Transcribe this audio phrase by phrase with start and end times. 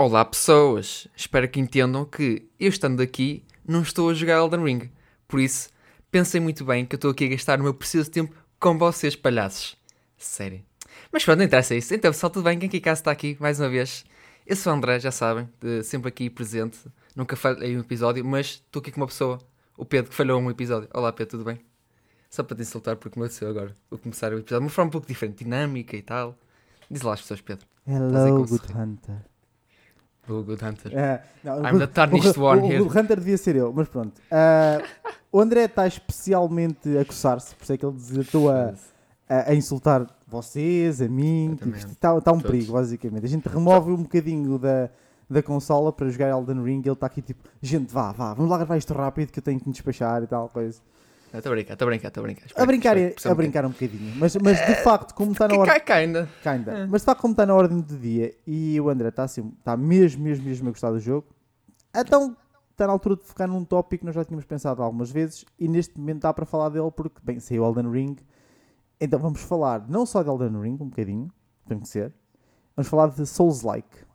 [0.00, 4.90] Olá pessoas, espero que entendam que eu estando aqui não estou a jogar Elden Ring.
[5.26, 5.70] Por isso,
[6.08, 9.16] pensem muito bem que eu estou aqui a gastar o meu precioso tempo com vocês,
[9.16, 9.76] palhaços.
[10.16, 10.62] Sério.
[11.10, 11.92] Mas pronto, não interessa isso.
[11.92, 12.56] Então pessoal, tudo bem?
[12.60, 14.04] Quem aqui está aqui mais uma vez?
[14.46, 16.78] Eu sou o André, já sabem, de- sempre aqui presente.
[17.16, 19.40] Nunca falhei um episódio, mas estou aqui com uma pessoa,
[19.76, 20.88] o Pedro, que falhou um episódio.
[20.94, 21.58] Olá Pedro, tudo bem?
[22.30, 23.74] Só para te insultar porque começou agora.
[23.90, 26.38] Vou começar o episódio de uma forma um pouco diferente, dinâmica e tal.
[26.88, 27.66] Diz lá às pessoas, Pedro.
[27.84, 29.16] Hello, Good Hunter.
[30.28, 30.92] O Good Hunter.
[30.98, 32.80] É, não, o I'm Good- the tarnished o, one o, here.
[32.80, 34.20] O Good Hunter devia ser eu, mas pronto.
[34.30, 34.82] Ah,
[35.32, 38.72] o André está especialmente a coçar-se, por isso é que ele desatou a,
[39.28, 41.56] a, a insultar vocês, a mim.
[41.60, 42.42] Tipo, está, está um Todos.
[42.50, 43.24] perigo, basicamente.
[43.24, 44.90] A gente remove um bocadinho da,
[45.28, 48.56] da consola para jogar Elden Ring ele está aqui tipo, gente, vá, vá, vamos lá
[48.58, 50.80] gravar isto rápido que eu tenho que me despachar e tal, coisa.
[51.32, 52.44] Estou a brincar, estou a brincar, estou a brincar.
[52.62, 55.46] A brincar, Espero- é- espero a brincar um bocadinho, mas, mas de facto, como está
[55.46, 56.28] na cai ainda.
[56.42, 56.72] Kinda.
[56.72, 56.86] É.
[56.86, 59.76] Mas de facto, como está na ordem do dia e o André está assim, está
[59.76, 61.26] mesmo, mesmo, mesmo a gostar do jogo,
[61.94, 62.34] então
[62.70, 65.68] está na altura de focar num tópico que nós já tínhamos pensado algumas vezes e
[65.68, 68.16] neste momento dá para falar dele porque, bem, saiu Elden Ring.
[69.00, 71.30] Então vamos falar não só de Elden Ring, um bocadinho,
[71.68, 72.12] tem que ser,
[72.74, 74.08] vamos falar de Souls-like.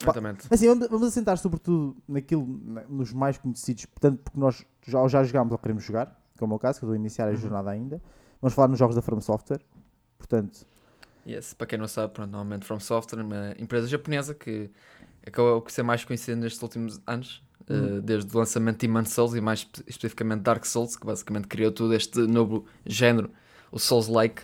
[0.00, 0.46] Exatamente.
[0.50, 5.22] Assim, vamos, vamos assentar sobretudo naquilo, na- nos mais conhecidos, portanto, porque nós já, já
[5.24, 7.36] jogámos ou queremos jogar, como é o caso, que eu estou a iniciar a Uhum.
[7.36, 8.00] jornada ainda.
[8.40, 9.60] Vamos falar nos jogos da From Software,
[10.16, 10.66] portanto,
[11.26, 14.70] Yes, para quem não sabe, pronto, normalmente From Software, uma empresa japonesa que
[15.26, 17.98] acabou por ser mais conhecida nestes últimos anos, Uhum.
[17.98, 21.46] eh, desde o lançamento de Demon Souls e mais espe- especificamente Dark Souls, que basicamente
[21.46, 23.30] criou todo este novo género,
[23.70, 24.42] o Souls-like,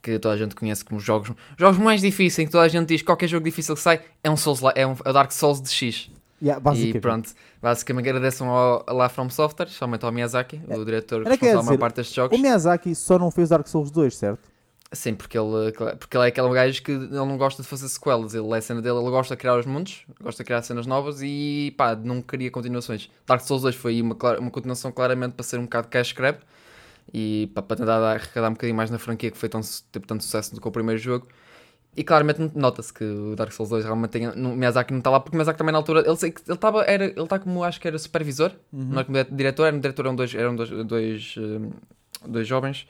[0.00, 3.00] que toda a gente conhece como jogos, jogos mais difíceis, que toda a gente diz
[3.00, 5.60] que qualquer jogo difícil que sai é um Souls é um é o Dark Souls
[5.60, 6.08] de X.
[6.42, 7.00] yeah, E basicamente.
[7.00, 11.78] pronto, basicamente agradeçam ao, lá From Software, especialmente ao Miyazaki, o diretor Era responsável dizer,
[11.78, 12.38] parte destes jogos.
[12.38, 14.52] O Miyazaki só não fez Dark Souls 2, certo?
[14.94, 18.34] Sim, porque ele, porque ele é aquele gajo que ele não gosta de fazer sequelas.
[18.34, 20.86] Ele é a cena dele, ele gosta de criar os mundos, gosta de criar cenas
[20.86, 23.10] novas e pá, não queria continuações.
[23.26, 26.38] Dark Souls 2 foi uma, uma continuação claramente para ser um bocado cash grab
[27.12, 30.04] e pá, para tentar dar, arrecadar um bocadinho mais na franquia que foi tão, teve
[30.04, 31.26] tanto sucesso do que o primeiro jogo.
[31.94, 34.26] E claramente nota-se que o Dark Souls 2 realmente tem.
[34.28, 36.00] O Miyazaki não está lá, porque o Miyazaki também na altura.
[36.00, 36.12] Ele
[36.48, 36.82] estava.
[36.84, 39.80] Era, ele está como acho que era supervisor, não é como dire- diretor, era um
[39.80, 41.70] diretor, eram dois, eram dois, dois, hum,
[42.26, 42.86] dois jovens.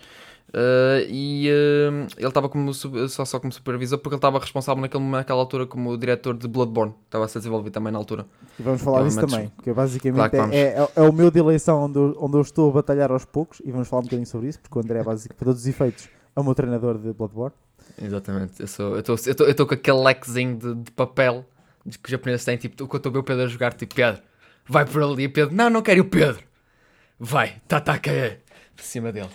[0.50, 5.02] Uh, e uh, ele estava como só, só como supervisor porque ele estava responsável naquele,
[5.02, 6.94] naquela altura como diretor de Bloodborne.
[7.06, 8.26] Estava a ser desenvolvido também na altura.
[8.58, 10.54] E vamos falar disso também, que basicamente Claro vamos.
[10.54, 13.24] é, é, é o meu de eleição onde eu, onde eu estou a batalhar aos
[13.24, 15.62] poucos e vamos falar um bocadinho sobre isso, porque o André é basicamente, para todos
[15.62, 17.54] os efeitos, é o meu treinador de Bloodborne.
[18.00, 18.60] Exatamente.
[18.60, 18.66] Eu
[18.98, 19.16] estou
[19.46, 21.44] eu tô com aquele lequezinho de, de papel
[21.84, 23.74] de que os japoneses têm, tipo, quando eu estou a ver o Pedro a jogar,
[23.74, 24.22] tipo, Pedro,
[24.66, 25.24] vai por ali.
[25.24, 26.42] E Pedro, não, não quero o Pedro.
[27.18, 28.38] Vai, tá, tataca
[28.74, 29.28] por cima dele.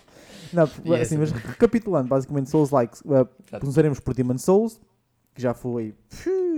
[0.51, 1.41] Não, E é assim, mas assim.
[1.45, 3.27] recapitulando, basicamente Souls Likes, uh,
[3.59, 4.79] começaremos por Demon Souls,
[5.33, 5.93] que já foi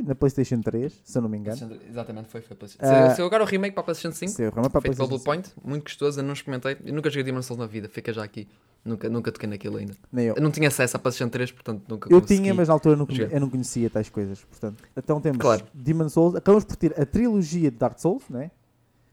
[0.05, 1.79] na PlayStation 3, se eu não me engano.
[1.89, 2.41] Exatamente, foi.
[2.41, 4.31] foi Ah, Saiu saiu agora o remake para a PlayStation 5.
[4.31, 6.77] Saiu realmente para a Feito PlayStation Blue Point, muito gostoso, eu não experimentei.
[6.85, 8.47] Eu nunca joguei Demon Souls na vida, fica já aqui.
[8.83, 9.93] Nunca, nunca toquei naquilo ainda.
[9.93, 10.07] 5.
[10.11, 10.35] Nem eu.
[10.35, 12.97] Eu não tinha acesso à PlayStation 3, portanto nunca Eu tinha, mas na altura eu
[12.97, 13.33] não, conhe- jogar.
[13.35, 14.43] eu não conhecia tais coisas.
[14.45, 15.65] Portanto, então temos Claro.
[15.73, 18.51] Demon Souls, acabamos por ter a trilogia de Dark Souls, né?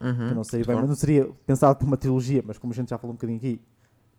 [0.00, 2.77] Uhum, que não seria bem, mas não seria pensado por uma trilogia, mas como a
[2.77, 3.60] gente já falou um bocadinho aqui,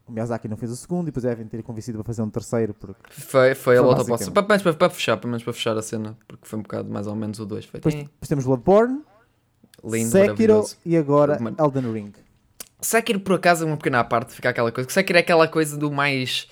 [0.07, 2.73] o Miyazaki não fez o segundo e depois devem ter convencido para fazer um terceiro,
[2.73, 5.81] porque Foi, foi a Foi volta para, para, para, fechar, pelo menos para fechar a
[5.81, 7.65] cena, porque foi um bocado mais ou menos o 2.
[7.65, 9.01] Foi depois, "Eh, depois temos Bloodborne,
[9.83, 11.37] lindo, Sekiro e agora.
[11.59, 12.11] Elden Ring.
[12.81, 14.89] Sekiro, por acaso, é uma pequena parte, fica aquela coisa.
[14.89, 16.47] Sekiro é aquela coisa do mais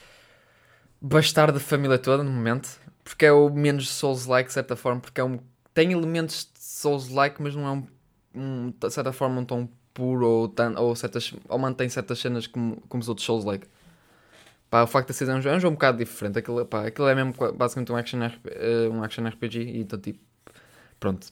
[1.00, 5.22] bastardo da família toda, no momento, porque é o menos Souls-like, de certa forma, porque
[5.22, 5.40] é um,
[5.74, 7.88] tem elementos de Souls-like, mas não é um,
[8.35, 12.47] um, de certa forma, um tom puro ou, tan, ou, certas, ou mantém certas cenas
[12.47, 13.68] como, como os outros Souls-like.
[14.69, 16.40] Pá, o facto de ser um jogo, é um jogo um bocado diferente.
[16.40, 20.19] Aquilo, pá, aquilo é mesmo basicamente um action, eh, um action RPG e então tipo,
[21.00, 21.28] pronto.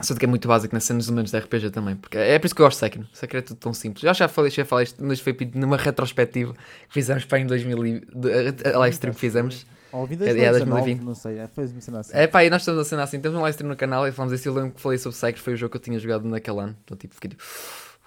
[0.00, 2.54] Só que é muito básico nas cenas elementos de RPG também, porque é por isso
[2.54, 3.06] que eu gosto de Sekiro.
[3.12, 4.02] Sekiro é tudo tão simples.
[4.04, 7.86] Eu já falei, já falei isto, mas foi numa retrospectiva que fizemos para em 2000
[7.86, 9.66] e- de- a live stream que fizemos.
[9.92, 11.00] Ou em É, é 2019, 2020.
[11.04, 12.12] não sei, é, foi uma cena assim.
[12.14, 14.12] É pá, e nós estamos a cena assim, temos um live stream no canal e
[14.12, 14.48] falamos isso.
[14.48, 16.76] Eu lembro que falei sobre Sekiro, foi o jogo que eu tinha jogado naquele ano.
[16.84, 17.42] Então tipo, fiquei tipo,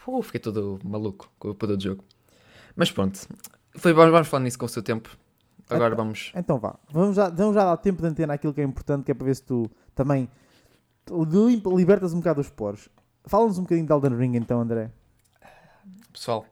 [0.07, 2.03] uh, fiquei todo maluco com o poder do jogo.
[2.75, 3.19] Mas pronto,
[3.75, 5.15] foi, vamos, vamos falar nisso com o seu tempo.
[5.69, 6.31] Agora Então- vamos.
[6.35, 9.11] Então vá, vamos já, vamos já dar tempo de antena aquilo que é importante, que
[9.11, 10.27] é para ver se tu também
[11.75, 12.89] libertas um bocado os poros.
[13.25, 14.91] Fala-nos um bocadinho de Elden Ring então, André.
[16.11, 16.45] Pessoal,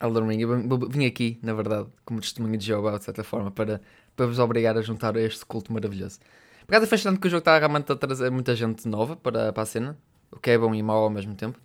[0.00, 3.80] Elden Ring, eu vim- aqui, na verdade, como testemunho de Jeová, de certa forma, para,
[4.16, 6.18] para vos obrigar a juntar a este culto maravilhoso.
[6.66, 9.52] Por causa é fascinante que o jogo está realmente a trazer muita gente nova para,
[9.52, 9.98] para a cena,
[10.30, 11.58] o que é bom e mau ao mesmo tempo.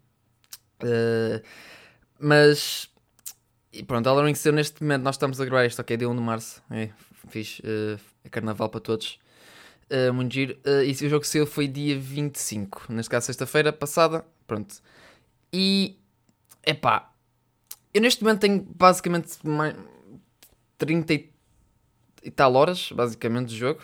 [0.79, 1.41] Eh,
[2.19, 2.89] mas,
[3.71, 6.15] e pronto, Elden Ring saiu neste momento, nós estamos a gravar isto, ok, dia 1
[6.15, 6.89] de março, é,
[7.29, 9.19] fiz, eh, é carnaval para todos.
[9.89, 10.57] Uh, muito giro.
[10.65, 14.25] Uh, e o jogo saiu foi dia 25, neste caso sexta-feira passada.
[14.45, 14.75] Pronto.
[15.51, 15.97] E.
[16.65, 17.11] Epá.
[17.93, 19.75] Eu neste momento tenho basicamente mais
[20.77, 21.33] 30 e,
[22.23, 23.81] e tal horas, basicamente, de jogo.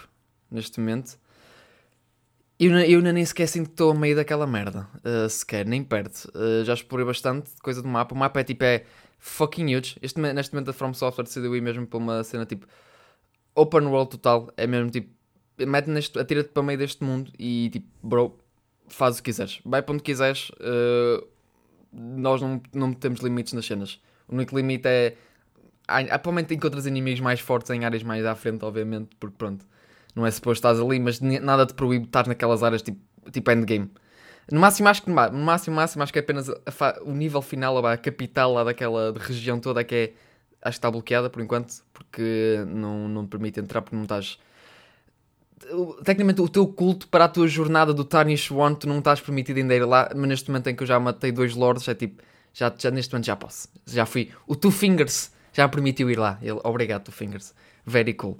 [0.51, 1.17] Neste momento.
[2.59, 4.87] Eu, eu nem sequer sinto que estou a meio daquela merda.
[5.03, 6.31] Uh, sequer, nem perto.
[6.35, 8.13] Uh, já explorei bastante coisa do mapa.
[8.13, 8.85] O mapa é tipo é
[9.19, 9.97] fucking huge.
[10.01, 12.67] Este, neste momento a From Software decidiu ir mesmo para uma cena tipo
[13.55, 14.53] open world total.
[14.55, 15.09] É mesmo tipo,
[15.65, 18.37] mete neste, atira-te para meio deste mundo e tipo, bro,
[18.87, 19.59] faz o que quiseres.
[19.65, 20.49] Vai para onde quiseres.
[20.51, 21.27] Uh,
[21.91, 23.99] nós não, não temos limites nas cenas.
[24.27, 25.15] O único limite é.
[25.87, 29.65] Há, atualmente encontras inimigos mais fortes em áreas mais à frente, obviamente, porque pronto
[30.15, 32.99] não é suposto estás ali, mas nada te proíbe estar naquelas áreas tipo,
[33.31, 33.91] tipo endgame.
[34.51, 36.49] No máximo, acho que no máximo, máximo, acho que é apenas
[37.01, 40.13] o nível final, a capital lá daquela região toda que é,
[40.61, 44.37] acho que está bloqueada por enquanto, porque não, não te permite entrar porque não estás.
[46.03, 49.57] Tecnicamente, o teu culto para a tua jornada do Tarnish One, tu não estás permitido
[49.57, 52.21] ainda ir lá, mas neste momento em que eu já matei dois lords, é tipo,
[52.53, 53.67] já, já neste momento já posso.
[53.85, 54.29] Já fui.
[54.47, 56.37] O Two Fingers já permitiu ir lá.
[56.41, 57.53] Ele, obrigado, Two Fingers.
[57.85, 58.37] Very cool.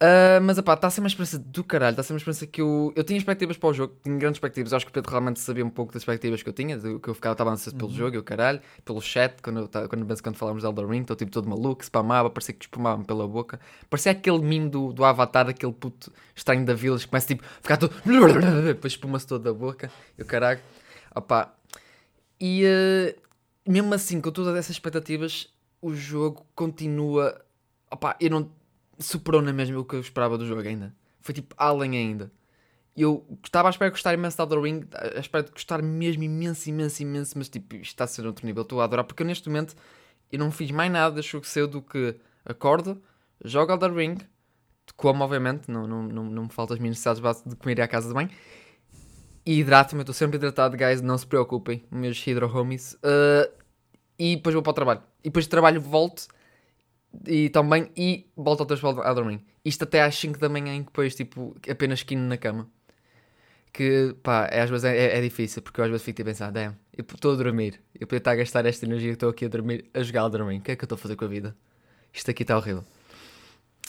[0.00, 1.90] Uh, mas está a ser uma experiência do caralho.
[1.90, 2.92] Está a ser uma experiência que eu.
[2.94, 4.72] Eu tinha expectativas para o jogo, tinha grandes expectativas.
[4.72, 7.08] Acho que o Pedro realmente sabia um pouco das expectativas que eu tinha, do, que
[7.08, 7.96] eu ficava, estava ansioso pelo uhum.
[7.96, 11.32] jogo, eu caralho, pelo chat, quando, eu, quando, quando falámos de Elder Ring, estou tipo
[11.32, 13.58] todo maluco, spamava, parecia que espumava-me pela boca.
[13.90, 17.60] Parecia aquele meme do, do Avatar, aquele puto estranho da Village que começa tipo a
[17.60, 17.92] ficar todo.
[18.64, 20.60] depois espuma-se todo da boca, eu caralho.
[21.12, 21.52] Opa.
[22.40, 23.20] E uh,
[23.68, 25.48] mesmo assim, com todas essas expectativas,
[25.82, 27.44] o jogo continua.
[27.90, 28.57] Opa, eu não
[28.98, 30.94] superou na mesma o que eu esperava do jogo ainda.
[31.20, 32.32] Foi tipo além ainda.
[32.96, 36.24] Eu estava à espera de gostar imenso de Elder Ring, à espera de gostar mesmo
[36.24, 38.62] imenso, imenso, imenso, mas tipo, isto está a ser outro nível.
[38.62, 39.76] Estou a adorar, porque eu, neste momento
[40.32, 43.00] eu não fiz mais nada, deixou que seu do que acordo,
[43.44, 44.16] jogo Elder Ring,
[44.96, 47.82] como obviamente, não, não, não, não me faltam as minhas necessidades básicas de comer e
[47.82, 48.30] à casa de banho.
[49.46, 52.94] E hidrato-me, estou sempre hidratado, guys, não se preocupem, meus hydro homies.
[52.94, 53.50] Uh,
[54.18, 55.02] e depois vou para o trabalho.
[55.20, 56.26] E depois de trabalho volto
[57.26, 59.40] e também e volto outra vez a dormir.
[59.64, 62.68] Isto até às 5 da manhã, em que depois, tipo, apenas esquino na cama.
[63.72, 66.24] Que, pá, é, às vezes é, é, é, difícil, porque eu às vezes fico a
[66.24, 69.28] pensar, damn, eu estou a dormir, eu podia estar a gastar esta energia que estou
[69.28, 70.58] aqui a dormir, a jogar a dormir.
[70.58, 71.54] O que é que eu estou a fazer com a vida?
[72.12, 72.84] Isto aqui está horrível.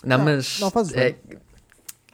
[0.04, 0.60] Não, não mas.
[0.60, 1.39] Não fazes é, bem.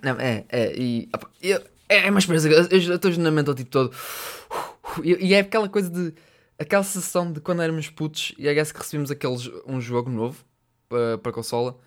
[0.04, 1.10] Não, é, é, e.
[1.14, 3.94] Opa, eu, é, é uma experiência, eu estou genuinamente tipo todo.
[5.04, 6.14] E, e é aquela coisa de.
[6.58, 10.46] Aquela sensação de quando éramos putos e é que recebemos aqueles, um jogo novo
[10.90, 11.78] para, para consola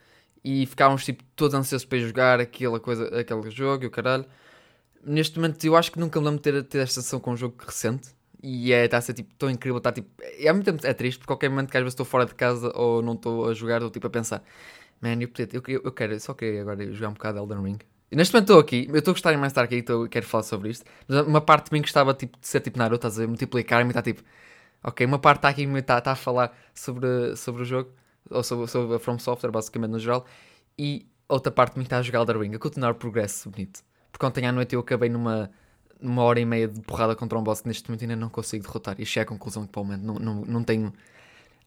[0.45, 4.25] e ficávamos tipo todos ansiosos para jogar aquela coisa, aquele jogo e o caralho.
[5.05, 7.37] Neste momento eu acho que nunca me lembro de ter, ter esta sensação com um
[7.37, 8.11] jogo recente
[8.43, 10.09] e é, está a ser tipo tão incrível, está tipo.
[10.21, 12.73] É, muito tempo é triste, porque qualquer momento que às vezes estou fora de casa
[12.75, 14.43] ou não estou a jogar, estou tipo a pensar,
[15.01, 17.79] man, eu, eu, eu, eu quero, só queria agora jogar um bocado Elden Ring.
[18.11, 20.71] Neste momento estou aqui, eu estou a gostar mais de estar aqui, quero falar sobre
[20.71, 20.85] isto.
[21.07, 23.91] Mas uma parte de mim gostava tipo, de ser tipo Naruto, estás a multiplicar-me e
[23.91, 24.23] está tipo,
[24.83, 27.91] ok, uma parte está aqui está, está a falar sobre, sobre o jogo
[28.31, 30.25] ou sobre, sobre a From Software, basicamente no geral,
[30.79, 33.83] e outra parte está a jogar Elder Ring, a continuar o progresso bonito.
[34.11, 35.51] Porque ontem à noite eu acabei numa,
[36.01, 38.65] numa hora e meia de porrada contra um boss que neste momento ainda não consigo
[38.65, 38.97] derrotar.
[38.99, 40.93] E é a conclusão que, para o momento, não, não, não tenho.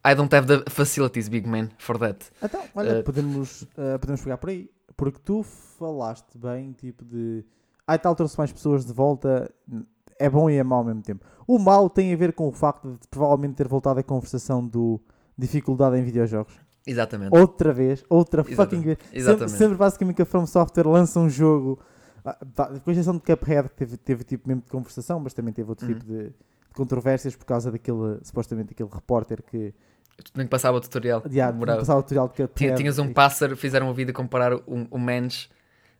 [0.05, 2.25] I don't have the facilities, big man, for that.
[2.41, 4.69] Então, olha, uh, podemos, uh, podemos pegar por aí.
[4.97, 7.45] Porque tu falaste bem, tipo de.
[7.87, 9.53] Ai tal, trouxe mais pessoas de volta.
[10.19, 11.25] É bom e é mau ao mesmo tempo.
[11.47, 15.01] O mal tem a ver com o facto de provavelmente ter voltado a conversação do
[15.37, 16.53] dificuldade em videojogos.
[16.85, 17.35] Exatamente.
[17.35, 18.69] Outra vez, outra Exatamente.
[18.69, 18.97] fucking vez.
[19.13, 19.51] Exatamente.
[19.51, 21.79] Sempre, sempre basicamente que a From Software lança um jogo.
[22.23, 22.37] Ah,
[22.83, 25.93] com exceção de Cuphead, teve, teve tipo mesmo de conversação, mas também teve outro uhum.
[25.93, 26.33] tipo de, de,
[26.73, 29.73] controvérsias por causa daquele, supostamente, aquele repórter que.
[30.35, 31.23] Nem passava o tutorial.
[31.27, 32.77] Yeah, passava o tutorial de Cuphead.
[32.77, 35.49] Tinhas um pássaro, fizeram um vídeo comparar um, um Mans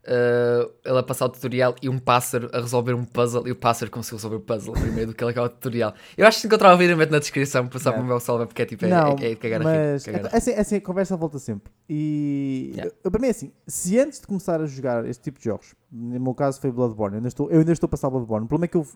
[0.06, 3.56] uh, ele a passar o tutorial e um pássaro a resolver um puzzle e o
[3.56, 5.94] pássaro conseguiu resolver o puzzle primeiro do que ele acaba o tutorial.
[6.18, 8.62] Eu acho que encontrar o vídeo na descrição para passar para o meu salva porque
[8.62, 10.30] é tipo, é, não, é, é, cagar mas a rir.
[10.32, 11.72] Assim, assim, a conversa volta sempre.
[11.90, 12.94] E yeah.
[13.04, 15.76] eu, para mim é assim, se antes de começar a jogar este tipo de jogos,
[15.92, 18.48] no meu caso foi Bloodborne, eu ainda estou, eu ainda estou a passar Bloodborne, o
[18.48, 18.88] problema é que eu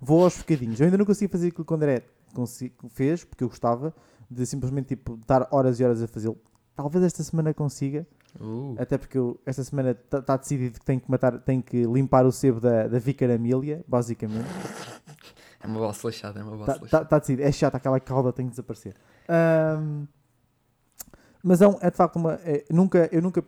[0.00, 2.02] vou aos bocadinhos, eu ainda não consigo fazer aquilo que o André
[2.90, 3.94] fez, porque eu gostava
[4.30, 6.38] de simplesmente tipo, estar horas e horas a fazê-lo.
[6.74, 8.06] Talvez esta semana consiga,
[8.40, 8.74] Uh.
[8.78, 12.24] Até porque eu, esta semana está tá decidido que tenho que matar, tenho que limpar
[12.24, 14.48] o sebo da, da Vicar Amelia, basicamente.
[15.62, 18.32] É uma bola lixada, é uma bola Está tá, tá decidido, é chato, aquela cauda
[18.32, 18.94] tem que desaparecer.
[19.28, 20.06] Um,
[21.42, 22.34] mas é, um, é de facto uma.
[22.44, 23.44] É, nunca, eu nunca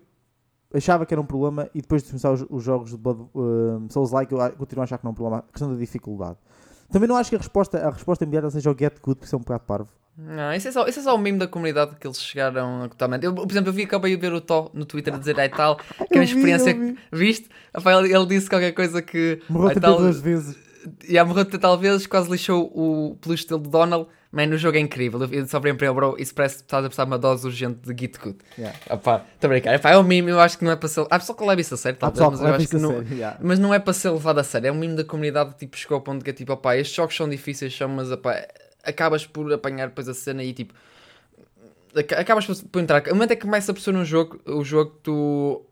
[0.72, 3.86] achava que era um problema e depois de começar os, os jogos de Blood, uh,
[3.90, 5.38] Souls Like eu continuo a achar que não é um problema.
[5.38, 6.38] A questão da dificuldade.
[6.90, 9.34] Também não acho que a resposta, a resposta imediata seja o Get Good, porque isso
[9.34, 9.88] é um bocado parvo.
[10.16, 12.88] Não, isso é, só, isso é só o meme da comunidade que eles chegaram a
[12.88, 13.24] totalmente.
[13.24, 15.48] Eu, por exemplo, eu vi, acabei de ver o Tó no Twitter a dizer ai
[15.48, 15.76] tal,
[16.08, 16.70] que é uma vi, experiência.
[16.70, 16.98] eu vi.
[17.12, 17.48] Viste?
[17.76, 19.40] Epá, ele, ele disse qualquer coisa que.
[19.48, 20.56] Morreu tal, 32 vezes.
[21.08, 24.06] E a morreu tal vezes, quase lixou o peluche dele de Donald.
[24.30, 25.20] Man, o jogo é incrível.
[25.22, 27.78] Eu Brian para ele, bro, isso parece que estás a precisar de uma dose urgente
[27.82, 28.38] de Git Good.
[28.58, 28.76] Yeah.
[28.92, 29.74] Estou a brincar.
[29.74, 31.06] Epá, é um meme, eu acho que não é para ser.
[31.08, 33.02] Há pessoal que leva isso a sério, talvez, mas que eu acho que não.
[33.16, 33.38] yeah.
[33.40, 35.76] Mas não é para ser levado a sério, é um mimo da comunidade que tipo,
[35.76, 38.44] chegou ao ponto que é tipo, opá, estes jogos são difíceis, são, mas opá,
[38.84, 40.74] acabas por apanhar depois a cena e tipo,
[41.96, 43.02] aca- acabas por, entrar.
[43.08, 45.64] O momento é que começa a perceber um jogo, o jogo tu.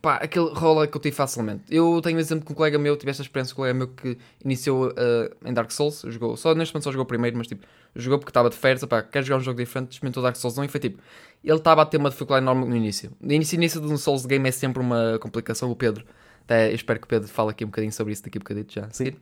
[0.00, 1.62] Pá, aquele rola que eu tive facilmente.
[1.70, 3.86] Eu tenho um exemplo com um colega meu, tive esta experiência com um colega meu
[3.86, 7.46] que iniciou eh, em Dark Souls, jogou, só neste momento só jogou o primeiro, mas
[7.46, 10.58] tipo, jogou porque estava de férias, opá, quer jogar um jogo diferente, experimentou Dark Souls
[10.58, 11.00] 1 e foi tipo,
[11.44, 13.12] ele estava a ter uma dificuldade enorme no início.
[13.20, 16.04] No início, início de um Souls game é sempre uma complicação, o Pedro.
[16.44, 18.72] Até eu espero que o Pedro fale aqui um bocadinho sobre isso daqui a bocadito
[18.72, 18.86] já.
[18.86, 19.16] a seguir.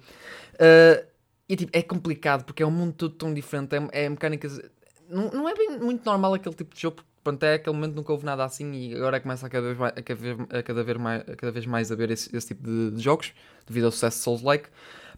[0.55, 1.10] Uh,
[1.51, 4.61] e tipo, é complicado porque é um mundo todo tão diferente, é, é mecânicas.
[5.09, 7.97] Não, não é bem muito normal aquele tipo de jogo, porque pronto, é aquele momento
[7.97, 10.63] nunca houve nada assim e agora começa a cada vez mais a cada vez, a
[10.63, 13.33] cada vez mais, a cada vez mais a ver esse, esse tipo de, de jogos
[13.67, 14.69] devido ao sucesso de Souls-like.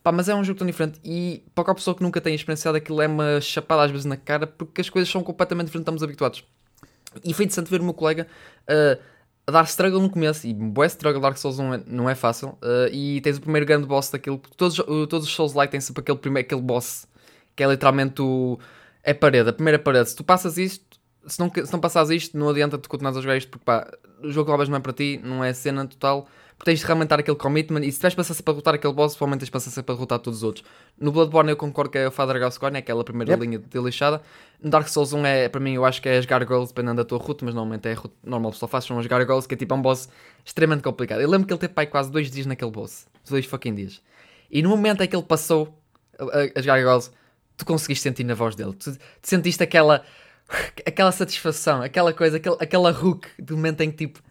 [0.02, 2.78] Pá, mas é um jogo tão diferente e para qualquer pessoa que nunca tenha experienciado
[2.78, 6.02] aquilo é uma chapada às vezes na cara porque as coisas são completamente diferentes, estamos
[6.02, 6.42] habituados.
[7.22, 8.26] E foi interessante ver o meu colega
[8.62, 8.98] uh,
[9.50, 10.46] dar struggle no começo.
[10.46, 12.50] E boé struggle Dark Souls 1 é- não é fácil.
[12.62, 14.76] uh, e tens o primeiro grande boss porque Todos,
[15.08, 17.06] todos os Souls like têm sempre aquele, primeiro, aquele boss
[17.54, 18.58] que é literalmente o.
[19.02, 20.10] É parede, a primeira parede.
[20.10, 20.84] Se tu passas isto,
[21.26, 23.90] se não, se não passares isto, não adianta tu continuares a jogar isto porque pá,
[24.22, 26.28] o jogo talvez não é para ti, não é cena total.
[26.62, 29.16] Porque tens de realmente dar aquele commitment e se tiveres paciência para derrotar aquele boss,
[29.16, 30.64] provavelmente tens paciência para derrotar todos os outros.
[30.96, 33.44] No Bloodborne eu concordo que é o Father Gascoigne, é aquela primeira Yep.
[33.44, 34.22] linha de lixada.
[34.62, 37.04] No Dark Souls 1 é, para mim, eu acho que é as Gargoyles, dependendo da
[37.04, 39.54] tua route, mas normalmente é a route normal que só faz, são as Gargoyles, que
[39.54, 40.08] é tipo um boss
[40.44, 41.20] extremamente complicado.
[41.20, 43.08] Eu lembro que ele teve pai quase dois dias naquele boss.
[43.28, 44.00] Dois fucking dias.
[44.48, 45.76] E no momento em que ele passou
[46.54, 47.10] as Gargoyles,
[47.56, 48.72] tu conseguiste sentir na voz dele.
[48.74, 50.04] Tu, tu sentiste aquela,
[50.86, 54.22] aquela satisfação, aquela coisa, aquele, aquela hook do momento em que tipo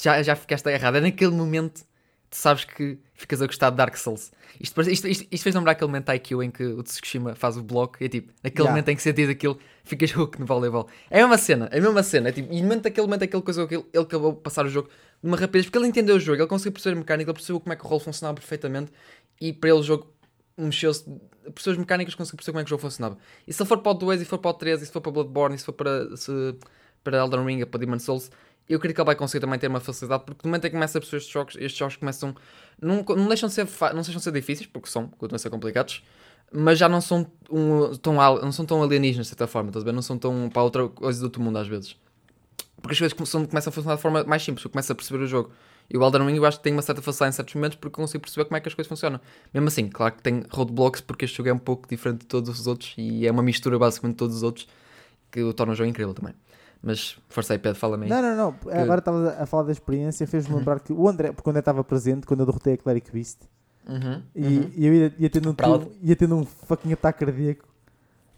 [0.00, 0.96] já, já ficaste agarrado.
[0.96, 1.82] É naquele momento
[2.30, 4.30] tu sabes que ficas a gostar de Dark Souls.
[4.60, 7.62] Isto, isto, isto, isto fez lembrar aquele momento IQ em que o Tsushima faz o
[7.62, 8.70] bloco e é tipo, naquele Yeah.
[8.70, 10.88] momento em que sentis aquilo, ficas hook no voleibol.
[11.10, 12.28] É a mesma cena, é a mesma cena.
[12.28, 14.68] É tipo, e no momento daquele momento, aquele coisa, ele, ele acabou de passar o
[14.68, 17.34] jogo de uma rapidez, porque ele entendeu o jogo, ele conseguiu perceber a mecânica, ele
[17.34, 18.92] percebeu como é que o rolo funcionava perfeitamente
[19.40, 20.12] e para ele o jogo
[20.56, 23.16] mexeu-se, por suas mecânicas conseguiu perceber como é que o jogo funcionava.
[23.46, 25.00] E se ele for para o 2, e for para o 3, e se for
[25.00, 26.32] para Bloodborne, e se for para, se,
[27.02, 28.30] para Elden Ring, para Demon Souls,
[28.68, 30.74] eu acredito que ele vai conseguir também ter uma facilidade, porque no momento em que
[30.74, 32.34] começa a perceber estes jogos, estes jogos começam,
[32.80, 35.50] não, não, deixam de ser, não deixam de ser difíceis, porque são, continuam a ser
[35.50, 36.02] complicados,
[36.52, 39.86] mas já não são, um, tão, não são tão alienígenas, de certa forma, estás a
[39.86, 39.92] ver?
[39.92, 41.96] Não são tão para outra coisa do outro mundo, às vezes.
[42.80, 45.24] Porque as coisas começam, começam a funcionar de forma mais simples, eu começo a perceber
[45.24, 45.50] o jogo.
[45.90, 47.96] E o Elden Ring eu acho que tem uma certa facilidade em certos momentos porque
[47.96, 49.20] consigo perceber como é que as coisas funcionam.
[49.54, 52.60] Mesmo assim, claro que tem roadblocks porque este jogo é um pouco diferente de todos
[52.60, 54.68] os outros e é uma mistura basicamente de todos os outros
[55.30, 56.34] que o torna o jogo incrível também.
[56.82, 58.10] Mas força aí, Pedro, fala-me aí.
[58.10, 58.72] Não, não, não.
[58.80, 60.58] Agora estavas a falar da experiência, fez-me Uhum.
[60.58, 63.38] lembrar que o André, porque o André estava presente quando eu derrotei a Cleric Beast
[63.88, 64.70] Uhum, e, uhum.
[64.76, 67.64] e eu ia, ia, tendo um, tu- ia tendo um fucking ataque cardíaco.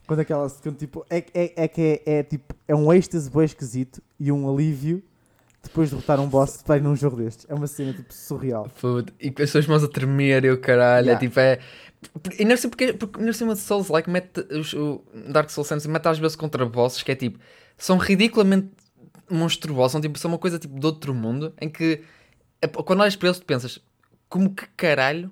[0.07, 0.49] Quando aquela.
[0.49, 4.31] Quando, tipo, é, é, é que é, é, tipo, é um êxtase bem esquisito e
[4.33, 5.03] um alívio
[5.63, 7.47] depois de derrotar um boss ir num jogo destes.
[7.49, 8.69] É uma cena tipo surreal.
[8.77, 9.13] Food.
[9.21, 11.09] E com as suas mãos a tremer e o caralho.
[11.09, 11.25] Yeah.
[11.25, 11.59] É tipo, é.
[12.39, 15.69] E não sei porque, porque não sei uma Souls like mete os- o Dark Souls
[15.69, 17.39] Sense mete às vezes contra bosses que é tipo,
[17.81, 18.69] são ridiculamente
[19.29, 22.03] monstruosos, são tipo, são uma coisa tipo de outro mundo em que
[22.61, 23.81] é, quando olhas para eles tu pensas,
[24.29, 25.31] como que caralho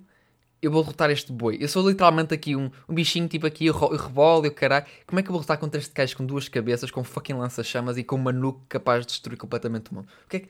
[0.61, 1.57] eu vou derrotar este boi?
[1.61, 4.87] Eu sou literalmente aqui um, um bichinho tipo aqui, eu, eu rebolo e o caralho.
[5.07, 7.97] Como é que eu vou lutar contra este gajo com duas cabeças, com fucking lança-chamas
[7.97, 10.09] e com uma nuke capaz de destruir completamente o mundo?
[10.25, 10.49] O que é que.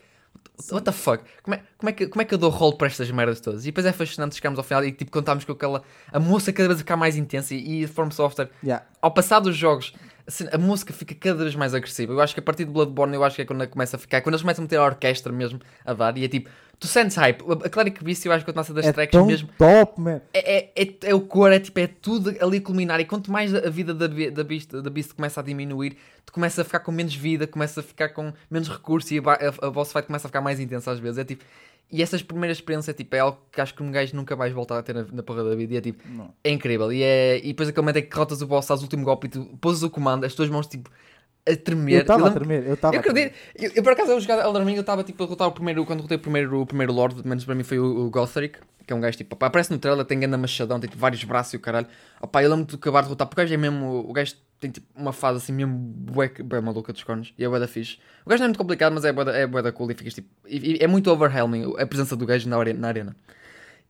[0.70, 1.22] What the fuck?
[1.42, 3.62] Como é, como, é que, como é que eu dou rolo para estas merdas todas?
[3.62, 5.82] E depois é fascinante chegarmos ao final e tipo contarmos com aquela.
[6.10, 8.86] A música cada vez ficar mais intensa e, e a From Software Yeah.
[9.02, 9.92] ao passar dos jogos,
[10.52, 12.12] a música fica cada vez mais agressiva.
[12.12, 14.20] Eu acho que a partir de Bloodborne, eu acho que é quando começa a ficar,
[14.20, 17.16] quando eles começam a meter a orquestra mesmo a dar, e é tipo, tu sentes
[17.16, 17.42] hype.
[17.64, 19.48] A Cleric Beast, eu acho que a nossa das É tracks tão mesmo.
[19.56, 20.20] top, man.
[20.34, 23.00] É, é, é, é o cor, é tipo, é tudo ali culminar.
[23.00, 26.60] E quanto mais a vida da, da, Beast, da Beast começa a diminuir, tu começa
[26.60, 29.70] a ficar com menos vida, começa a ficar com menos recurso e a, a, a
[29.70, 31.18] boss fight começa a ficar mais intensa às vezes.
[31.18, 31.42] É tipo,
[31.90, 34.52] e essas primeiras experiências é tipo, é algo que acho que um gajo nunca mais
[34.52, 35.74] volta a ter na, na porra da vida.
[35.74, 36.32] E é tipo, Não.
[36.44, 36.92] é incrível.
[36.92, 39.26] E, é, e depois aquele momento é que derrotas o boss, fazes o último golpe
[39.26, 40.90] e tu pôs o comando, as tuas mãos tipo
[41.48, 41.94] a tremer.
[41.94, 43.34] Eu estava a tremer, eu estava eu acredito.
[43.56, 45.84] Eu, eu, por acaso, eu jogar Elden Ring, eu estava tipo a derrotar o primeiro.
[45.86, 48.92] Quando derrotei o primeiro, o primeiro Lord, menos para mim foi o, o Gothric, que
[48.92, 49.36] é um gajo tipo.
[49.36, 51.86] pá, aparece no trailer, tem grande machadão, tem tipo, vários braços e o caralho.
[52.20, 54.04] Opá, eu lembro de acabar de derrotar, porque o gajo é mesmo.
[54.08, 57.32] O gajo tem tipo uma fase assim mesmo bué, bué maluca dos cornos.
[57.38, 57.98] E é bué da fixe.
[58.26, 59.94] O gajo não é muito complicado, mas é bué da, é bué da cool e
[59.94, 60.28] ficas tipo.
[60.46, 63.14] e- e é muito overwhelming a presença do gajo na, are- na arena.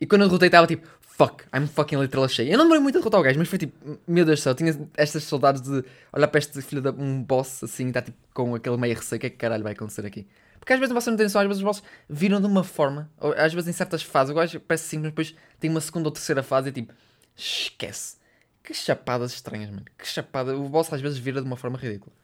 [0.00, 2.50] E quando eu derrotei, estava tipo, fuck, I'm fucking literal cheio.
[2.52, 4.54] Eu não demorei muito a derrotar o gajo, mas foi tipo, meu Deus do céu,
[4.54, 8.54] tinha estas saudades de olhar para este filho de um boss assim, está tipo com
[8.54, 10.26] aquele meio receio, o que é que caralho vai acontecer aqui?
[10.68, 13.10] Porque às vezes vocês não têm noção, às vezes os bosses viram de uma forma,
[13.18, 16.42] ou às vezes em certas fases, o parece simples, depois tem uma segunda ou terceira
[16.42, 16.92] fase e tipo,
[17.34, 18.18] esquece.
[18.62, 19.86] Que chapadas estranhas, mano.
[19.96, 20.54] Que chapada.
[20.54, 22.14] O boss às vezes vira de uma forma ridícula.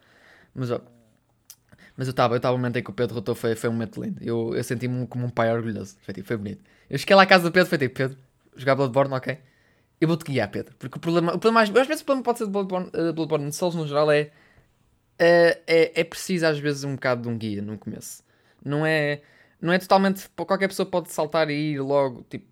[0.54, 0.78] Mas ó.
[1.96, 3.72] Mas eu estava, eu estava o momento em que o Pedro derrotou, foi, foi um
[3.72, 4.22] momento lindo.
[4.22, 5.96] Eu, eu senti-me como um pai orgulhoso.
[6.02, 6.62] Foi, tipo, foi bonito.
[6.90, 8.18] Eu cheguei lá à casa do Pedro, foi tipo, Pedro,
[8.54, 9.38] jogar Bloodborne, ok?
[9.98, 10.74] Eu vou-te guiar, Pedro.
[10.78, 13.10] Porque o problema, o problema às, às vezes o problema pode ser de Bloodborne, uh,
[13.14, 14.30] Bloodborne de Souls no geral é,
[15.18, 18.22] é, é, é preciso às vezes um bocado de um guia no começo.
[18.64, 19.20] Não é,
[19.60, 22.46] não é totalmente, qualquer pessoa pode saltar e ir logo, tipo,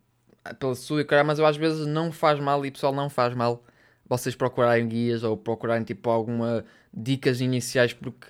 [0.59, 3.65] pela sua, mas eu às vezes não faz mal e o pessoal não faz mal
[4.09, 8.27] vocês procurarem guias ou procurarem tipo alguma dicas iniciais porque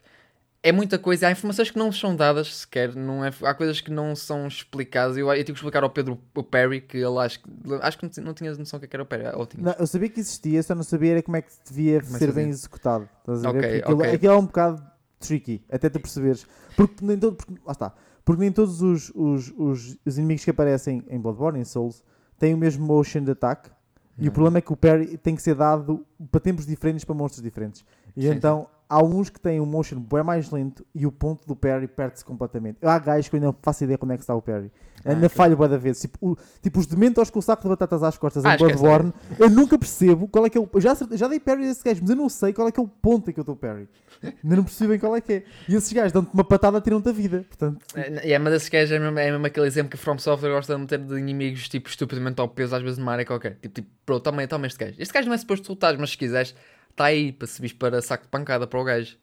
[0.62, 3.90] é muita coisa, há informações que não são dadas sequer, não é, há coisas que
[3.90, 5.16] não são explicadas.
[5.16, 7.40] Eu, eu tive que explicar ao Pedro o Perry, que ele acho,
[7.80, 9.24] acho que não, não tinha noção do que era o Perry.
[9.58, 12.32] Não, eu sabia que existia, só não sabia como é que devia como é ser
[12.32, 13.08] bem executado.
[13.18, 13.58] Estás a ver?
[13.58, 14.10] Okay, aquilo, okay.
[14.12, 14.91] aquilo é um bocado
[15.22, 16.46] tricky, até tu perceberes.
[16.76, 20.50] Porque nem, todo, porque, lá está, porque nem todos os, os, os, os inimigos que
[20.50, 22.02] aparecem em Bloodborne, em Souls,
[22.38, 23.70] têm o mesmo motion de ataque.
[24.18, 24.32] E o uhum.
[24.32, 27.84] problema é que o parry tem que ser dado para tempos diferentes para monstros diferentes.
[28.16, 28.66] E sim, então sim.
[28.92, 32.22] Há uns que têm um motion bem mais lento e o ponto do parry perde-se
[32.22, 32.76] completamente.
[32.82, 34.70] Há gajos que eu ainda não faço ideia como é que está o parry.
[35.02, 35.36] Ah, ainda okay.
[35.36, 35.98] falho boa da vez.
[36.02, 39.12] Tipo, o, tipo os dementos com o saco de batatas às costas ah, em Bloodborne,
[39.38, 40.68] eu nunca percebo qual é que é o.
[40.78, 42.82] Já, já dei parry a esse gajo, mas eu não sei qual é que é
[42.82, 43.88] o ponto em que eu estou parry.
[44.22, 45.44] Ainda não percebo bem qual é que é.
[45.68, 47.46] E esses gajos dão-te uma patada tiram-te a vida.
[47.48, 47.84] Portanto...
[47.96, 50.74] É, é, mas esses gajos é mesmo, é mesmo aquele exemplo que From Software gosta
[50.74, 53.54] de meter de inimigos tipo estupidamente ao peso, às vezes numa área qualquer.
[53.54, 54.96] Tipo, tipo pronto, toma, toma este gajo.
[54.98, 56.54] Este gajo não é suposto lutares, mas se quiseres,
[56.92, 59.16] está aí para subir para saco de pancada para o gajo.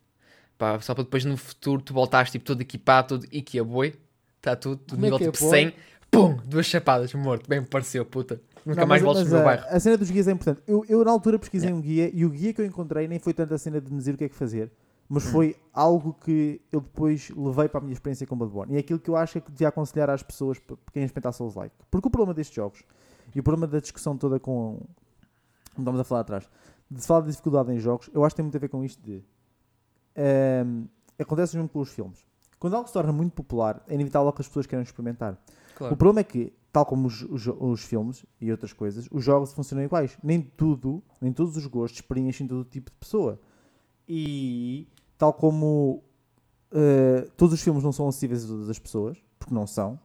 [0.58, 3.96] Pá, só para depois no futuro tu voltares tipo todo equipado, todo Ikea Boy.
[4.38, 5.74] Está tudo, tudo nível é tipo é 100
[6.12, 7.48] pum, duas chapadas, morto.
[7.48, 8.42] Bem me pareceu, puta.
[8.66, 9.66] Nunca não, mais voltes no meu bairro.
[9.70, 10.62] A cena dos guias é importante.
[10.68, 11.80] Eu, eu na altura pesquisei yeah.
[11.80, 13.98] um guia e o guia que eu encontrei nem foi tanto a cena de me
[13.98, 14.72] dizer o que é que fazer,
[15.08, 15.32] mas hum.
[15.32, 18.74] foi algo que eu depois levei para a minha experiência com Bloodborne.
[18.74, 21.34] E é aquilo que eu acho é que devia aconselhar às pessoas para quem experimentar
[21.34, 21.74] Souls-like.
[21.90, 22.84] Porque o problema destes jogos
[23.34, 24.82] e o problema da discussão toda com.
[25.74, 26.50] Como estamos a falar atrás,
[26.90, 28.84] de se falar de dificuldade em jogos, eu acho que tem muito a ver com
[28.84, 29.18] isto de.
[29.18, 29.22] Um,
[30.16, 30.86] ehm,
[31.20, 32.26] acontece mesmo com os filmes.
[32.60, 35.38] Quando algo se torna muito popular, é inevitável que as pessoas queiram experimentar.
[35.76, 35.94] Claro.
[35.94, 39.54] O problema é que, tal como os, os, os, filmes e outras coisas, os jogos
[39.54, 40.18] funcionam iguais.
[40.22, 43.40] Nem tudo, nem todos os gostos preenchem todo tipo de pessoa.
[44.08, 46.04] E tal como
[46.72, 49.98] uh, todos os filmes não são acessíveis a todas as pessoas, porque não são,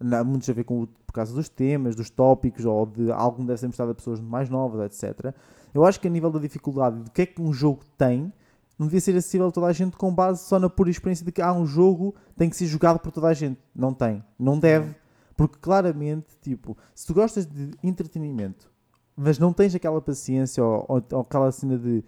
[0.00, 3.44] há muito a ver com por causa dos temas, dos tópicos, ou de algo que
[3.44, 5.34] deve ser mostrado a pessoas mais novas, etc.
[5.74, 8.32] Eu acho que a nível da dificuldade do que é que um jogo tem,
[8.78, 11.32] não devia ser acessível a toda a gente com base só na pura experiência de
[11.32, 13.60] que há um jogo tem que ser jogado por toda a gente.
[13.74, 14.22] Não tem.
[14.38, 14.94] Não deve.
[15.36, 18.70] Porque claramente, tipo, se tu gostas de entretenimento,
[19.16, 22.04] mas não tens aquela paciência ou, ou, ou aquela cena de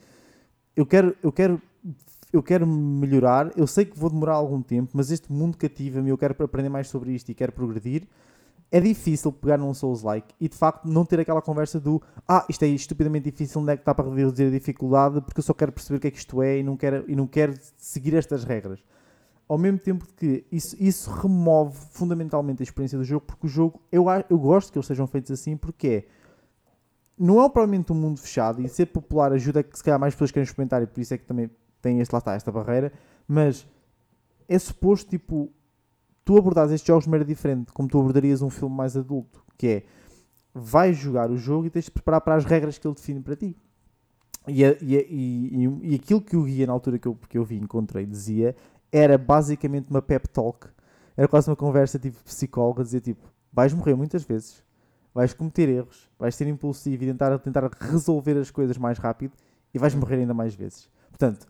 [0.77, 1.61] eu quero, eu quero
[2.33, 6.19] eu quero melhorar, eu sei que vou demorar algum tempo, mas este mundo cativa-me, eu
[6.19, 8.09] quero aprender mais sobre isto e quero progredir.
[8.71, 12.65] É difícil pegar num Souls-like e de facto não ter aquela conversa do ah, isto
[12.65, 15.21] é estupidamente difícil, onde é que está para reduzir a dificuldade?
[15.21, 17.15] Porque eu só quero perceber o que é que isto é e não quero, e
[17.15, 18.81] não quero seguir estas regras.
[19.47, 23.81] Ao mesmo tempo que isso, isso remove fundamentalmente a experiência do jogo, porque o jogo,
[23.93, 26.05] eu, eu gosto que eles sejam feitos assim, porque é,
[27.19, 30.15] não é propriamente um mundo fechado e ser popular ajuda a que se calhar mais
[30.15, 31.51] pessoas queiram experimentar e por isso é que também
[31.81, 32.93] tem este, lá está, esta barreira,
[33.29, 33.67] mas
[34.49, 35.53] é suposto, tipo,
[36.25, 39.67] tu abordares estes jogos de maneira diferente, como tu abordarias um filme mais adulto, que
[39.67, 39.83] é,
[40.55, 43.37] vais jogar o jogo e tens de preparar para as regras que ele define para
[43.37, 43.57] ti.
[44.47, 47.57] E, e, e, e, aquilo que o guia na altura que eu, que eu vi
[47.57, 48.55] encontrei dizia
[48.93, 50.69] era basicamente uma pep talk.
[51.17, 54.63] Era quase uma conversa tipo psicóloga, dizer tipo, vais morrer muitas vezes,
[55.15, 59.33] vais cometer erros, vais ser impulsivo e tentar, tentar resolver as coisas mais rápido
[59.73, 60.89] e vais morrer ainda mais vezes.
[61.09, 61.47] Portanto,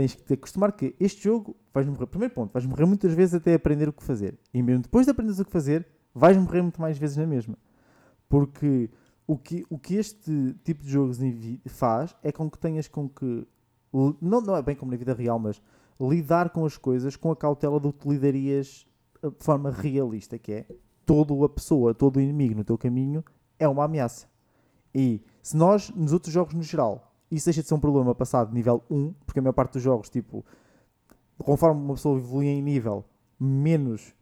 [0.00, 2.06] tens que te acostumar que este jogo vais morrer.
[2.06, 4.38] Primeiro ponto, vais morrer muitas vezes até aprender o que fazer.
[4.52, 7.58] E mesmo depois de aprenderes o que fazer, vais morrer muito mais vezes na mesma.
[8.26, 8.88] Porque
[9.26, 11.18] o que, o que este tipo de jogos
[11.66, 13.46] faz é com que tenhas com que.
[13.92, 15.60] Não, não é bem como na vida real, mas
[16.00, 18.86] lidar com as coisas com a cautela do que lidarias
[19.22, 20.66] eh, de forma realista, que é
[21.04, 23.22] toda a pessoa, todo o inimigo no teu caminho
[23.58, 24.26] é uma ameaça.
[24.94, 28.48] E se nós, nos outros jogos no geral, isso deixa de ser um problema passado
[28.48, 30.44] de nível 1, porque a maior parte dos jogos, tipo,
[31.38, 33.04] conforme uma pessoa evolui em nível,
[33.38, 34.14] menos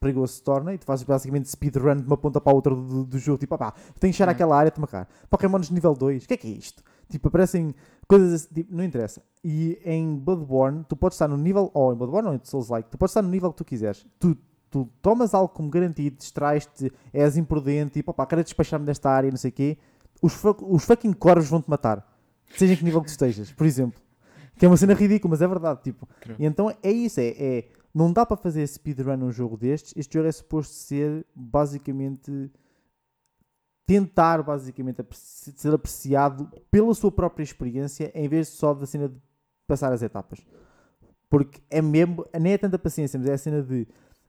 [0.00, 3.04] perigoso se torna e tu fazes basicamente speedrun de uma ponta para a outra do,
[3.04, 5.08] do jogo, tipo, ah pá, tem que chegar àquela área, te macar.
[5.28, 6.82] Pokémon de nível 2, o que é que é isto?
[7.08, 7.74] Tipo, aparecem
[8.06, 9.22] coisas assim, tipo, não interessa.
[9.42, 12.98] E em Bloodborne, tu podes estar no nível, ou em Bloodborne ou em Souls-like, tu
[12.98, 14.06] podes estar no nível que tu quiseres.
[14.18, 14.36] Tu
[14.70, 19.38] tu tomas algo como garantido, distrais-te, és imprudente, e pá, quero despachar-me desta área, não
[19.38, 19.78] sei o quê,
[20.20, 22.06] os, os fucking corvos vão-te matar.
[22.56, 24.00] Seja em que nível que tu estejas, por exemplo.
[24.56, 26.08] Que é uma cena ridícula, mas é verdade, tipo.
[26.38, 29.92] E então é isso, é, é- não dá para fazer speedrun num jogo destes.
[29.96, 32.50] Este jogo é suposto ser basicamente
[33.86, 39.16] tentar basicamente ser apreciado pela sua própria experiência em vez só da cena de
[39.66, 40.44] passar as etapas.
[41.30, 43.86] Porque é mesmo, nem é tanta paciência, mas é a cena de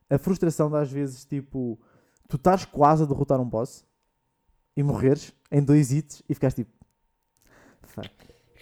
[0.08, 1.78] a frustração de às vezes, tipo,
[2.28, 3.84] tu estás quase a derrotar um boss
[4.76, 6.72] e morreres em dois hits e ficaste tipo,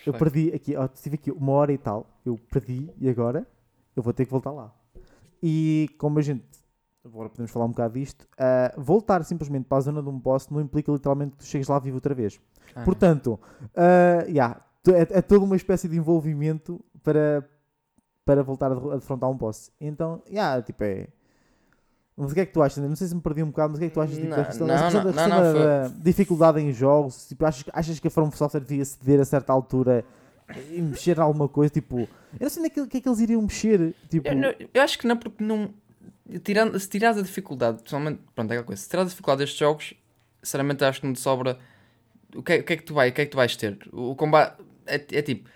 [0.07, 3.47] Eu perdi aqui, ó, tive aqui uma hora e tal, eu perdi e agora
[3.95, 4.73] eu vou ter que voltar lá.
[5.43, 6.45] E como a gente,
[7.05, 10.49] agora podemos falar um bocado disto, ah, voltar simplesmente para a zona de um boss
[10.49, 12.41] não implica literalmente que tu chegues lá vivo outra vez.
[12.75, 12.85] Ah.
[12.85, 13.39] Portanto,
[13.77, 17.49] ah, yeah, é, é toda uma espécie de envolvimento para,
[18.25, 19.73] para voltar a defrontar um boss.
[19.81, 21.09] Então, yeah, tipo, é.
[22.21, 22.83] Mas o que é que tu achas?
[22.83, 24.29] Não sei se me perdi um bocado, mas o que é que tu achas tipo,
[24.29, 27.29] Não, da questão, não, questão não, da, não, questão não, da- da dificuldade em jogos?
[27.29, 30.05] Tipo, achas, achas que a From Software devia ceder a certa altura
[30.73, 31.73] e mexer alguma coisa?
[31.73, 32.09] Tipo, eu
[32.41, 33.95] não sei naquilo, o que é que eles iriam mexer.
[34.11, 35.71] Tipo, Eu, não- eu acho que não, porque não.
[36.43, 38.83] Tirando, se tirares a dificuldade, pessoalmente, pronto, é aquela coisa.
[38.83, 39.95] Se tirares a dificuldade destes jogos,
[40.43, 41.59] sinceramente acho que não te sobra.
[42.35, 43.57] O que, é, o que é que tu vai, o que é que tu vais
[43.57, 43.79] ter?
[43.93, 45.49] O, o combate é, é tipo.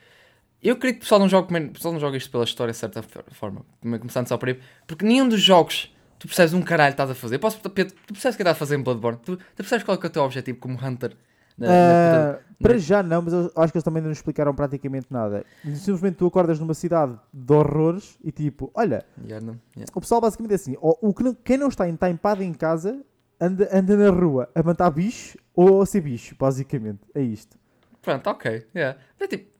[0.63, 2.71] Eu queria que o pessoal não jogue, primeiro- o pessoal não jogue isto pela história
[2.73, 5.92] de certa for- forma, come- começando só por aí, porque nenhum dos jogos
[6.23, 7.39] tu percebes um caralho que estás a fazer.
[7.39, 9.19] Posso, Pedro, tu percebes o que estás a fazer em Bloodborne?
[9.25, 11.17] Tu, tu percebes qual é, é o teu objetivo como Hunter?
[11.59, 14.55] Na- na- Ah, para já não, mas eu acho que eles também não nos explicaram
[14.55, 15.45] praticamente nada.
[15.75, 19.93] Simplesmente tu acordas numa cidade de horrores e tipo, olha, Yeah, não, yeah.
[19.95, 23.05] o pessoal basicamente é assim: o que não- quem não está está em casa
[23.41, 27.01] anda, anda na rua a matar bicho ou a ser bicho, basicamente.
[27.15, 27.59] É isto.
[28.01, 28.65] Pronto, ok.
[28.75, 28.97] Yeah.
[29.19, 29.51] É tipo,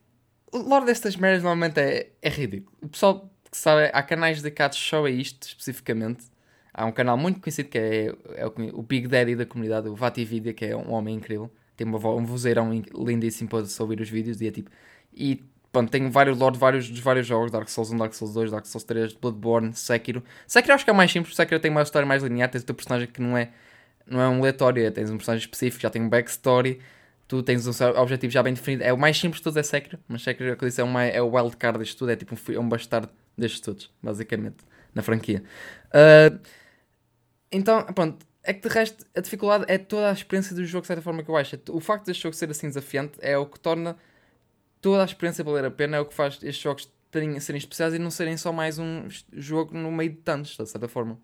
[0.53, 2.75] o lore destas merdas normalmente é, é ridículo.
[2.81, 6.25] O pessoal que sabe, há canais dedicados só a isto especificamente.
[6.73, 9.95] Há um canal muito conhecido que é, é o, o Big Daddy da comunidade, o
[9.95, 11.51] Vatividia, que é um homem incrível.
[11.77, 14.71] Tem uma, vo- um vozeirão in- lindíssimo para se ouvir os vídeos e é tipo.
[15.13, 18.33] E pronto, tem vários lore de vários, dos vários jogos: Dark Souls 1, Dark Souls
[18.33, 20.23] 2, Dark Souls 3, Bloodborne, Sekiro.
[20.47, 22.75] Sekiro acho que é mais simples, Sekiro tem uma história mais linear, tens o teu
[22.75, 23.49] personagem que não é,
[24.05, 26.79] não é um aleatório, é- tens um personagem específico, já tem um backstory
[27.27, 28.83] tu tens um objetivo já bem definido.
[28.83, 30.83] É o mais simples de todos, é Sekiro, mas Sekiro é o eu disse, é,
[30.83, 34.57] uma, é o wildcard disto tudo, é tipo um, é um bastardo destes todos, basicamente,
[34.93, 35.43] na franquia.
[35.91, 36.37] Ah,
[37.53, 40.87] então, pronto, é que de resto a dificuldade é toda a experiência do jogo, de
[40.87, 41.57] certa forma que eu acho.
[41.69, 43.95] O facto deste jogo ser assim desafiante é o que torna
[44.81, 47.93] toda a experiência valer a pena, é o que faz estes jogos terem, serem especiais
[47.93, 51.17] e não serem só mais um jogo no meio de tantos, de certa forma.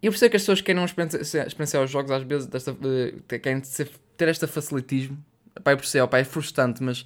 [0.00, 3.60] Eu percebo que as pessoas queiram experienciar, os jogos às vezes, desta, eh, querem
[4.16, 5.18] ter este facilitismo.
[5.64, 7.04] Pá, eu percebo, pá, é frustrante, mas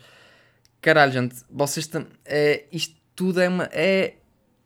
[0.81, 1.89] caralho, gente, vocês
[2.27, 3.65] é, isto tudo é uma.
[3.73, 4.17] É,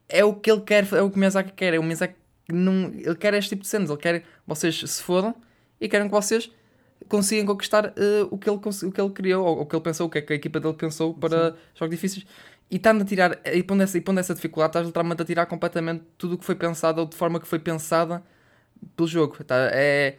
[0.08, 1.74] é o que ele quer, é o que o Miyazaki quer.
[1.74, 2.16] É o Miyazaki
[2.52, 2.92] não.
[2.94, 5.34] Ele quer este tipo de cenas, ele quer que vocês se fodam
[5.80, 6.50] e querem que vocês
[7.08, 10.06] consigam conquistar eh, o, que ele, o que ele criou, ou o que ele pensou,
[10.06, 12.26] o que, é que a equipa dele pensou para jogos difíceis.
[12.70, 15.46] E está a tirar, e pondo, essa, e pondo essa dificuldade, estás literalmente a tirar
[15.46, 18.22] completamente tudo o que foi pensado ou de forma que foi pensada
[18.96, 19.44] pelo jogo.
[19.44, 19.56] Tá?
[19.72, 20.16] É,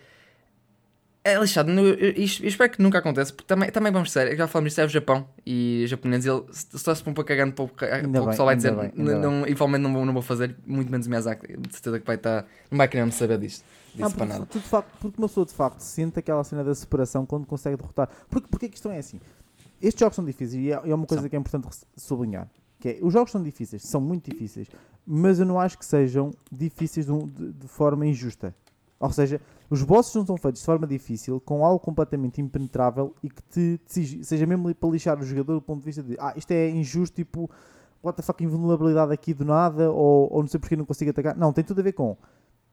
[1.33, 1.71] é lixado.
[1.71, 4.71] No- Eu, eu- eu espero que nunca aconteça, porque também, também vamos ser, já falamos
[4.71, 7.65] disso, é o Japão e os japoneses, ele se só se põe para cagando para
[7.65, 10.91] o para o pessoal vai dizer, bem, não, igualmente não vou, não vou fazer, muito
[10.91, 13.63] menos Miyazaki, de certeza que vai estar, não vai querer me saber disto,
[13.93, 14.45] disso Ah, para porque, nada.
[14.45, 17.75] tu, de facto, porque uma pessoa de facto sente aquela cena da separação quando consegue
[17.77, 18.09] derrotar.
[18.29, 19.19] Porque, porque a questão é assim:
[19.81, 21.29] estes jogos são difíceis e é, é uma coisa São.
[21.29, 22.47] que é importante sublinhar.
[22.79, 24.67] Que é, os jogos são difíceis, são muito difíceis,
[25.05, 28.53] mas eu não acho que sejam difíceis de, de- de forma injusta.
[28.99, 33.29] Ou seja, os bosses não são feitos de forma difícil, com algo completamente impenetrável e
[33.29, 36.33] que te, te seja mesmo para lixar o jogador do ponto de vista de ah,
[36.35, 37.49] isto é injusto, tipo,
[38.03, 41.35] what the fuck, invulnerabilidade aqui do nada, ou, ou não sei porque não consigo atacar.
[41.37, 42.17] Não, tem tudo a ver com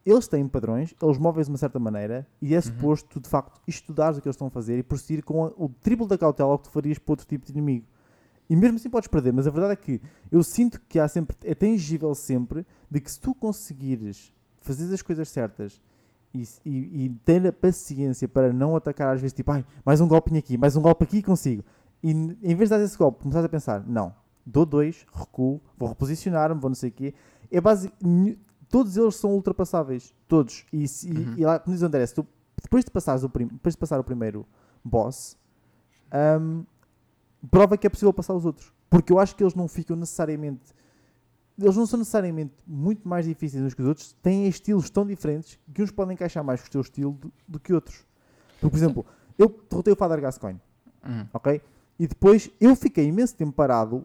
[0.07, 3.59] eles têm padrões, eles movem-se de uma certa maneira e é suposto tu de facto
[3.67, 6.59] estudares o que eles estão a fazer e prosseguir com a- o triplo da cautela
[6.59, 7.87] que tu farias para outro tipo de inimigo.
[8.49, 11.35] E mesmo assim podes perder, mas a verdade é que eu sinto que há sempre,
[11.43, 15.81] é tangível sempre de que se tu conseguires fazer as coisas certas
[16.35, 20.09] e, e, e ter a paciência para não atacar às vezes tipo, ai, mais um
[20.09, 21.62] golpinho aqui, mais um golpe aqui e consigo.
[22.03, 24.12] E em vez de dar esse golpe, começares a pensar, não,
[24.44, 27.14] dou dois, recuo, vou reposicionar-me, vou não sei o quê.
[27.51, 27.90] É base,
[28.68, 30.66] todos eles são ultrapassáveis, todos.
[30.73, 31.35] E, se- Uhum.
[31.37, 32.27] e lá, como diz o André, se tu,
[32.62, 34.44] depois, de passares o prim, depois de passar o primeiro
[34.85, 35.37] boss,
[36.40, 36.64] hum,
[37.51, 38.73] prova que é possível passar os outros.
[38.90, 40.73] Porque eu acho que eles não ficam necessariamente.
[41.59, 45.59] Eles não são necessariamente muito mais difíceis uns que os outros, têm estilos tão diferentes
[45.73, 48.05] que uns podem encaixar mais com o seu estilo do, do que outros.
[48.61, 49.07] Porque, por exemplo,
[49.38, 50.61] eu derrotei o Father Gascoigne,
[51.07, 51.27] Uhum.
[51.33, 51.61] ok?
[51.99, 54.05] E depois eu fiquei imenso tempo parado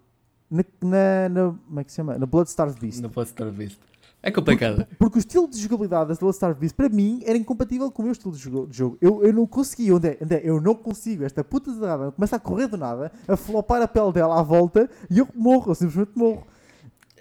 [0.51, 2.17] na, na, na- como é que se chama?
[2.19, 3.01] Na Bloodstarved Beast.
[3.09, 3.79] Posso estar visto.
[4.21, 4.85] É complicado.
[4.99, 8.11] Porque o estilo de jogabilidade da Last Beast para mim era incompatível com o meu
[8.11, 8.67] estilo de jogo.
[8.67, 8.97] de jogo.
[8.99, 10.41] Eu, eu não consegui, onde é, onde é?
[10.43, 11.23] Eu não consigo.
[11.23, 14.43] Esta puta de nada começa a correr do nada, a flopar a pele dela à
[14.43, 16.45] volta e eu morro, eu simplesmente morro.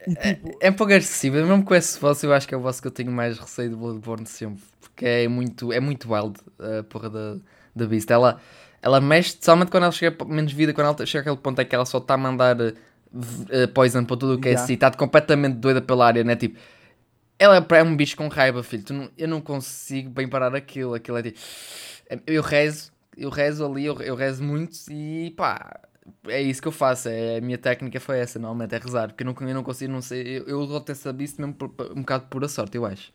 [0.09, 2.61] E, tipo, É um pouco agressivo, mesmo com esse boss, eu acho que é o
[2.61, 4.63] boss que eu tenho mais receio do Bloodborne sempre.
[4.81, 7.37] Porque é muito, é muito wild a porra da,
[7.75, 8.11] da Beast.
[8.11, 8.41] Ela,
[8.83, 11.75] ela mexe, somente quando ela chega menos vida, quando ela chega àquele ponto é que
[11.75, 14.65] ela só está a mandar uh, poison para tudo o que é Yeah.
[14.65, 16.37] assim, está completamente doida pela área, né?
[16.37, 16.59] Tipo,
[17.39, 18.85] ela é um bicho com raiva, filho.
[18.91, 20.95] Não- eu não consigo bem parar aquilo.
[20.95, 21.39] Aquilo é tipo.
[22.27, 25.81] Eu rezo, eu rezo ali, eu, eu rezo muito e pá.
[26.27, 29.23] É isso que eu faço, é, a minha técnica foi essa, normalmente é rezar, porque
[29.23, 32.27] eu não, eu não consigo, não sei, eu, eu essa beast mesmo por, um bocado
[32.27, 33.13] por a sorte, eu acho.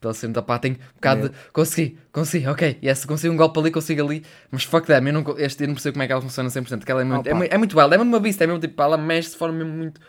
[0.00, 3.70] Pela cena, pá, tenho um bocado de, consegui, consegui, ok, yes, consigo um golpe ali,
[3.70, 6.22] consigo ali, mas fuck them, eu não, este eu não percebo como é que ela
[6.22, 8.46] funciona 100%, porque ela é muito, é, é muito wild, é mesmo uma beast, é
[8.46, 10.00] mesmo tipo, ela mexe de forma mesmo muito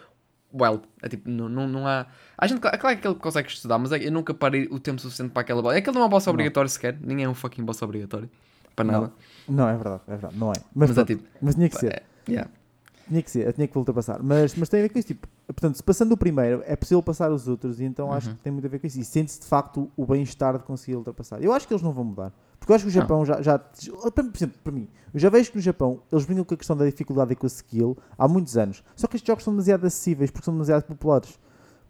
[0.53, 2.05] wild, é tipo, não, não, não há,
[2.37, 5.01] há gente, é claro que ele consegue estudar, mas é- eu nunca parei o tempo
[5.01, 7.27] suficiente para aquela boss, é que ele não é um boss obrigatório sequer, nem é
[7.27, 8.29] um fucking boss obrigatório,
[8.73, 9.11] para nada,
[9.45, 10.53] não, é verdade, é verdade, não é.
[10.73, 12.03] Mas, mas, é pronto, tipo, mas tinha que ser.
[12.27, 12.51] É, yeah.
[13.07, 14.21] Tinha que ser, tinha que ultrapassar.
[14.23, 15.07] Mas, mas tem a ver com isso.
[15.09, 17.79] Tipo, portanto, se passando o primeiro, é possível passar os outros.
[17.81, 18.35] E então acho Uhum.
[18.35, 18.99] que tem muito a ver com isso.
[18.99, 21.43] E sente-se de facto o bem-estar de conseguir ultrapassar.
[21.43, 22.31] Eu acho que eles não vão mudar.
[22.57, 23.57] Porque eu acho que o Japão já, já.
[23.59, 26.77] Por exemplo, para mim, eu já vejo que no Japão eles brincam com a questão
[26.77, 28.81] da dificuldade e com a skill há muitos anos.
[28.95, 31.37] Só que estes jogos são demasiado acessíveis porque são demasiado populares.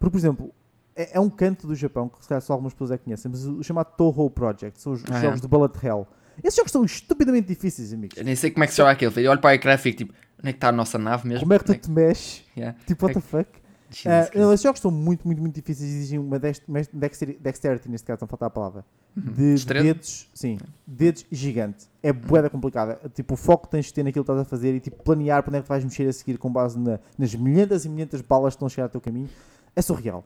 [0.00, 0.50] Porque, por exemplo,
[0.96, 3.30] é, é um canto do Japão que se calhar só algumas pessoas é que conhecem,
[3.30, 5.42] mas o chamado Toho Project são os, os Ah, jogos é.
[5.42, 6.06] de Bullet Hell.
[6.42, 8.16] Esses jogos são estupidamente difíceis, amigos.
[8.16, 9.20] Eu nem sei como é que se joga filho.
[9.26, 11.26] Eu olho para o ecrã e fico tipo, onde é que está a nossa nave
[11.28, 11.40] mesmo?
[11.40, 12.44] Como é que tu Onde te mexes?
[12.56, 12.78] Yeah.
[12.86, 13.48] Tipo, what the fuck?
[13.90, 14.42] Jesus Ah, Christ.
[14.42, 17.90] não, esses jogos são muito, muito, muito difíceis e exigem uma dex- mes- dexteri- dexterity,
[17.90, 18.84] neste caso, não falta a palavra.
[19.14, 19.84] De, de Destreza?
[19.84, 21.86] dedos, sim, dedos gigante.
[22.02, 22.98] É boeda complicada.
[23.14, 25.42] Tipo, o foco que tens de ter naquilo que estás a fazer e tipo, planear
[25.42, 28.22] para onde é que vais mexer a seguir com base na- nas milhentas e milhentas
[28.22, 29.28] balas que estão a chegar ao teu caminho
[29.76, 30.24] é surreal.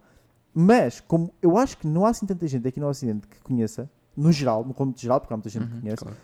[0.54, 3.90] Mas, como eu acho que não há assim tanta gente aqui no Ocidente que conheça,
[4.16, 6.16] no geral, no cômputo geral, porque há muita gente que Uhum, conhece, claro.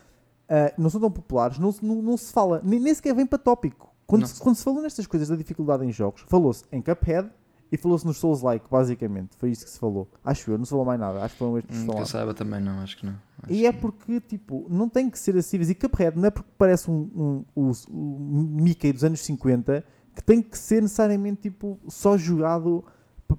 [0.49, 3.25] Uh, não são tão populares, não, se- não, não se fala, nem, nem sequer vem
[3.25, 3.91] para tópico.
[4.05, 7.29] Quando se, quando se falou nestas coisas da dificuldade em jogos, falou-se em Cuphead
[7.71, 9.35] e falou-se nos Souls-like, basicamente.
[9.37, 10.07] Foi isso que se falou.
[10.23, 11.23] Acho eu, não se falou mais nada.
[11.23, 13.15] Acho que foram estes que se que eu saiba também não, acho que não.
[13.41, 15.69] Acho E é que- porque, tipo, não tem que ser acessíveis.
[15.69, 17.09] E Cuphead não é porque parece um,
[17.55, 22.83] um, o, o Mickey dos anos 50 que tem que ser necessariamente, tipo, só jogado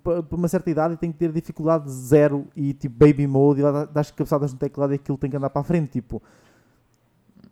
[0.05, 3.63] para uma certa idade e tem que ter dificuldade zero e, tipo, baby mode e
[3.65, 6.23] lá das cabeçadas no teclado e aquilo tem que andar para a frente, tipo...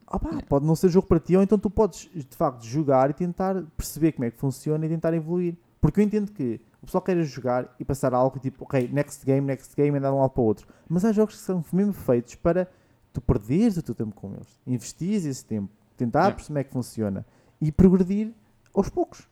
[0.06, 3.08] Ah pá, pode não ser jogo para ti, ou então tu podes de facto jogar
[3.08, 5.56] e tentar perceber como é que funciona e tentar evoluir.
[5.80, 9.46] Porque eu entendo que o pessoal quer jogar e passar algo tipo, ok, next game,
[9.46, 10.66] next game, andar de um lado para o outro.
[10.86, 12.68] Mas há jogos que são mesmo feitos para
[13.10, 16.36] tu perderes o teu tempo com eles, investires esse tempo, tentar Yeah.
[16.36, 17.26] perceber como é que funciona
[17.60, 18.32] e progredir
[18.74, 19.26] aos poucos.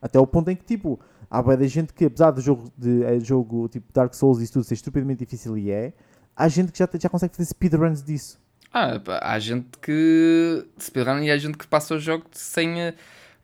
[0.00, 1.00] Até o ponto em que, tipo,
[1.32, 4.44] há bué da gente que, apesar do jogo, de, é jogo tipo Dark Souls e
[4.44, 5.94] isso tudo ser estupidamente difícil e é,
[6.36, 8.38] há gente que já, já consegue fazer speedruns disso.
[8.70, 12.94] Ah, há gente que speedrun e há gente que passa o jogo sem eh,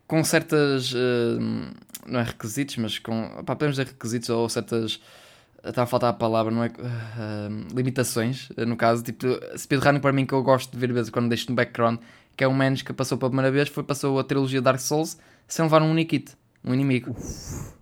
[0.07, 1.39] com certas eh,
[2.07, 4.99] não é requisitos, mas com pá, podemos dizer requisitos ou certas
[5.63, 6.71] está a faltar a palavra, não é?
[6.79, 11.09] Ah, limitações, eh, no caso, tipo, speedrunning para mim que eu gosto de ver vezes
[11.09, 11.99] quando deixo no background,
[12.37, 15.17] que é um man que passou pela primeira vez, foi passou a trilogia Dark Souls
[15.47, 17.15] sem levar um único hit, um inimigo.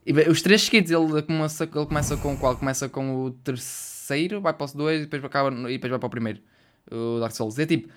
[0.06, 2.56] E bem, os três seguidos, ele começa, ele começa com qual?
[2.56, 6.08] Começa com o terceiro, vai para os dois e depois, acaba, e depois vai para
[6.08, 6.40] o primeiro,
[6.92, 7.58] o Dark Souls.
[7.58, 7.90] E é tipo,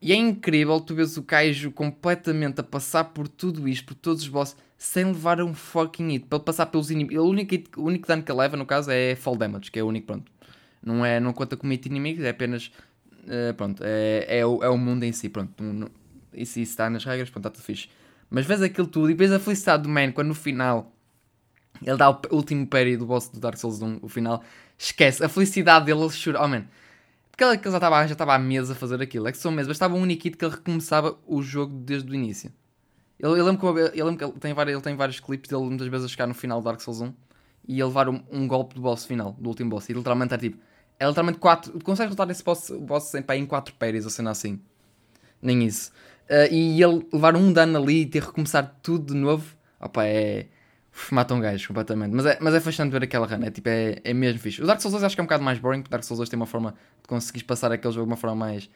[0.00, 4.22] e é incrível tu vês o Kaiju completamente a passar por tudo isto, por todos
[4.22, 7.24] os bosses, sem levar um fucking hit, para ele passar pelos inimigos.
[7.24, 9.78] O único, hit- o único dano que ele leva, no caso, é fall damage, que
[9.78, 10.30] é o único, pronto.
[10.82, 12.70] Não, é, não conta como hit inimigos, é apenas,
[13.26, 15.60] eh, pronto, é, é, o, é o mundo em si, pronto.
[15.62, 15.90] Não-
[16.32, 17.88] se isso está nas regras, pronto, está tudo fixe.
[18.30, 20.92] Mas vês aquilo tudo e vês a felicidade do man quando no final
[21.82, 24.42] ele dá o último parry do boss do Dark Souls 1, o final,
[24.76, 26.64] esquece, a felicidade dele, ele chora, oh man.
[27.30, 29.50] Porque ele, ele já estava já estava há meses a fazer aquilo, é que só
[29.50, 32.52] meses, bastava um único que ele recomeçava o jogo desde o início.
[33.18, 35.64] Ele, eu lembro que, eu lembro que ele, tem vários, ele tem vários clipes dele
[35.64, 37.14] muitas vezes a chegar no final do Dark Souls 1
[37.68, 40.38] e ele levar um, um golpe do boss final, do último boss, e literalmente é
[40.38, 40.58] tipo,
[40.98, 44.60] é literalmente 4, consegues lutar esse boss, boss em, em 4 parries ou cena assim.
[45.40, 45.92] Nem isso.
[46.28, 50.04] Uh, e ele levar um dano ali e ter que recomeçar tudo de novo, opa,
[50.04, 50.46] é.
[50.92, 52.12] Uf, mata um gajo completamente.
[52.12, 54.62] Mas é, mas é fascinante ver aquela run, é tipo, é, é mesmo fixe.
[54.62, 56.18] O Dark Souls 2 acho que é um bocado mais boring, porque o Dark Souls
[56.18, 58.68] 2 tem uma forma de conseguires passar aquele jogo de uma forma mais.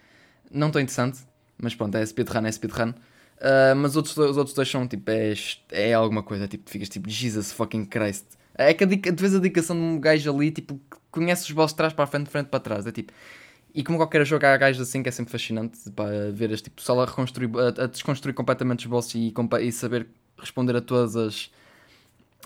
[0.51, 1.18] não tão interessante,
[1.59, 2.90] mas pronto, é speedrun, é speedrun.
[2.90, 5.35] Uh, mas outros, os outros dois são tipo, é,
[5.72, 8.25] é alguma coisa, tipo, ficas tipo, Jesus fucking Christ.
[8.55, 11.72] É que a tu vês a dedicação de um gajo ali, tipo, conhece os bosses
[11.72, 13.12] de trás para a frente, de frente para trás, é tipo.
[13.74, 16.76] E como qualquer jogo há gajos assim que é sempre fascinante para ver este tipo
[16.76, 19.32] de pessoal a, reconstruir, a, a desconstruir completamente os bosses e,
[19.62, 20.08] e saber
[20.38, 21.50] responder a todas as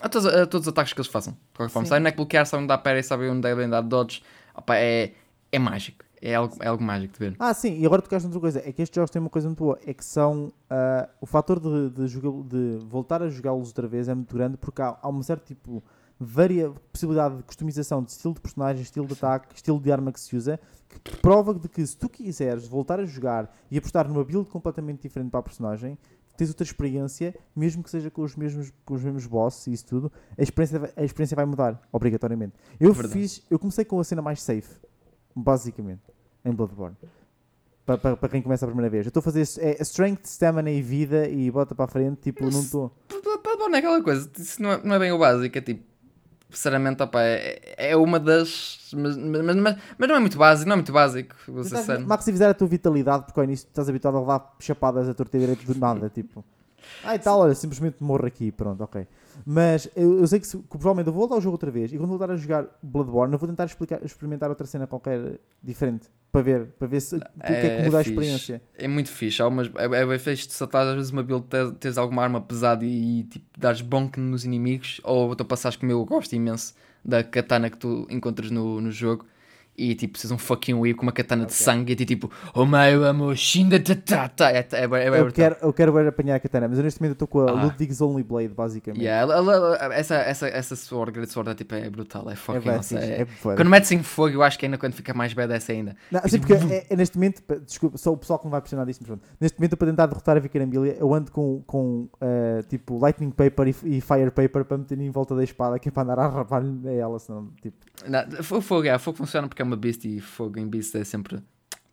[0.01, 1.33] a todos, a todos os ataques que eles façam.
[1.33, 3.67] De qualquer forma, sabem onde é que bloquear, sabem onde dar parry, sabem onde devem
[3.67, 4.21] dar dodge.
[4.55, 5.13] Opa, é,
[5.51, 6.05] é mágico.
[6.21, 7.35] É algo, é algo mágico de ver.
[7.39, 8.59] Ah, sim, e agora tocaste noutra coisa.
[8.67, 9.77] É que estes jogos têm uma coisa muito boa.
[9.85, 10.51] É que são.
[10.69, 14.57] ah, o fator de, de, jogar- de voltar a jogá-los outra vez é muito grande
[14.57, 15.83] porque há, há uma certa tipo.
[16.19, 20.19] Varia, possibilidade de customização de estilo de personagem, estilo de ataque, estilo de arma que
[20.19, 24.23] se usa, que prova de que se tu quiseres voltar a jogar e apostar numa
[24.23, 25.97] build completamente diferente para a personagem,
[26.35, 29.85] tens outra experiência, mesmo que seja com os mesmos, com os mesmos bosses e isso
[29.85, 32.53] tudo, a experiência, vai- a experiência vai mudar, obrigatoriamente.
[32.79, 33.13] Eu Verdade.
[33.19, 34.79] fiz, eu comecei com a cena mais safe,
[35.35, 36.01] basicamente,
[36.43, 36.95] em Bloodborne.
[37.85, 39.05] Para, para, para quem começa a primeira vez.
[39.05, 42.43] Eu estou a fazer é, strength, stamina e vida e bota para a frente, tipo,
[42.49, 42.91] não estou.
[43.43, 45.83] Bloodborne é aquela coisa, isso não é, não é bem o básico, é tipo,
[46.49, 48.91] sinceramente, opa, é, é uma das.
[48.93, 52.07] Mas, mas, mas, mas não é muito básico, não é muito básico, vou ser sério.
[52.07, 55.65] Maximizar a tua vitalidade, porque ao início estás habituado a levar chapadas a torta direito
[55.65, 56.43] do nada, tipo.
[57.03, 59.05] Ah, e tal, olha, simplesmente morro aqui, pronto, ok.
[59.45, 61.91] Mas eu, eu sei que, se, que provavelmente eu vou voltar ao jogo outra vez
[61.91, 66.09] e quando voltar a jogar Bloodborne, eu vou tentar explicar, experimentar outra cena qualquer diferente
[66.31, 68.11] para ver, para ver se, o que é que muda a fixe.
[68.11, 68.61] experiência.
[68.77, 69.41] É muito fixe.
[69.41, 71.45] Há umas, é, é bem fixe de saltar às vezes uma build,
[71.79, 76.03] tens alguma arma pesada e, tipo, dares bonk nos inimigos, ou tu passares como eu
[76.05, 79.25] gosto imenso da katana que tu encontras no, no jogo.
[79.79, 81.63] E tipo, precisas um fucking whip com uma katana de Ok.
[81.63, 84.49] sangue e tu, tipo, oh meu amor, shinda tatata.
[84.49, 86.99] É, é, é, é, Eu quero, eu quero ver apanhar a katana, mas eu neste
[86.99, 87.63] momento estou com a Ah.
[87.63, 89.03] Ludwig's Only Blade, basicamente.
[89.03, 89.31] Yeah,
[89.93, 92.97] essa, essa, essa sword, Great Sword, é, tipo, é brutal, é É, fucking bué nossa,
[92.97, 95.95] é- é Quando metes em fogo, eu acho que ainda quando fica mais badass ainda.
[96.11, 98.61] Não, assim, porque é, é neste momento, pa- desculpa, só o pessoal que não vai
[98.61, 99.27] pressionar disto, mas pronto.
[99.39, 103.29] Neste momento, eu, para tentar derrotar a Vicarambilia, eu ando com, com eh, tipo Lightning
[103.29, 106.17] Paper e, e Fire Paper para meter em volta da espada, que é para andar
[106.19, 107.77] a rapar-lhe a ela, senão, tipo.
[108.05, 108.23] Não,
[108.57, 111.03] o fogo, é, o fogo funciona porque é uma beast e fogo em beast é
[111.03, 111.39] sempre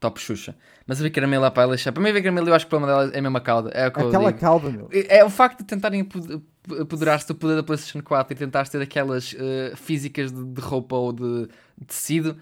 [0.01, 0.55] top xuxa.
[0.87, 1.91] Mas a Vicaramela, pá, ela é.
[1.91, 3.71] Para mim, a Vicaramela, eu acho que o problema dela é a mesma cauda.
[3.71, 4.89] É Aquela cauda, meu.
[4.93, 6.43] É o facto de tentarem apo-
[6.81, 10.95] apoderar-se do poder da PlayStation 4 e tentares ter aquelas eh, físicas de, de roupa
[10.95, 12.37] ou de, de tecido.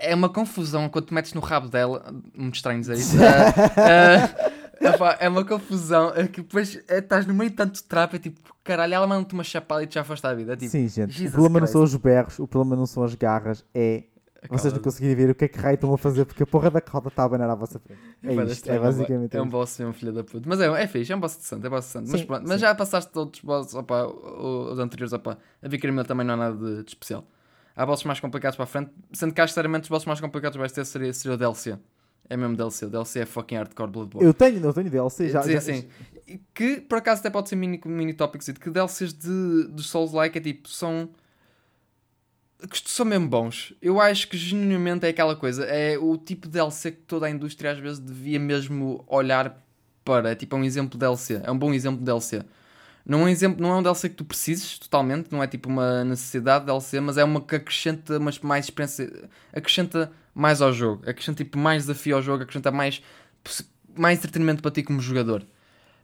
[0.00, 2.04] É uma confusão quando te metes no rabo dela.
[2.36, 3.16] Muito estranho dizer isso.
[3.78, 6.12] Eh, eh, epá, é uma confusão.
[6.14, 8.16] É que depois eh, estás no meio de tanto trapo.
[8.16, 10.52] É tipo, caralho, ela manda-te uma chapada e tu já foste à vida.
[10.52, 11.12] É tipo, Sim, gente.
[11.12, 11.72] Jesus o problema não Christ.
[11.72, 14.04] são os berros, o problema não são as garras, é.
[14.48, 16.70] Vocês não conseguirem ver o que é que raio estão a fazer porque a porra
[16.70, 17.98] da cauda está a abanar à vossa frente.
[18.22, 20.48] É Pá, isto, é estranho, basicamente É um boss mesmo, filho da puta.
[20.48, 22.08] Mas é, é fixe, é um boss decente, é boss decente.
[22.12, 25.36] Mas, pronto, mas já passaste de outros bosses, opa, os anteriores, opa.
[25.60, 27.24] A Vicarimel também não há nada de, de especial.
[27.74, 30.56] Há bosses mais complicados para a frente, sendo que acho sinceramente os bosses mais complicados
[30.56, 31.76] vais ter seria, seria o DLC.
[32.30, 34.26] É mesmo DLC, o DLC é fucking hardcore Bloodborne.
[34.26, 35.42] Eu tenho, eu tenho DLC, já.
[35.42, 35.88] sim, já- sim.
[36.52, 40.40] Que por acaso até pode ser mini, mini tópicos, que DLCs de, de Souls-like é
[40.40, 41.08] tipo, são.
[42.70, 43.72] que são mesmo bons.
[43.80, 47.30] Eu acho que genuinamente é aquela coisa, é o tipo de DLC que toda a
[47.30, 49.64] indústria às vezes devia mesmo olhar
[50.04, 50.32] para.
[50.32, 52.42] É tipo é um exemplo de DLC, é um bom exemplo de DLC.
[53.06, 55.66] Não é, um exemplo, não é um DLC que tu precises totalmente, não é tipo
[55.70, 60.72] uma necessidade de DLC, mas é uma que acrescenta mas mais experiência, acrescenta mais ao
[60.72, 63.02] jogo, acrescenta tipo mais desafio ao jogo, acrescenta mais,
[63.96, 65.44] mais entretenimento para ti como jogador.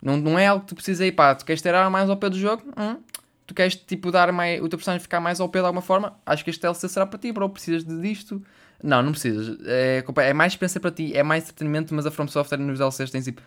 [0.03, 2.29] Não, não é algo que tu precisas aí, pá, tu queres ter mais ao pé
[2.29, 2.62] do jogo?
[2.77, 2.99] Hum?
[3.47, 6.18] Tu queres tipo dar mais, o teu personagem ficar mais ao pé de alguma forma?
[6.27, 7.49] Acho que este DLC será para ti, bro.
[7.49, 8.42] Precisas de disto?
[8.83, 9.59] Não, não precisas.
[9.66, 13.11] É, é mais experiência para ti, é mais entretenimento, mas a From Software nos DLCs
[13.11, 13.42] tem tipo.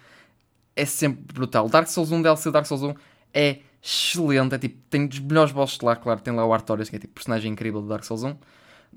[0.76, 1.68] É sempre brutal.
[1.68, 2.96] Dark Souls 1, DLC Dark Souls 1
[3.34, 4.56] é excelente.
[4.56, 6.22] É tipo, tem dos melhores bosses lá, claro.
[6.22, 8.36] Tem lá o Artorias, que é tipo personagem incrível do Dark Souls 1.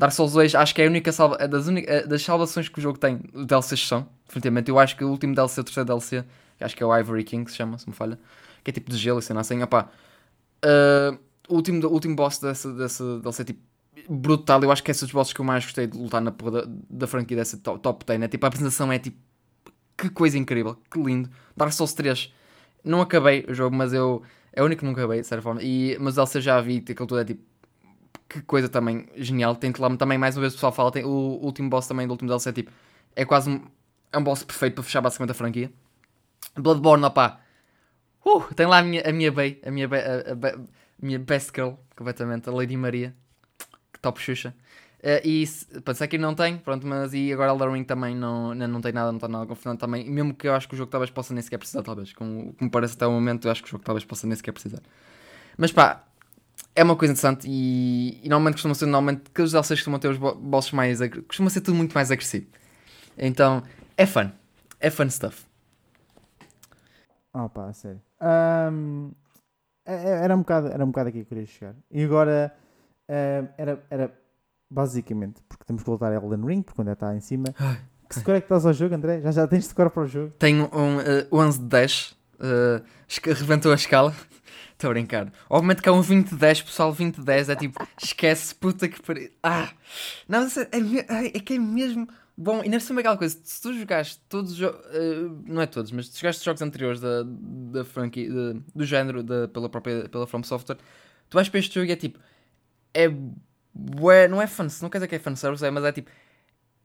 [0.01, 2.79] Dark Souls 2, acho que é a única salva, é das, é das salvações que
[2.79, 3.21] o jogo tem.
[3.35, 4.71] DLCs são, definitivamente.
[4.71, 6.25] Eu acho que o último DLC, o terceiro DLC,
[6.57, 8.19] que acho que é o Ivory King, se chama, se me falha,
[8.65, 9.63] que é tipo de gelo e cena assim.
[9.63, 9.91] Opá,
[10.65, 13.61] Uh, o, último, o último boss dessa, dessa DLC é tipo
[14.09, 14.63] brutal.
[14.63, 16.73] Eu acho que é esses bosses que eu mais gostei de lutar na porra da,
[16.91, 18.23] da franquia dessa top, top 10.
[18.23, 19.17] É tipo, a apresentação é tipo
[19.97, 21.31] que coisa incrível, que lindo.
[21.57, 22.33] Dark Souls 3,
[22.85, 25.63] não acabei o jogo, mas eu é o único que não acabei, de certa forma.
[25.63, 27.43] E, mas o DLC já vi, aquilo tudo é tipo
[28.31, 29.57] que coisa também genial.
[29.57, 31.11] Tem lá também, mais uma vez, o pessoal fala, tem o
[31.43, 32.73] último boss também do último DLC é tipo,
[33.17, 33.63] é quase um,
[34.13, 35.73] é um boss perfeito para fechar basicamente a franquia.
[36.57, 37.41] Bloodborne, opá,
[38.25, 40.59] Uh, tem lá a minha, a minha Bay, a minha, Bay- a, a a
[41.07, 43.15] minha best girl, completamente, a Lady Maria,
[43.93, 44.55] que top Xuxa.
[45.03, 48.55] Eh, e se- pronto, Sekiro não tem, pronto, mas e agora Elden Ring também não,
[48.55, 50.09] não, não tem nada, não está nada confirmado também.
[50.11, 52.13] Mesmo que eu acho que o jogo talvez possa nem sequer precisar, talvez.
[52.13, 54.53] Como, como parece até o momento, eu acho que o jogo talvez possa nem sequer
[54.53, 54.81] precisar.
[55.59, 56.05] Mas pá,
[56.75, 60.19] é uma coisa interessante e, e normalmente costuma ser, normalmente, aqueles DLCs costumam ter os
[60.19, 62.47] bo- bosses mais, costuma ser tudo muito mais agressivo.
[63.19, 63.63] Então,
[63.97, 64.31] é fun.
[64.79, 65.45] É fun stuff.
[67.33, 68.01] Ah pá, a sério.
[68.21, 69.11] Ahm,
[69.87, 71.75] é- é- era, um bocado, era um bocado aqui que eu queria chegar.
[71.91, 72.55] E agora
[73.57, 74.13] era, era
[74.71, 77.45] basicamente, porque temos que voltar a Elden Ring, porque quando está em cima.
[78.09, 79.21] Que score é que estás ao jogo, André?
[79.21, 80.33] Já, já tens score para o jogo?
[80.39, 84.15] Tenho um uh, 11 de 10, uh, esca- reventou a escala.
[84.81, 85.31] Estou a brincar.
[85.51, 89.29] Obviamente que é um 20-10, pessoal, 20-10 é tipo, esquece, puta que pariu.
[89.43, 89.69] Ah!
[90.27, 92.65] Não, é, é, é que é mesmo bom.
[92.65, 95.67] E não é sempre aquela coisa, se tu jogaste todos os jogos, uh, não é
[95.67, 100.09] todos, mas se jogaste jogos anteriores da, da franquia, de, do género, da, pela própria,
[100.09, 100.79] pela From Software,
[101.29, 102.19] tu vais para este jogo e é tipo,
[102.95, 103.07] é
[103.75, 106.11] bué, não é fun, não quer dizer que é fanservice, é, mas é tipo,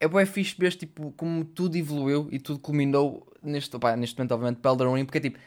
[0.01, 4.33] é bué fixe ver tipo, como tudo evoluiu e tudo culminou neste, opa, neste momento,
[4.33, 5.39] obviamente, para Ring, porque é tipo,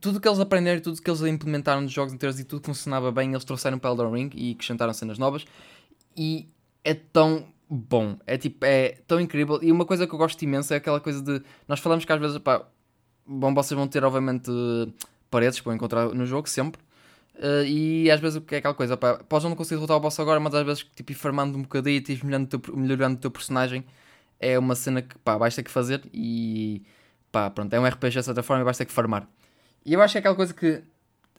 [0.00, 3.30] tudo que eles aprenderam, tudo que eles implementaram nos jogos inteiros e tudo funcionava bem,
[3.30, 5.44] eles trouxeram para Elden Ring e acrescentaram cenas novas.
[6.16, 6.48] E
[6.84, 9.58] é tão bom, é tipo, é tão incrível.
[9.62, 12.20] E uma coisa que eu gosto imenso é aquela coisa de, nós falamos que às
[12.20, 12.66] vezes, pá,
[13.26, 14.50] bom, vocês vão ter obviamente
[15.30, 16.80] paredes para encontrar no jogo sempre.
[17.36, 20.38] Uh, e às vezes é aquela coisa, pá, podes não conseguir derrotar o boss agora,
[20.38, 23.84] mas às vezes tipo ir farmando um bocadinho e melhorando, o melhorando o teu personagem
[24.38, 26.82] é uma cena que pá, vais ter que fazer e
[27.32, 29.26] pá, pronto, é um RPG de certa forma e vais ter que farmar.
[29.84, 30.82] E eu acho que é aquela coisa que.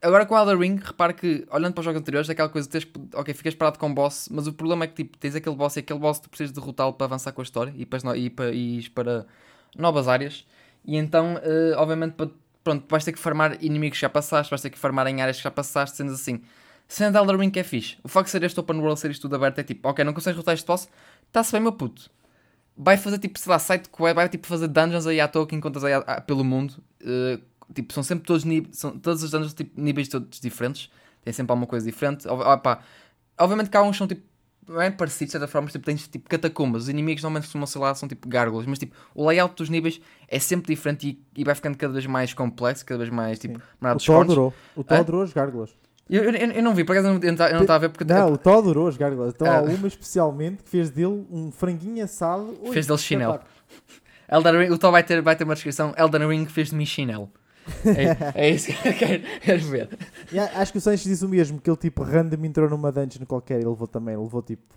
[0.01, 2.67] Agora com o Elder Ring, repare que, olhando para os jogos anteriores, é aquela coisa
[2.67, 2.87] de.
[3.15, 5.77] Ok, ficas parado com o boss, mas o problema é que tipo, tens aquele boss
[5.77, 8.51] e aquele boss tu precisas derrotá-lo para avançar com a história e para, e para,
[8.51, 9.25] e para
[9.77, 10.45] novas áreas.
[10.85, 12.29] E então, uh, obviamente, para,
[12.63, 15.37] pronto, vais ter que farmar inimigos que já passaste, vais ter que farmar em áreas
[15.37, 16.41] que já passaste, sendo assim.
[16.87, 17.97] Sendo Elder Ring é fixe.
[18.03, 20.13] O facto de ser este open world, ser isto tudo aberto, é tipo, ok, não
[20.13, 20.89] consegues derrotar este boss,
[21.27, 22.11] está-se bem, meu puto.
[22.75, 25.55] Vai fazer tipo, sei lá, site quest, vai tipo fazer dungeons aí à toa que
[25.55, 25.93] encontras aí
[26.27, 26.83] pelo mundo.
[27.01, 27.41] Uh,
[27.74, 30.89] tipo, são sempre todos são todos os dungeons tipo, níveis todos diferentes,
[31.24, 32.28] tem sempre alguma coisa diferente.
[32.28, 32.80] Opa,
[33.38, 34.34] obviamente que há uns são tipo
[34.68, 37.80] não é parecidos de certa forma, tipo, tens tipo catacumbas, os inimigos normalmente costumam ser
[37.80, 41.43] lá, são tipo gárgulas, mas tipo, o layout dos níveis é sempre diferente e, e
[41.43, 44.95] vai ficando cada vez mais complexo, cada vez mais tipo, o Tó adorou, o Tó
[44.95, 45.76] adorou as gárgulas.
[46.09, 48.03] Eu, eu, eu, não vi, por acaso eu não estava a ver porque.
[48.03, 49.34] Não, o Tó adorou as gárgulas.
[49.34, 49.61] Então há ah.
[49.61, 52.53] uma especialmente que fez dele um franguinho assado.
[52.74, 53.39] Fez dele chinelo.
[54.30, 56.86] Elden Ring, o Tó vai ter, vai ter uma descrição: Elden Ring fez de mim
[56.86, 57.32] chinelo.
[58.36, 59.89] É, é isso que eu quero, quero ver.
[60.32, 63.26] Yeah, acho que o Sanches disse o mesmo, que ele tipo random entrou numa dungeon
[63.26, 64.76] qualquer e levou também, levou tipo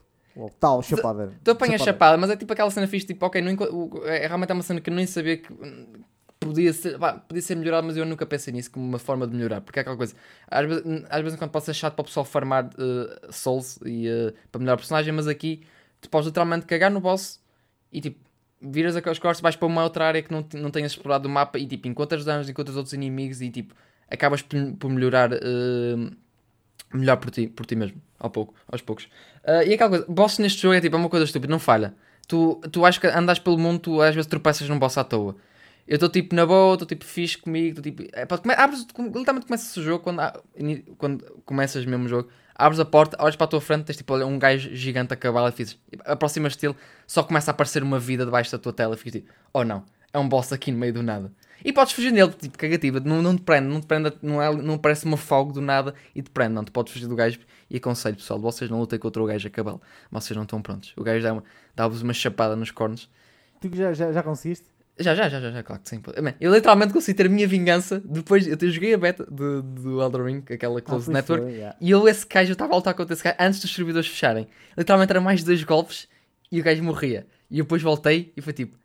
[0.60, 1.32] tal, chapada.
[1.42, 1.92] Tu apanhas chapada.
[1.92, 3.56] chapada, mas é tipo aquela cena fixe, tipo, ok, não,
[4.04, 5.52] é, realmente é uma cena que eu nem sabia que
[6.38, 9.34] podia ser, pá, podia ser melhorado, mas eu nunca pensei nisso como uma forma de
[9.34, 10.14] melhorar, porque é aquela coisa,
[10.46, 14.08] às vezes, às vezes quando pode ser chato para o pessoal farmar uh, souls e
[14.08, 15.66] uh, para melhorar o personagem, mas aqui
[16.00, 17.40] tu podes literalmente cagar no boss
[17.90, 18.25] e tipo
[18.70, 21.58] viras as costas, vais para uma outra área que não, não tenhas explorado o mapa
[21.58, 23.74] e tipo, encontras danos, encontras outros inimigos e tipo,
[24.10, 26.16] acabas por, por melhorar uh,
[26.92, 29.04] melhor por ti, por ti mesmo, ao pouco, aos poucos.
[29.44, 31.94] Uh, e aquela coisa, boss neste jogo é tipo, é uma coisa estúpida, não falha.
[32.26, 35.36] Tu, tu acho que andas pelo mundo, tu às vezes tropeças num boss à toa.
[35.86, 38.02] Eu estou tipo na boa, estou tipo fixe comigo, estou tipo.
[38.12, 40.20] É, come, abres, literalmente começas o jogo quando,
[40.98, 44.38] quando começas mesmo jogo abres a porta, olhas para a tua frente, tens tipo um
[44.38, 46.76] gajo gigante a cavalo e fizes, aproximas-te dele,
[47.06, 49.84] só começa a aparecer uma vida debaixo da tua tela e ficas tipo, oh não,
[50.12, 51.30] é um boss aqui no meio do nada.
[51.64, 54.54] E podes fugir dele, tipo, cagativa, não, não te prende, não te prende, não, é,
[54.54, 57.38] não parece uma fogo do nada e te prende, não, tu podes fugir do gajo
[57.68, 59.80] e aconselho pessoal, vocês não lutem contra o gajo a cavalo,
[60.10, 60.92] vocês não estão prontos.
[60.96, 61.22] O gajo
[61.74, 63.10] dá-vos dá uma chapada nos cornos.
[63.60, 64.75] Tu já, já, já conseguiste?
[64.98, 66.02] Já, já, já, já, já, claro que sim.
[66.40, 68.46] Eu literalmente consegui ter a minha vingança depois.
[68.46, 71.76] Eu joguei a beta do, do Elder Ring, aquela Close ah, Network, foi, yeah.
[71.78, 74.48] e eu, esse gajo, eu estava a lutar contra esse gajo antes dos servidores fecharem.
[74.76, 76.08] Literalmente era mais dois golpes
[76.50, 77.26] e o gajo morria.
[77.50, 78.78] E eu depois voltei e foi tipo: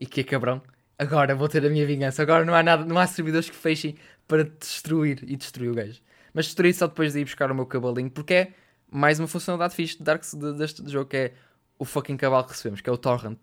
[0.00, 0.60] E que cabrão?
[0.98, 2.22] Agora vou ter a minha vingança.
[2.22, 3.94] Agora não há nada, não há servidores que fechem
[4.26, 6.00] para destruir e destruir o gajo.
[6.34, 8.52] Mas destruir só depois de ir buscar o meu cavalinho, porque é
[8.90, 10.22] mais uma funcionalidade fixe de Dark,
[10.58, 11.32] deste jogo que é
[11.78, 13.38] o fucking cavalo que recebemos, que é o Torrent.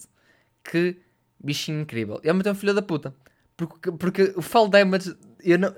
[0.64, 0.97] Que
[1.44, 2.20] bichinho incrível.
[2.24, 3.14] E é um filho da puta.
[3.56, 5.76] Porque, porque o fall damage eu não...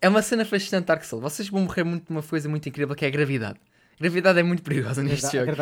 [0.00, 1.22] é uma cena fascinante Dark Souls.
[1.22, 3.60] Vocês vão morrer muito uma coisa muito incrível que é a gravidade.
[3.94, 5.52] A gravidade é muito perigosa neste jogo.
[5.52, 5.54] É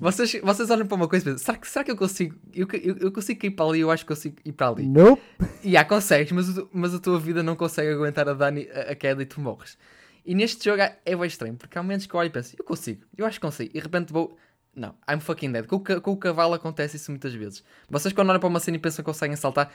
[0.00, 2.34] vocês, vocês olham para uma coisa e pensam, será que, será que eu consigo?
[2.52, 4.86] Eu, eu, eu consigo ir para ali, eu acho que consigo ir para ali.
[4.88, 5.22] Nope.
[5.62, 8.94] E há, consegues, mas, mas a tua vida não consegue aguentar a dano, a, a
[8.96, 9.78] queda e tu morres.
[10.26, 12.56] E neste jogo é, é bem estranho, porque há momentos que eu olho e penso,
[12.58, 13.70] eu consigo, eu acho que consigo.
[13.70, 14.36] E de repente vou
[14.74, 15.66] não, I'm fucking dead.
[15.66, 17.64] Com o, com o cavalo acontece isso muitas vezes.
[17.88, 19.72] Vocês quando olham para uma cena e pensam que conseguem saltar,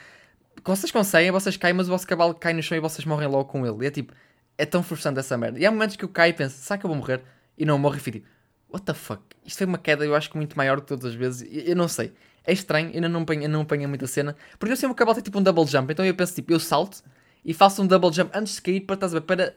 [0.64, 3.46] vocês conseguem, vocês caem, mas o vosso cavalo cai no chão e vocês morrem logo
[3.46, 3.84] com ele.
[3.84, 4.14] E é tipo,
[4.58, 5.60] é tão frustrante essa merda.
[5.60, 7.22] E há momentos que eu caio e penso, será que eu vou morrer?
[7.58, 8.30] E não morro e fico tipo,
[8.72, 9.22] what the fuck?
[9.46, 11.48] Isto foi uma queda, eu acho que muito maior que todas as vezes.
[11.52, 12.14] Eu, eu não sei.
[12.46, 14.36] É estranho, ainda não apanho, não apanho muita cena.
[14.58, 16.54] Porque eu sei que o cavalo tem tipo um double jump, então eu penso tipo,
[16.54, 17.04] eu salto
[17.44, 19.56] e faço um double jump antes de cair para, estás a ver, para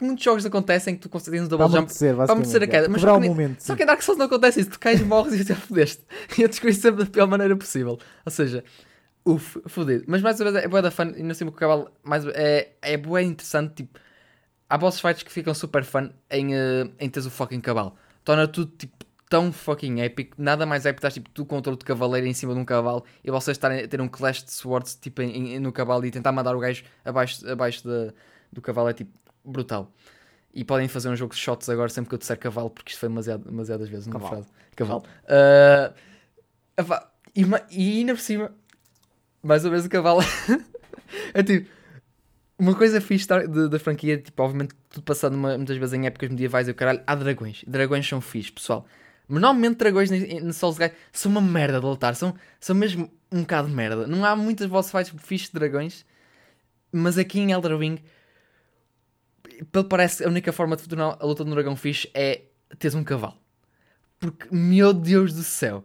[0.00, 2.88] muitos jogos acontecem que tu consegues um double jump para acontecer a queda.
[2.88, 4.70] Mas só, que, momento, só que em Dark Souls não acontece isso.
[4.70, 6.02] Tu cais, morres e já fodeste.
[6.38, 7.98] E eu descobri sempre da pior maneira possível.
[8.24, 8.64] Ou seja,
[9.24, 10.04] uff, fodido.
[10.06, 11.12] Mas mais uma vez é boa da fun.
[11.16, 13.74] E não sei o cavalo mais, é, é boa interessante.
[13.74, 13.98] Tipo,
[14.68, 17.94] há boss fights que ficam super fun em, uh, em teres o fucking cavalo.
[18.24, 20.40] Torna tudo tipo tão fucking épico.
[20.40, 20.98] Nada mais épico.
[20.98, 23.88] Estás tipo tu contra outro cavaleiro em cima de um cavalo e vocês estarem a
[23.88, 26.84] ter um clash de swords tipo, em, em, no cavalo e tentar mandar o gajo
[27.04, 28.12] abaixo, abaixo de,
[28.52, 28.88] do cavalo.
[28.88, 29.12] É tipo
[29.44, 29.92] brutal.
[30.52, 33.00] E podem fazer um jogo de shots agora sempre que eu disser cavalo, porque isto
[33.00, 34.42] foi demasiado, demasiadas vezes numa Cavalo.
[34.44, 34.52] frase.
[34.76, 35.04] Cavalo.
[35.28, 35.92] Ah,
[36.76, 38.52] epá, e, ma- e ainda por cima,
[39.42, 40.20] mais uma vez o cavalo.
[41.34, 41.68] é tipo,
[42.56, 46.70] uma coisa fixe da, franquia, tipo, obviamente tudo passado muitas vezes em épocas medievais e
[46.70, 47.64] o caralho, há dragões.
[47.66, 48.86] Dragões são fixe, pessoal.
[49.26, 53.40] Mas normalmente dragões no Souls Guy são uma merda de lutar, são, são mesmo um
[53.40, 54.06] bocado de merda.
[54.06, 56.04] Não há muitas boss fights fixe de dragões,
[56.92, 57.98] mas aqui em Elder Ring,
[59.70, 62.42] pelo parece, a única forma de tornar a luta um dragão fixe é
[62.78, 63.36] teres um cavalo.
[64.18, 65.84] Porque, meu Deus do céu,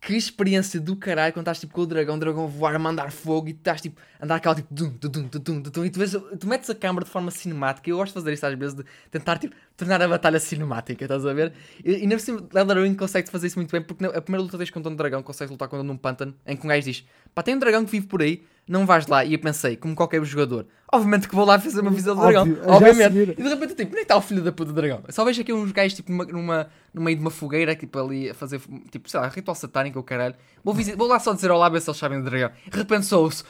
[0.00, 3.48] que experiência do caralho quando estás tipo com o dragão, o dragão voar, mandar fogo
[3.48, 6.70] e estás tipo andar aquela tipo dum, dum, dum, dum, e tu, vês, tu metes
[6.70, 7.90] a câmera de forma cinemática.
[7.90, 11.26] Eu gosto de fazer isto às vezes, de tentar tipo tornar a batalha cinemática, estás
[11.26, 11.52] a ver?
[11.84, 14.52] E, e na cima, Elder Ring consegue fazer isso muito bem porque a primeira luta
[14.52, 17.04] que tens contra um dragão, consegues lutar contra um pântano em que um gajo diz:
[17.34, 19.24] pá, tem um dragão que vive por aí, não vais lá.
[19.24, 22.42] E eu pensei, como qualquer jogador, obviamente que vou lá fazer uma visão do dragão,
[22.42, 23.16] Óbvio, obviamente.
[23.38, 25.02] E de repente, tipo, onde é que está o filho da puta do dragão?
[25.06, 27.98] Eu Só vejo aqui uns gajos, tipo, numa, numa, no meio de uma fogueira, tipo,
[27.98, 28.60] ali a fazer,
[28.90, 30.34] tipo, sei lá, ritual satânico, o caralho.
[30.62, 32.50] Vou, visi- vou lá só dizer olá, ver se eles sabem do dragão.
[32.70, 33.42] De repente sou-se,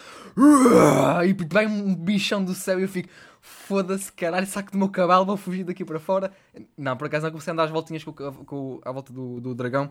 [1.24, 3.08] e tipo, vem um bichão do céu e eu fico,
[3.40, 6.30] foda-se, caralho, saco do meu cavalo, vou fugir daqui para fora.
[6.76, 9.54] Não, por acaso não comecei a andar às voltinhas com, com, à volta do, do
[9.54, 9.90] dragão.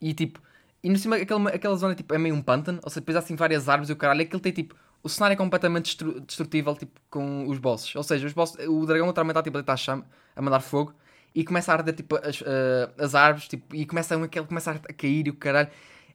[0.00, 0.40] E tipo,
[0.82, 3.20] e no cima, aquela, aquela zona, tipo, é meio um pântano, ou seja, depois há
[3.20, 6.74] assim várias árvores e o caralho, aquilo tem, tipo, o cenário é completamente destru- destrutível,
[6.76, 7.94] tipo, com os bosses.
[7.96, 10.04] Ou seja, os bosses, o dragão literalmente está, tipo, a chama,
[10.36, 10.94] a mandar fogo,
[11.34, 14.70] e começa a arder, tipo, as, eh, as árvores, tipo, e começa, a- aquele começa
[14.72, 15.68] a cair e o caralho.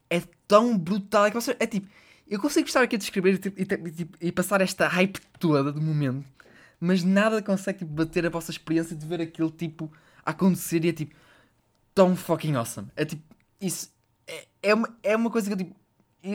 [0.10, 1.88] É tão brutal, é que você, é tipo,
[2.28, 5.82] eu consigo estar aqui a descrever tipo, e, tipo, e passar esta hype toda do
[5.82, 6.26] momento,
[6.80, 9.92] mas nada consegue, tipo, bater a vossa experiência de ver aquilo, tipo,
[10.26, 11.16] acontecer e é, tipo,
[11.94, 12.88] tão fucking awesome.
[12.96, 13.24] É, tipo,
[13.62, 13.92] isso
[14.28, 15.76] é, é, uma, é uma coisa que eu, tipo,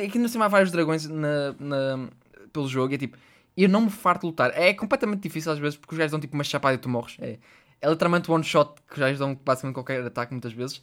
[0.07, 2.09] aqui no cima há vários dragões na, na-
[2.53, 3.16] pelo jogo é tipo,
[3.57, 4.53] eu não me farto de lutar.
[4.55, 7.16] É completamente difícil às vezes porque os gajos dão tipo uma chapada e tu morres.
[7.20, 7.39] É,
[7.80, 10.82] é literalmente one shot que os gajos dão basicamente qualquer ataque muitas vezes.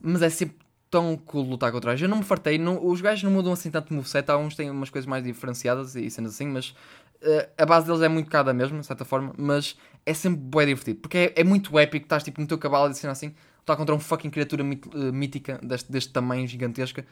[0.00, 0.56] Mas é sempre
[0.90, 2.02] tão cool lutar contra eles.
[2.02, 4.28] Eu não me fartei, não- os gajos não mudam assim tanto de moveset.
[4.30, 6.74] Há uns têm umas coisas mais diferenciadas e cenas assim, mas
[7.22, 9.32] eh, a base deles é muito cada mesmo, de certa forma.
[9.36, 9.76] Mas
[10.06, 12.04] é sempre bem divertido porque é, é muito épico.
[12.06, 13.34] Estás tipo no teu cavalo e cena assim,
[13.68, 17.04] lutar contra um fucking criatura eh, mítica deste, deste tamanho gigantesca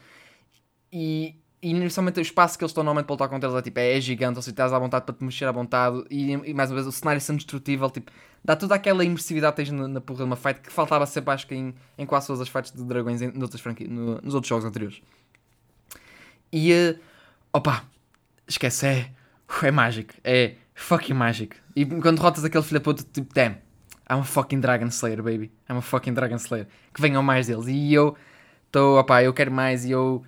[0.92, 3.78] e, e inicialmente o espaço que eles estão normalmente para lutar contra eles é, tipo,
[3.78, 6.54] é, é gigante, ou seja, estás à vontade para te mexer à vontade e, e
[6.54, 8.10] mais uma vez o cenário sendo destrutível, tipo,
[8.44, 11.32] dá toda aquela imersividade que tens na, na porra de uma fight que faltava sempre
[11.34, 14.34] acho que em, em quase todas as fights de dragões em, noutras franqui- no- nos
[14.34, 15.00] outros jogos anteriores.
[16.52, 16.96] E eh,
[17.52, 17.84] opa,
[18.46, 19.10] esquece, é,
[19.62, 21.56] é mágico, é fucking mágico.
[21.74, 23.56] E quando derrotas aquele filho da puta, tipo, damn,
[24.08, 25.50] I'm a fucking Dragon Slayer, baby.
[25.68, 26.66] I'm a fucking Dragon Slayer.
[26.94, 27.66] Que venham mais deles.
[27.66, 28.16] E eu
[28.66, 30.22] estou, opá, eu quero mais e eu,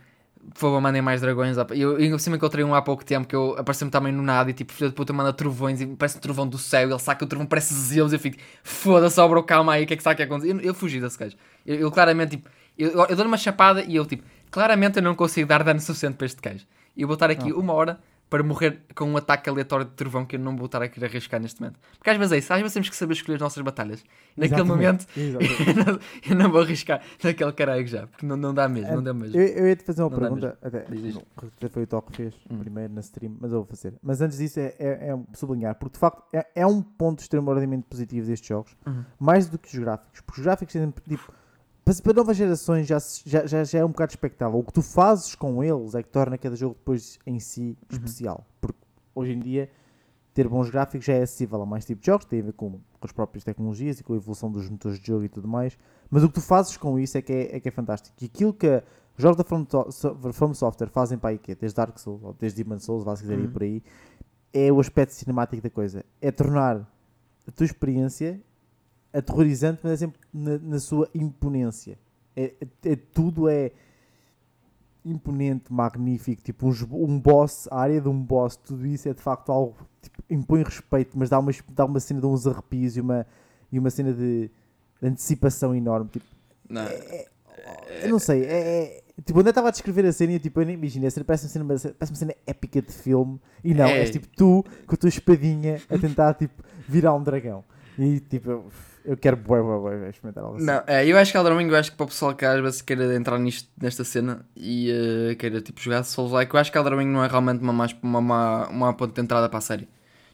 [0.52, 1.56] por favor, mandem mais dragões.
[1.56, 1.74] opá.
[1.74, 4.50] Eu, eu por cima encontrei um há pouco tempo que eu apareceu-me também no nada
[4.50, 6.88] e tipo, filho de puta, manda trovões e parece um trovão do céu.
[6.88, 8.12] E ele saca o trovão, parece Zeus.
[8.12, 10.50] Eu fico, foda-se, ó, bro, calma aí, o que é que está aqui a acontecer?
[10.50, 11.36] Eu, eu fugi desse gajo.
[11.64, 15.14] Eu, eu claramente, tipo, eu, eu dou-lhe uma chapada e eu, tipo, claramente eu não
[15.14, 16.66] consigo dar dano suficiente para este gajo.
[16.96, 18.00] E eu vou estar aqui uma hora
[18.30, 21.06] para morrer com um ataque aleatório de trovão que eu não vou estar a querer
[21.06, 21.78] arriscar neste momento.
[21.96, 24.04] Porque às vezes é isso, às vezes temos que saber escolher as nossas batalhas.
[24.36, 26.00] Naquele Exatamente, momento eu não,
[26.30, 29.36] eu não vou arriscar naquele caralho já, porque não, não dá mesmo, não dá mesmo.
[29.40, 30.78] Eu, eu ia te fazer uma Não pergunta, até,
[31.56, 32.58] até foi o Toque que fez Hum.
[32.58, 33.94] primeiro na stream, mas eu vou fazer.
[34.02, 37.84] Mas antes disso é, é, é sublinhar, porque de facto é, é um ponto extremamente
[37.88, 39.04] positivo destes jogos, Uhum.
[39.18, 41.32] mais do que os gráficos, porque os gráficos têm tipo,
[41.94, 44.58] para, para novas gerações já, já, já, já é um bocado expectável.
[44.58, 47.96] O que tu fazes com eles é que torna cada jogo depois em si Uhum.
[47.98, 48.78] especial, porque
[49.14, 49.70] hoje em dia
[50.34, 52.70] ter bons gráficos já é acessível a mais tipos de jogos, tem a ver com,
[52.72, 55.76] com as próprias tecnologias e com a evolução dos motores de jogo e tudo mais.
[56.10, 58.14] Mas o que tu fazes com isso é que é, é, que é fantástico.
[58.20, 58.68] E aquilo que
[59.16, 59.66] os jogos da From,
[60.32, 63.16] From Software fazem para aí, que é desde Dark Souls ou desde Demon Souls, vá
[63.16, 63.50] se quiser ir Uhum.
[63.52, 63.82] por aí,
[64.52, 66.04] é o aspecto cinemático da coisa.
[66.20, 66.88] É tornar
[67.46, 68.40] a tua experiência
[69.12, 71.98] aterrorizante, mas é sempre na, na sua imponência.
[72.36, 73.72] É, é- é- tudo é
[75.04, 79.22] imponente, magnífico, tipo uns- um boss, a área de um boss, tudo isso é de
[79.22, 83.00] facto algo tipo, impõe respeito, mas dá uma, dá uma cena de uns arrepios e
[83.00, 83.26] uma,
[83.72, 84.50] e uma cena de,
[85.00, 86.10] de antecipação enorme.
[86.10, 86.26] Tipo,
[86.68, 86.82] Não,
[88.02, 90.60] eu não sei, é, é- tipo, onde eu estava a descrever a cena, eu, tipo,
[90.60, 93.72] eu nem imagino, a cena parece uma cena, parece uma cena épica de filme, e
[93.72, 94.00] não, É.
[94.00, 97.64] és tipo tu com a tua espadinha a tentar tipo, virar um dragão.
[97.98, 98.64] E tipo,
[99.10, 100.66] eu, quero bué, bué, bué, experimentar algo assim.
[100.66, 102.60] não, é, eu acho que Elden Ring, eu acho que para o pessoal que às
[102.60, 106.70] vezes queira entrar nisto, nesta cena e eh, queira tipo jogar Souls Like, eu acho
[106.70, 109.58] que Elden Ring não é realmente uma, mais, uma, uma, uma ponte de entrada para
[109.58, 109.88] a série,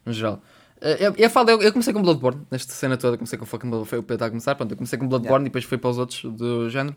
[0.05, 0.43] no geral.
[0.81, 3.69] Eh, Eu, eu, falo, eu, eu comecei com Bloodborne, nesta cena toda, comecei com fucking
[3.69, 5.91] Bloodborne, foi o Pedro a começar, pronto, eu comecei com Bloodborne e depois fui para
[5.91, 6.97] os outros do género.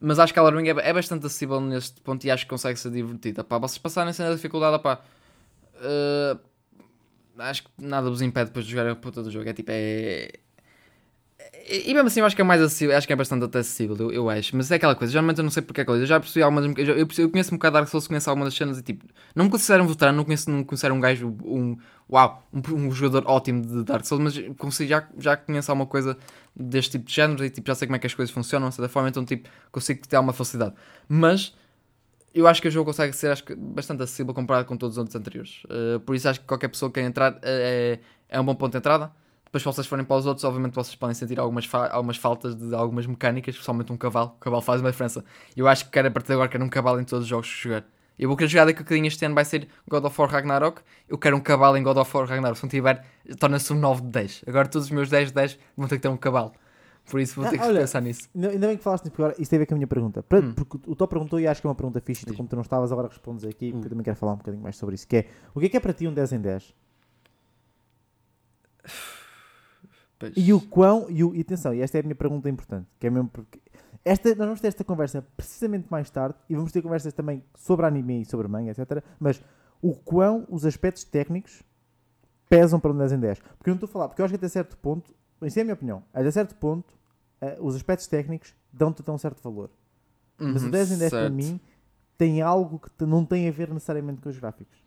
[0.00, 2.78] Mas acho que Elden Ring é, é bastante acessível neste ponto e acho que consegue
[2.78, 3.44] ser divertida.
[3.44, 5.00] Pá, vocês passarem a dificuldade, pá,
[5.82, 6.36] eh,
[7.38, 9.48] acho que nada vos impede depois de jogar a puta do jogo.
[9.48, 10.30] É tipo, é.
[11.72, 13.96] E mesmo assim eu acho que é mais acessível, acho que é bastante até acessível,
[13.98, 14.56] eu, eu acho.
[14.56, 16.02] Mas é aquela coisa, geralmente eu não sei porque é coisa.
[16.02, 16.64] Eu já percebi algumas.
[16.76, 18.82] Eu, já- eu, percebi- eu conheço um bocado Dark Souls, conheço algumas das cenas e
[18.82, 21.76] tipo, não me considero um veterano, não conheço, não considero um gajo, um.
[22.12, 26.16] Uau, um, um jogador ótimo de Dark Souls, mas consigo, já, já conheço alguma coisa
[26.56, 28.74] deste tipo de género e tipo, já sei como é que as coisas funcionam, de
[28.74, 30.74] certa forma, então tipo, consigo ter alguma facilidade.
[31.08, 31.54] Mas
[32.34, 34.98] eu acho que o jogo consegue ser acho que, bastante acessível comparado com todos os
[34.98, 35.62] outros anteriores.
[35.64, 37.98] Uh, por isso acho que qualquer pessoa que quer entrar uh, é,
[38.28, 39.12] é um bom ponto de entrada.
[39.50, 42.54] Depois, se vocês forem para os outros, obviamente vocês podem sentir algumas, fa- algumas faltas
[42.54, 44.28] de algumas mecânicas, principalmente um cavalo.
[44.36, 45.24] O cavalo faz uma diferença.
[45.56, 47.52] Eu acho que quero a partir de agora quero um cavalo em todos os jogos
[47.52, 47.84] que jogar.
[48.16, 50.82] Eu vou querer jogar daqui a bocadinho este ano vai ser God of War Ragnarok.
[51.08, 52.58] Eu quero um cavalo em God of War Ragnarok.
[52.58, 53.04] Se não tiver,
[53.40, 54.44] torna-se um 9 de 10.
[54.46, 56.52] Agora todos os meus 10 de 10 vão ter que ter um cavalo.
[57.10, 58.28] Por isso vou Ah, ter que olha, pensar nisso.
[58.32, 59.86] Ainda ainda bem que falaste nisso, porque agora isso tem a ver com a minha
[59.88, 60.22] pergunta.
[60.22, 60.52] Para- Hum.
[60.54, 62.62] Porque o Tó perguntou e acho que é uma pergunta fixe, tu, como tu não
[62.62, 63.80] estavas, agora respondes aqui, porque Hum.
[63.82, 65.08] eu também quero falar um bocadinho mais sobre isso.
[65.08, 66.74] Que é, o que é que é para ti um 10 em 10?
[70.20, 70.34] Pois.
[70.36, 73.06] E o quão, e, o, e atenção, e esta é a minha pergunta importante, que
[73.06, 73.58] é mesmo porque
[74.04, 77.86] esta, nós vamos ter esta conversa precisamente mais tarde e vamos ter conversas também sobre
[77.86, 79.02] anime e sobre manga, etc.
[79.18, 79.42] Mas
[79.82, 81.62] o quão os aspectos técnicos
[82.50, 83.38] pesam para um 10 em 10.
[83.40, 85.12] Porque eu não estou a falar, porque eu acho que até certo ponto,
[85.42, 86.94] isso é a minha opinião, até certo ponto,
[87.40, 89.70] eh, os aspectos técnicos dão-te até um certo valor.
[90.38, 91.34] Mas o Uhum, 10 em 10 para certo.
[91.34, 91.58] mim
[92.18, 94.78] tem algo que te- não tem a ver necessariamente com os gráficos.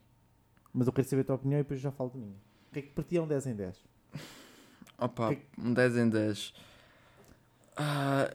[0.71, 2.35] Mas eu quero saber a tua opinião e depois já falo da minha.
[2.69, 3.83] O que é que para ti é um 10 em 10?
[4.97, 6.53] Opa, um 10 em 10.
[7.75, 8.29] Ah,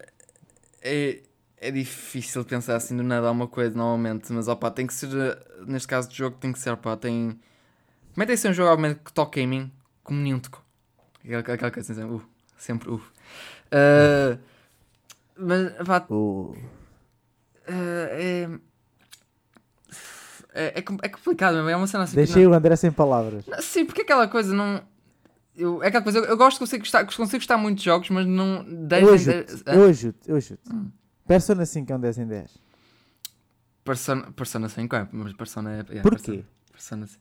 [0.82, 1.20] é,
[1.56, 5.38] é difícil pensar assim do nada alguma coisa normalmente, mas opa, tem que ser, eh,
[5.66, 7.38] neste caso de jogo, tem que ser, opá, tem.
[8.12, 10.40] Como é que tem que ser um jogo obviamente que toca em mim como nenhum
[10.40, 10.60] tocou?
[11.24, 12.22] Aquela, aquela coisa assim, uh,
[12.56, 13.02] sempre, uh.
[13.70, 14.38] Ah,
[15.36, 16.56] mas, opá, O...
[17.68, 17.72] ah,
[18.10, 18.48] é,
[20.54, 22.16] é, é, é complicado mesmo, é uma cena assim.
[22.16, 23.46] Deixei o André sem palavras.
[23.46, 24.82] não- Sim, porque aquela coisa não.
[25.58, 28.08] Eu, é aquela coisa, eu, eu gosto de consigo gostar, consigo gostar muito de jogos,
[28.10, 28.64] mas não.
[28.64, 30.60] 10 Eu em ajudo, 10 eu ajudo, eu ajudo.
[30.72, 30.90] Hum.
[31.26, 32.58] Persona 5 é um 10 em 10.
[33.84, 35.98] Persona, Persona 5 é, mas Persona é.
[35.98, 36.08] é Porquê?
[36.08, 37.20] Persona, Persona 5.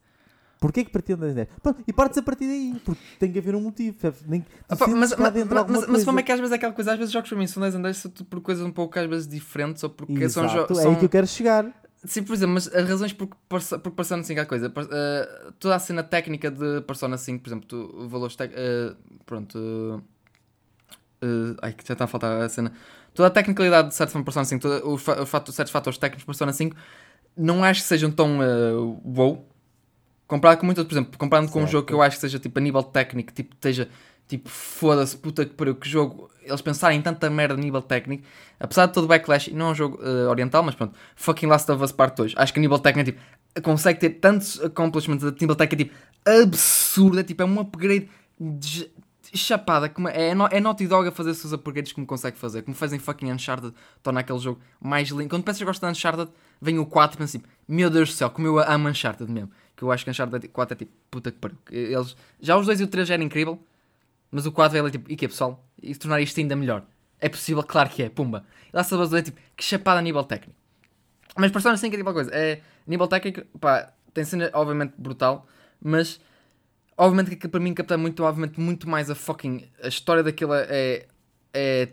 [0.60, 1.48] Porquê que partiu um 10 em 10?
[1.62, 3.98] Pronto, e partes a partir daí, porque tem que haver um motivo.
[4.28, 5.34] Nem, sentes mas, mas,
[5.68, 6.94] mas, mas, como é que às vezes é aquela coisa?
[6.94, 9.08] Às vezes jogos para mim são 10 em 10 são por coisas um pouco às
[9.08, 10.80] vezes diferentes ou porque são Exato, jogos.
[10.80, 11.66] é aí que eu quero chegar.
[12.08, 14.72] Sim, por exemplo, mas as razões por, por, por Persona 5 é a coisa.
[14.92, 18.96] Eh, toda a cena técnica de Persona 5, por exemplo, tu, valores eh,
[19.26, 20.04] pronto.
[21.22, 22.72] eh, eh, ai, que já está a faltar a cena.
[23.14, 26.22] Toda a tecnicalidade de certo de Persona 5, toda, os, fa- os certos fatores técnicos
[26.22, 26.76] de Persona 5,
[27.36, 29.46] não acho que sejam tão uh, wow.
[30.28, 31.72] Comparado com muitas, por exemplo, comparando com um Certo.
[31.72, 33.90] jogo que eu acho que seja tipo a nível técnico, tipo, esteja
[34.28, 36.30] tipo, foda-se, puta que pariu, que jogo.
[36.44, 38.24] Eles pensarem em tanta merda a nível técnico,
[38.60, 41.70] apesar de todo o backlash, não é um jogo eh, oriental, mas pronto, fucking Last
[41.70, 42.34] of Us Part 2.
[42.38, 47.20] Acho que a nível técnico tipo, consegue ter tantos accomplishments a nível técnico, tipo, absurdo,
[47.20, 48.10] é tipo, é um upgrade
[48.40, 48.90] de
[49.34, 52.76] chapada, como é, é, é Naughty Dog a fazer seus upgrades como consegue fazer, como
[52.76, 55.30] fazem fucking Uncharted, torna aquele jogo mais lindo.
[55.30, 58.30] Quando pensas que gostas de Uncharted, vem o 4 e assim, meu Deus do céu,
[58.30, 59.52] como eu amo Uncharted mesmo.
[59.76, 61.58] Que eu acho que Uncharted 4 é tipo, puta que pariu.
[61.70, 63.60] Eles, já os 2 e o 3 já era incrível,
[64.32, 65.66] mas o 4 é ali tipo, e que é pessoal?
[65.82, 66.84] E tornar isto ainda melhor?
[67.20, 67.64] É possível?
[67.64, 68.46] Claro que é, pumba.
[68.72, 70.60] E lá se é tipo, que chapada a nível técnico.
[71.36, 74.94] Mas Persona 5 é tipo uma coisa, é a nível técnico, pá, tem cena obviamente
[74.98, 75.48] brutal,
[75.82, 76.20] mas
[76.98, 79.64] obviamente que para mim capta muito, obviamente, muito mais a fucking.
[79.84, 81.06] A história daquilo é.
[81.54, 81.90] é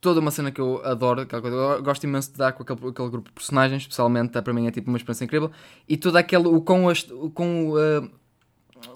[0.00, 1.56] toda uma cena que eu adoro, aquela coisa.
[1.56, 4.66] Eu gosto imenso de dar com aquele, aquele grupo de personagens, especialmente, é, para mim
[4.66, 5.50] é tipo uma experiência incrível.
[5.88, 6.48] E todo aquele.
[6.48, 8.10] O com, o, com uh,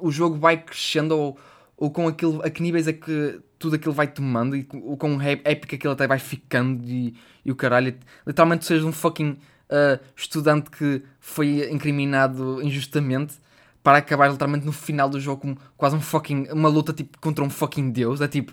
[0.00, 1.38] o jogo vai crescendo, ou,
[1.76, 5.20] ou com aquilo, a que níveis é que tudo aquilo vai tomando, e o com
[5.20, 7.14] é- épico aquilo até vai ficando, e,
[7.44, 7.96] e o caralho.
[8.26, 9.30] Literalmente, tu sejas um fucking
[9.70, 13.36] uh, estudante que foi incriminado injustamente
[13.82, 16.48] para acabar literalmente no final do jogo com quase um fucking.
[16.52, 18.20] uma luta tipo contra um fucking deus.
[18.20, 18.52] É tipo,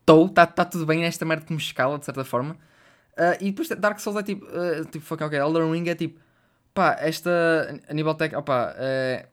[0.00, 2.56] estou, está tá tudo bem nesta merda que me escala de certa forma.
[3.16, 5.38] Ah, e depois Dark Souls é tipo, ah, tipo fucking ok.
[5.38, 6.18] Elden Ring é tipo,
[6.74, 7.30] pá, esta
[7.88, 9.26] a nível técnico, opá, é,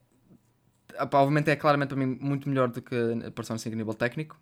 [0.99, 2.95] obviamente é claramente para mim muito melhor do que
[3.35, 4.37] Persona 5 a nível técnico.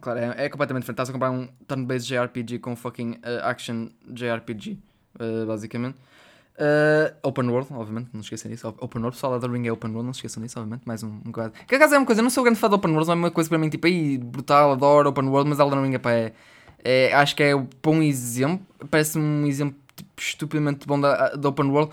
[0.00, 0.96] Claro, é, é completamente diferente.
[0.96, 4.78] Estás a comprar um turn-based JRPG com fucking ah, action JRPG,
[5.18, 5.98] ah, basicamente.
[6.58, 8.66] Uh, open World, obviamente, não esqueçam disso.
[8.66, 10.82] Open World, pessoal, Elden Ring é Open World, não esqueçam disso, obviamente.
[10.84, 11.52] Mais um, um quadro.
[11.68, 13.16] Que acaso é uma coisa, eu não sou grande fã de Open World, mas é
[13.16, 16.32] uma coisa para mim, tipo, aí, brutal, adoro Open World, mas Elden Ring epá, é,
[16.82, 21.48] é, acho que é um bom exemplo, parece-me um exemplo tipo, estupidamente bom da, da
[21.48, 21.92] Open World,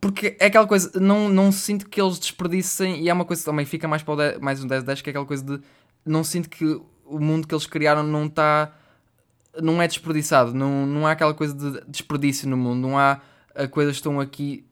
[0.00, 3.66] porque é aquela coisa, não, não sinto que eles desperdicem, e é uma coisa também,
[3.66, 5.60] fica mais para o 10, mais um 10-10, que é aquela coisa de,
[6.04, 6.64] não sinto que
[7.04, 8.72] o mundo que eles criaram não está,
[9.60, 13.20] não é desperdiçado, não, não há aquela coisa de desperdício no mundo, não há
[13.70, 14.64] coisas estão aqui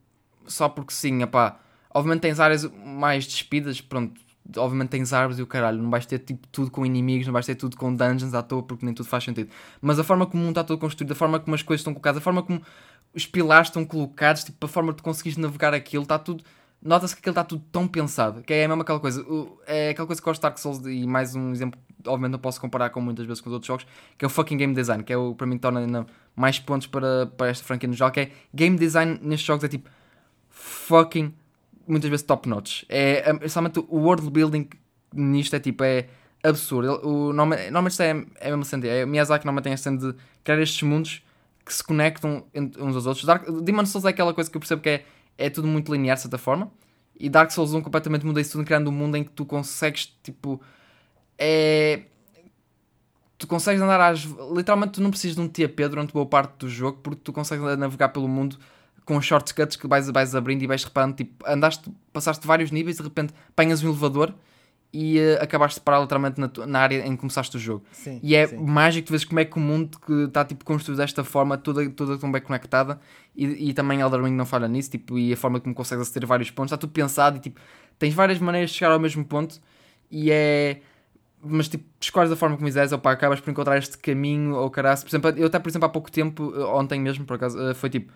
[0.46, 1.58] só porque sim, epá.
[1.92, 4.20] Obviamente tens áreas mais despidas, pronto,
[4.56, 7.46] obviamente tens árvores e o caralho, não vais ter tipo tudo com inimigos, não vais
[7.46, 9.50] ter tudo com dungeons à toa porque nem tudo faz sentido.
[9.80, 11.94] Mas a forma como o mundo está todo construído, a forma como as coisas estão
[11.94, 12.60] colocadas, a forma como
[13.16, 16.44] os pilares estão colocados, tipo, a forma de conseguires navegar aquilo, está tudo.
[16.82, 19.22] Nota-se que aquilo está tudo tão pensado, que é mesmo aquela coisa.
[19.22, 22.38] o- É aquela coisa que gosto de Dark Souls, e mais um exemplo, obviamente não
[22.38, 23.86] posso comparar com muitas vezes com os outros jogos,
[24.18, 26.06] que é o fucking game design, que é o para mim torna ainda
[26.36, 29.68] mais pontos para, para esta franquia no geral, que é game design nestes jogos é
[29.68, 29.88] tipo
[30.50, 31.34] fucking
[31.88, 32.84] muitas vezes top notch.
[32.88, 34.68] É, é somente o world building
[35.14, 36.08] nisto é tipo, é
[36.42, 37.00] absurdo.
[37.32, 38.10] Normalmente isto é,
[38.40, 38.86] é a mesma cena.
[38.86, 40.14] É, Miyazaki normalmente tem a cena de
[40.44, 41.22] criar estes mundos
[41.66, 43.26] que se conectam uns aos outros.
[43.26, 45.04] Dark, Demon Souls é aquela coisa que eu percebo que é,
[45.36, 46.70] é tudo muito linear de certa forma.
[47.18, 50.16] E Dark Souls 1 completamente muda isso tudo, criando um mundo em que tu consegues,
[50.22, 50.60] tipo,
[51.36, 52.02] é...
[53.36, 54.22] Tu consegues andar às...
[54.54, 57.76] Literalmente tu não precisas de um TP durante boa parte do jogo, porque tu consegues
[57.76, 58.56] navegar pelo mundo
[59.04, 63.02] com shortcuts que vais, vais abrindo e vais reparando, tipo, andaste, passaste vários níveis, de
[63.02, 64.34] repente apanhas um elevador
[64.92, 67.84] e eh, acabaste de parar literalmente na, na área em que começaste o jogo.
[67.92, 68.56] Sim, E é sim.
[68.56, 71.88] mágico, tu vês como é que o mundo que está tipo, construído desta forma, toda,
[71.90, 72.98] toda tão bem conectada,
[73.34, 76.24] e, e também Elder Ring não falha nisso, tipo, e a forma como consegues aceder
[76.24, 77.60] a vários pontos, está tudo pensado e tipo,
[77.98, 79.60] tens várias maneiras de chegar ao mesmo ponto,
[80.10, 80.80] e é.
[81.48, 84.70] Mas tipo, escolhes da forma como quiseres, ou pá, acabas por encontrar este caminho, ou
[84.70, 85.04] caraças.
[85.04, 87.74] Por exemplo, eu até, por exemplo, há pouco tempo, eh, ontem mesmo, por acaso, eh,
[87.74, 88.12] foi tipo.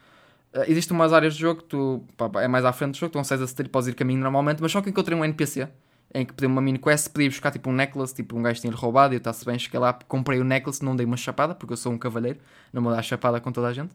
[0.66, 3.18] Existem umas áreas do jogo, tu, pá, pá, é mais à frente do jogo, tu
[3.18, 5.68] consegues aceder e podes ir caminho normalmente, mas só que encontrei um NPC
[6.12, 8.72] em que pedi uma mini quest, podia buscar tipo um necklace, tipo um gajo tinha
[8.72, 11.72] roubado e eu está-se bem, cheguei lá, comprei o necklace, não dei uma chapada, porque
[11.72, 12.38] eu sou um cavalheiro,
[12.72, 13.94] não vou dar chapada com toda a gente,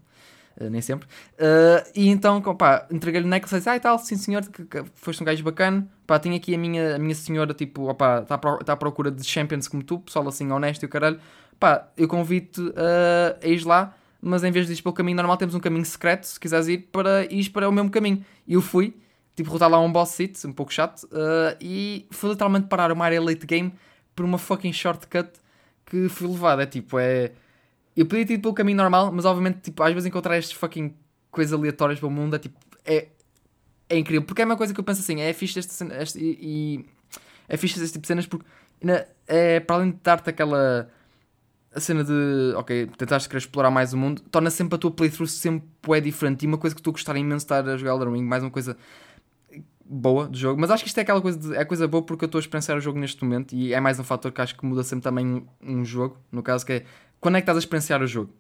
[0.58, 1.08] eh, nem sempre.
[1.38, 4.64] Eh, e então, pá, entreguei-lhe o necklace e disse, ah e tal, sim senhor, que,
[4.66, 8.22] que foste um gajo bacana, pá, tenho aqui a minha, a minha senhora, tipo, opá,
[8.22, 11.20] está pro- tá à procura de champions como tu, pessoal assim honesto e o caralho,
[11.60, 15.38] pá, eu convido-te eh, a ir lá, mas em vez de ir pelo caminho normal,
[15.38, 18.26] temos um caminho secreto, se quiseres ir para ir para o mesmo caminho.
[18.48, 18.96] E eu fui,
[19.36, 23.06] tipo, derrotar lá um boss seat, um pouco chato, eh, e fui literalmente parar uma
[23.06, 23.74] área late game
[24.16, 25.30] por uma fucking shortcut
[25.86, 26.62] que fui levado.
[26.62, 27.32] É tipo, é.
[27.96, 30.94] Eu podia ter ido pelo caminho normal, mas obviamente, tipo, às vezes encontrar estes fucking
[31.32, 32.58] coisas aleatórias pelo mundo é tipo.
[32.86, 33.08] É,
[33.90, 34.24] é incrível.
[34.26, 36.86] Porque é uma coisa que eu penso assim, é fixe este, este e, e
[37.48, 38.46] é fixe este tipo de cenas porque
[38.82, 40.90] na- é, para além de dar-te aquela
[41.74, 45.28] a cena de, ok, tentaste querer explorar mais o mundo, torna sempre a tua playthrough
[45.28, 47.92] sempre é diferente e uma coisa que estou a gostar imenso de estar a jogar
[47.92, 48.78] Elden Ring, mais uma coisa
[49.88, 52.26] boa do jogo, mas acho que isto é aquela coisa, de, é coisa boa porque
[52.26, 54.58] eu estou a experienciar o jogo neste momento e é mais um fator que acho
[54.58, 56.86] que muda sempre também um, um jogo, no caso que é,
[57.20, 58.32] quando é que estás a experienciar o jogo?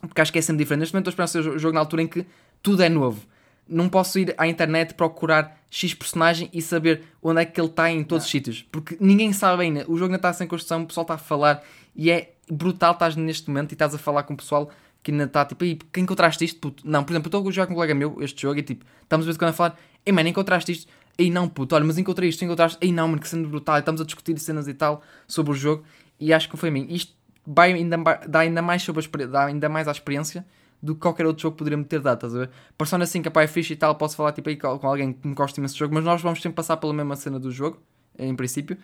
[0.00, 2.02] Porque acho que é sempre diferente, neste momento estou a experienciar o jogo na altura
[2.02, 2.24] em que
[2.62, 3.20] tudo é novo,
[3.68, 7.90] não posso ir à internet procurar X personagem e saber onde é que ele está
[7.90, 10.86] em todos os sítios, porque ninguém sabe ainda, o jogo ainda está sem construção, o
[10.86, 11.62] pessoal está a falar
[11.94, 14.70] e é brutal, estás neste momento e estás a falar com o pessoal
[15.02, 16.82] que ainda está tipo, "Ei, que encontraste isto, puto?
[16.88, 18.84] Não, por exemplo, eu estou a jogar com um colega meu este jogo e tipo,
[19.02, 19.78] estamos a em quando a falar,
[20.08, 20.90] ei mano, encontraste isto?
[21.18, 24.00] Ei não, puto, olha, mas encontrei isto, encontraste, ei não, mano, que cena brutal, estamos
[24.00, 25.84] a discutir cenas e tal sobre o jogo
[26.18, 26.86] e acho que foi a mim.
[26.88, 27.12] Isto
[27.46, 27.96] vai ainda,
[28.28, 30.46] dá ainda mais sobre a dá ainda mais à experiência
[30.80, 32.50] do que qualquer outro jogo poderia me ter dado, estás a ver?
[32.76, 35.34] Persona 5 pá, é fixe e tal, posso falar tipo aí com alguém que me
[35.34, 37.82] gosta imenso de jogo, mas nós vamos sempre passar pela mesma cena do jogo,
[38.16, 38.78] em princípio,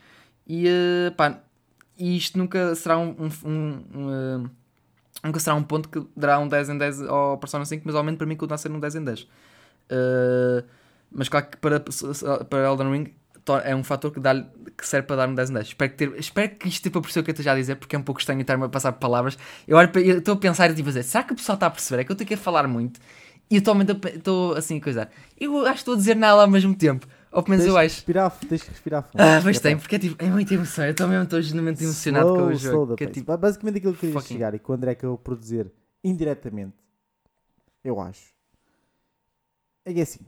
[0.46, 1.40] e eh, pá,
[1.96, 4.10] isto nunca será um, um- um-
[4.44, 4.50] eh,
[5.24, 8.02] nunca será um ponto que dará um 10 em 10 ao Persona 5, mas ao
[8.02, 9.28] menos para mim continua a ser um 10 em 10.
[9.88, 10.64] Eh,
[11.10, 13.14] mas claro que para, para Elden Ring
[13.64, 14.34] é um fator que, dá
[14.76, 15.66] que serve para dar um 10 em 10.
[15.66, 17.76] Espero que, ter, espero que isto tipo, perceber o que eu estou já a dizer,
[17.76, 19.36] porque é um pouco estranho estar-me a passar palavras.
[19.68, 22.00] Eu estou a pensar e tipo a dizer, será que o pessoal está a perceber?
[22.02, 22.98] É que eu estou aqui a falar muito
[23.50, 25.10] e eu estou assim a coisar.
[25.38, 27.06] Eu acho que estou a dizer nada ao mesmo tempo.
[27.30, 27.94] Ou pelo menos Tens eu que acho.
[27.96, 29.20] respirar, tens que respirar fundo.
[29.20, 29.80] Ah, mas É tem, pá.
[29.82, 30.84] porque é, tipo, é muita emoção.
[30.84, 32.84] Eu estou mesmo estou genuinamente emocionado com o Slow, jogo.
[32.84, 34.92] slow que é tipo, Basicamente aquilo que eu queria fucking- chegar e que o André
[34.92, 35.70] acabou por dizer
[36.02, 36.76] indiretamente,
[37.82, 38.32] eu acho,
[39.84, 40.20] é que é assim,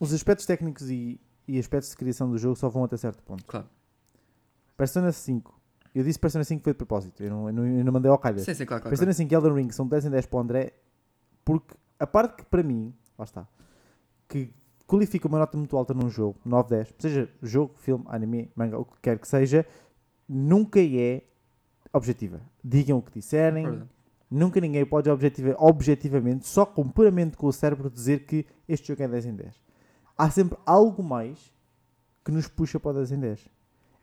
[0.00, 3.44] os aspectos técnicos e, e aspectos de criação do jogo só vão até certo ponto.
[3.44, 3.66] Claro.
[4.76, 5.60] Persona 5,
[5.94, 8.18] eu disse Persona 5 foi de propósito, eu não, eu não, eu não mandei ao
[8.18, 8.44] calhar.
[8.44, 8.90] Sim, sim, claro, claro.
[8.90, 10.72] Persona 5 e Elden Ring são 10 em 10 para o André,
[11.44, 13.48] porque a parte que para mim, lá está,
[14.28, 14.52] que
[14.86, 18.84] qualifica uma nota muito alta num jogo, 9, 10, seja jogo, filme, anime, manga, o
[18.84, 19.64] que quer que seja,
[20.28, 21.22] nunca é
[21.92, 22.40] objetiva.
[22.62, 23.82] Digam o que disserem,
[24.30, 29.02] nunca ninguém pode objetiva, objetivamente, só com puramente com o cérebro, dizer que este jogo
[29.02, 29.65] é 10 em 10.
[30.16, 31.52] Há sempre algo mais
[32.24, 33.48] que nos puxa para o 10 em 10.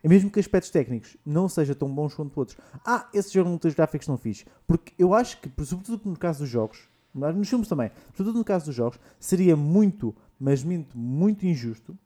[0.02, 2.58] E mesmo que aspectos técnicos não sejam tão bons quanto outros.
[2.84, 4.44] Ah, esse jogo não tem os gráficos não fixe.
[4.66, 8.44] Porque eu acho que, sobretudo no caso dos jogos, mas nos filmes também, sobretudo no
[8.44, 11.96] caso dos jogos, seria muito, mas muito, muito injusto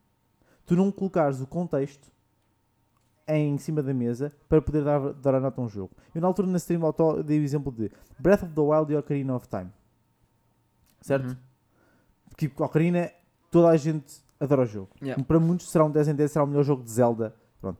[0.69, 2.11] tu não colocares o contexto
[3.27, 5.91] em cima da mesa para poder dar, dar a nota a um jogo.
[6.13, 8.95] Eu na altura na stream auto dei o exemplo de Breath of the Wild e
[8.95, 9.71] Ocarina of Time.
[11.01, 11.29] Certo?
[11.29, 11.37] Uhum.
[12.29, 13.11] Porque Ocarina,
[13.49, 14.89] toda a gente adoro o jogo.
[15.01, 15.23] Yeah.
[15.23, 17.35] Para muitos será um 10 em 10, será o melhor jogo de Zelda.
[17.59, 17.79] Pronto.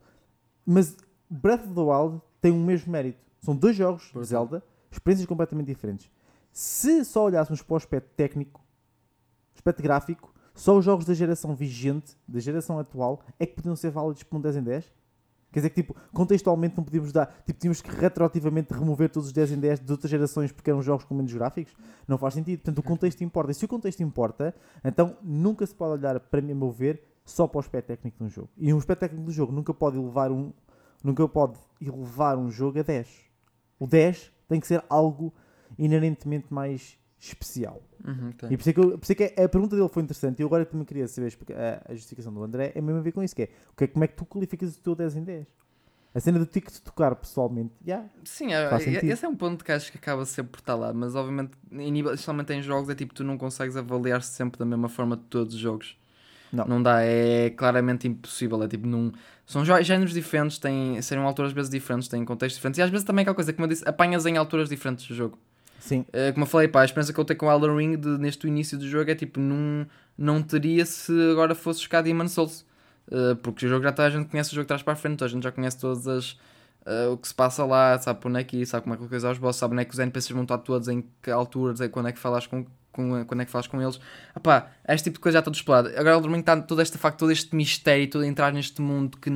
[0.66, 0.96] Mas
[1.30, 3.20] Breath of the Wild tem o mesmo mérito.
[3.42, 4.30] São dois jogos de Verdade.
[4.30, 6.10] Zelda, experiências completamente diferentes.
[6.52, 8.62] Se só olhássemos para o aspecto técnico,
[9.56, 13.92] aspecto gráfico, só os jogos da geração vigente, da geração atual, é que podiam ser
[13.92, 14.94] válidos para um 10 em 10.
[15.52, 19.34] Quer dizer que, tipo, contextualmente não podíamos dar, tipo, tínhamos que retroativamente remover todos os
[19.34, 21.76] 10 em 10 de outras gerações porque eram jogos com menos gráficos.
[22.08, 22.60] Não faz sentido.
[22.60, 23.52] Portanto, o contexto importa.
[23.52, 27.02] E se o contexto importa, então nunca se pode olhar, para mim, a meu ver,
[27.26, 28.50] só para o aspecto técnico de um jogo.
[28.58, 30.52] E um aspecto técnico do jogo nunca pode elevar um,
[31.04, 33.10] nunca pode elevar um jogo a 10.
[33.80, 35.34] O 10 tem que ser algo
[35.78, 37.82] inerentemente mais especial.
[38.06, 38.30] Uhum.
[38.50, 40.40] E por isso, é que eu- por isso é que a pergunta dele foi interessante.
[40.40, 42.72] E eu agora também queria saber a a, justificação do André.
[42.76, 44.76] É mesmo a ver com isso: que é, que é como é que tu qualificas
[44.76, 45.46] o teu 10 em 10?
[46.16, 49.64] A cena do ticket de tocar pessoalmente, yeah, Sim, é, é- esse é um ponto
[49.64, 52.90] que acho que acaba sempre por estar lá, mas obviamente, em nível, especialmente em jogos,
[52.90, 55.96] é tipo, tu não consegues avaliar sempre da mesma forma de todos os jogos.
[56.52, 56.82] Não.
[56.82, 58.64] dá, é claramente impossível.
[58.64, 59.12] É tipo, num,
[59.46, 62.90] são gé- géneros diferentes, têm, serem alturas às vezes diferentes, têm contextos diferentes, e às
[62.90, 65.38] vezes também é aquela coisa, como eu disse, apanhas em alturas diferentes do jogo.
[65.80, 67.98] Sim, Eh, como eu falei, pá, a experiência que eu tenho com o Elden Ring
[67.98, 72.28] de, neste início do jogo é tipo, não, não teria se agora fosse buscar Demon
[72.28, 72.66] Souls.
[73.12, 75.24] Eh, porque o jogo já está, a gente conhece o jogo trás para a frente,
[75.24, 76.38] a gente já conhece todas as.
[76.86, 79.28] eh, o que se passa lá, sabe onde é que sabe como é que coisa
[79.30, 82.10] aos bosses, sabe onde é que os NPCs vão estar todos, em que alturas, quando
[82.10, 84.00] é que falas com, com, quando é que falas com eles.
[84.36, 85.90] Epá, este tipo de coisa já está explorado.
[85.90, 89.30] Agora Elden Ring está todo este facto, todo este mistério, todo entrar neste mundo que,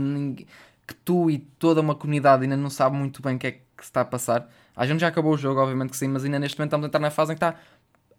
[0.88, 3.62] que tu e toda uma comunidade ainda não sabe muito bem o que é que
[3.80, 4.50] se está a passar.
[4.76, 6.88] A gente já acabou o jogo, obviamente que sim, mas ainda neste momento estamos a
[6.88, 7.56] entrar na fase em que está.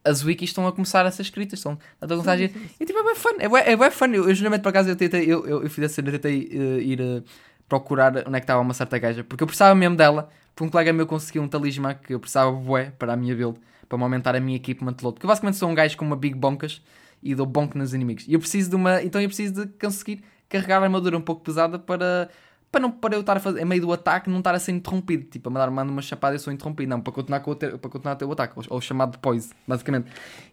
[0.04, 2.52] As wikis estão a começar a ser escritas, estão a começar a agir.
[2.78, 4.06] E tipo, é bem fun, é bem, é bem fun.
[4.06, 6.82] Eu, eu geralmente por acaso eu tentei, eu, eu, eu fiz a cena, tentei eh,
[6.82, 7.22] ir eh,
[7.68, 10.70] procurar onde é que estava uma certa gaja, porque eu precisava mesmo dela, porque um
[10.70, 14.04] colega meu conseguiu um talismã que eu precisava bué para a minha build, para me
[14.04, 15.14] aumentar a minha equipment load.
[15.14, 16.82] Porque eu basicamente sou um gajo com uma big boncas
[17.22, 18.26] e dou bonk nos inimigos.
[18.28, 19.02] E eu preciso de uma.
[19.02, 22.28] Então eu preciso de conseguir carregar a armadura um pouco pesada para.
[22.74, 24.72] Para, não, para eu estar a fazer, em meio do ataque, não estar a ser
[24.72, 25.22] interrompido.
[25.30, 26.90] Tipo, a mandar mando uma chapada e eu sou interrompido.
[26.90, 28.54] Não, para continuar, com o ter, para continuar a ter o ataque.
[28.56, 30.10] Ou, ou chamado de poise, basicamente.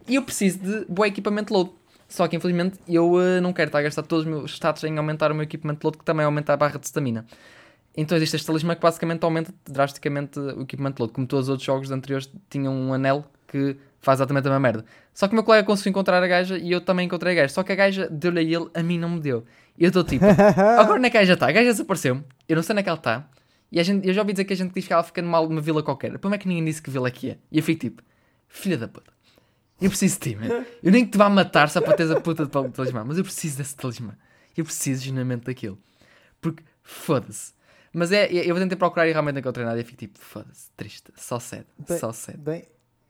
[0.08, 1.72] E eu preciso de bom equipamento load.
[2.08, 4.96] Só que infelizmente eu eh, não quero estar a gastar todos os meus status em
[5.00, 7.26] aumentar o meu equipamento load, que também aumenta a barra de stamina.
[7.98, 11.14] Então existe este talismã que basicamente aumenta drasticamente o equipamento load.
[11.14, 14.86] Como todos os outros jogos anteriores tinham um anel que faz exatamente a mesma merda.
[15.12, 17.54] Só que o meu colega conseguiu encontrar a gaja e eu também encontrei a gaja.
[17.54, 19.44] Só que a gaja deu-lhe a ele, a mim não me deu.
[19.78, 20.26] E eu estou tipo,
[20.80, 21.48] agora onde é que a gaja está?
[21.48, 23.30] A gaja desapareceu-me, eu não sei onde é que ela está.
[23.72, 25.42] E a gente, eu já ouvi dizer que a gente diz que ela fica numa,
[25.42, 26.18] numa vila qualquer.
[26.20, 27.38] Como é que ninguém disse que vila aqui é?
[27.50, 28.04] E eu fico tipo,
[28.48, 29.12] filha da puta.
[29.80, 30.66] Eu preciso de ti, man.
[30.84, 33.24] Eu nem que te vá matar só para teres a puta de talismã, mas eu
[33.24, 34.16] preciso desse talismã.
[34.56, 35.80] Eu preciso genuinamente daquilo.
[36.40, 37.54] Porque, foda-se.
[37.94, 40.70] Mas é, eu vou tentar procurar e realmente não encontrei nada e fico tipo, foda-se,
[40.78, 41.66] triste, só sede,
[42.00, 42.38] só sede.
[42.38, 42.64] Bem,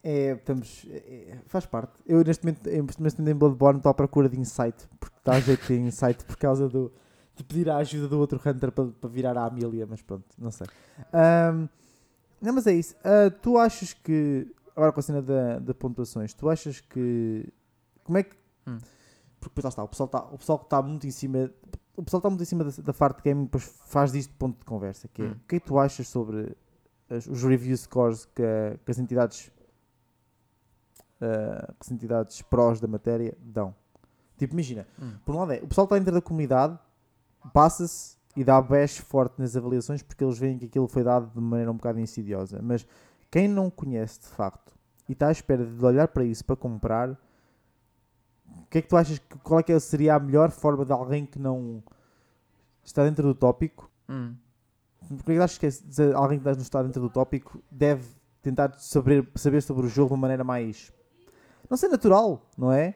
[0.04, 1.94] é, estamos, é, faz parte.
[2.06, 2.70] Eu neste momento,
[3.02, 6.38] neste momento em Bloodborne estou à procura de insight, porque a jeito de insight por
[6.38, 6.92] causa do,
[7.36, 10.52] de pedir a ajuda do outro Hunter para, para virar a Amelia, mas pronto, não
[10.52, 10.68] sei.
[11.14, 11.68] Ahm,
[12.42, 12.96] não, mas é isso.
[13.04, 17.48] Ah, tu achas que, agora com a cena da, da pontuações, tu achas que,
[18.04, 18.36] como é que,
[18.68, 18.78] Hum.
[19.40, 21.52] porque depois lá está, o pessoal está, o pessoal que está muito em cima,
[21.98, 24.58] o pessoal está muito em cima da, da parte de gaming, depois faz disto ponto
[24.60, 25.32] de conversa, que é, Hum.
[25.32, 26.56] o que é que tu achas sobre
[27.10, 28.44] as- os review scores que,
[28.86, 29.52] que as entidades
[31.22, 33.74] uh, que as entidades prós da matéria dão.
[34.38, 35.14] Tipo, imagina, Hum.
[35.26, 36.78] por um lado é, o pessoal está dentro da comunidade,
[37.54, 41.40] passa-se e dá bash forte nas avaliações porque eles veem que aquilo foi dado de
[41.40, 42.60] maneira um bocado insidiosa.
[42.62, 42.88] Mas
[43.30, 44.74] quem não conhece de facto
[45.08, 48.96] e está à espera de olhar para isso para comprar, o que é que tu
[48.98, 51.84] achas que qual é que seria a melhor forma de alguém que não
[52.84, 54.36] está dentro do tópico Hum.
[55.18, 58.06] porque é que achas que se alguém que não está dentro do tópico deve
[58.42, 60.92] tentar saber, saber sobre o jogo de uma maneira mais.
[61.72, 62.96] Não sei, natural, não é?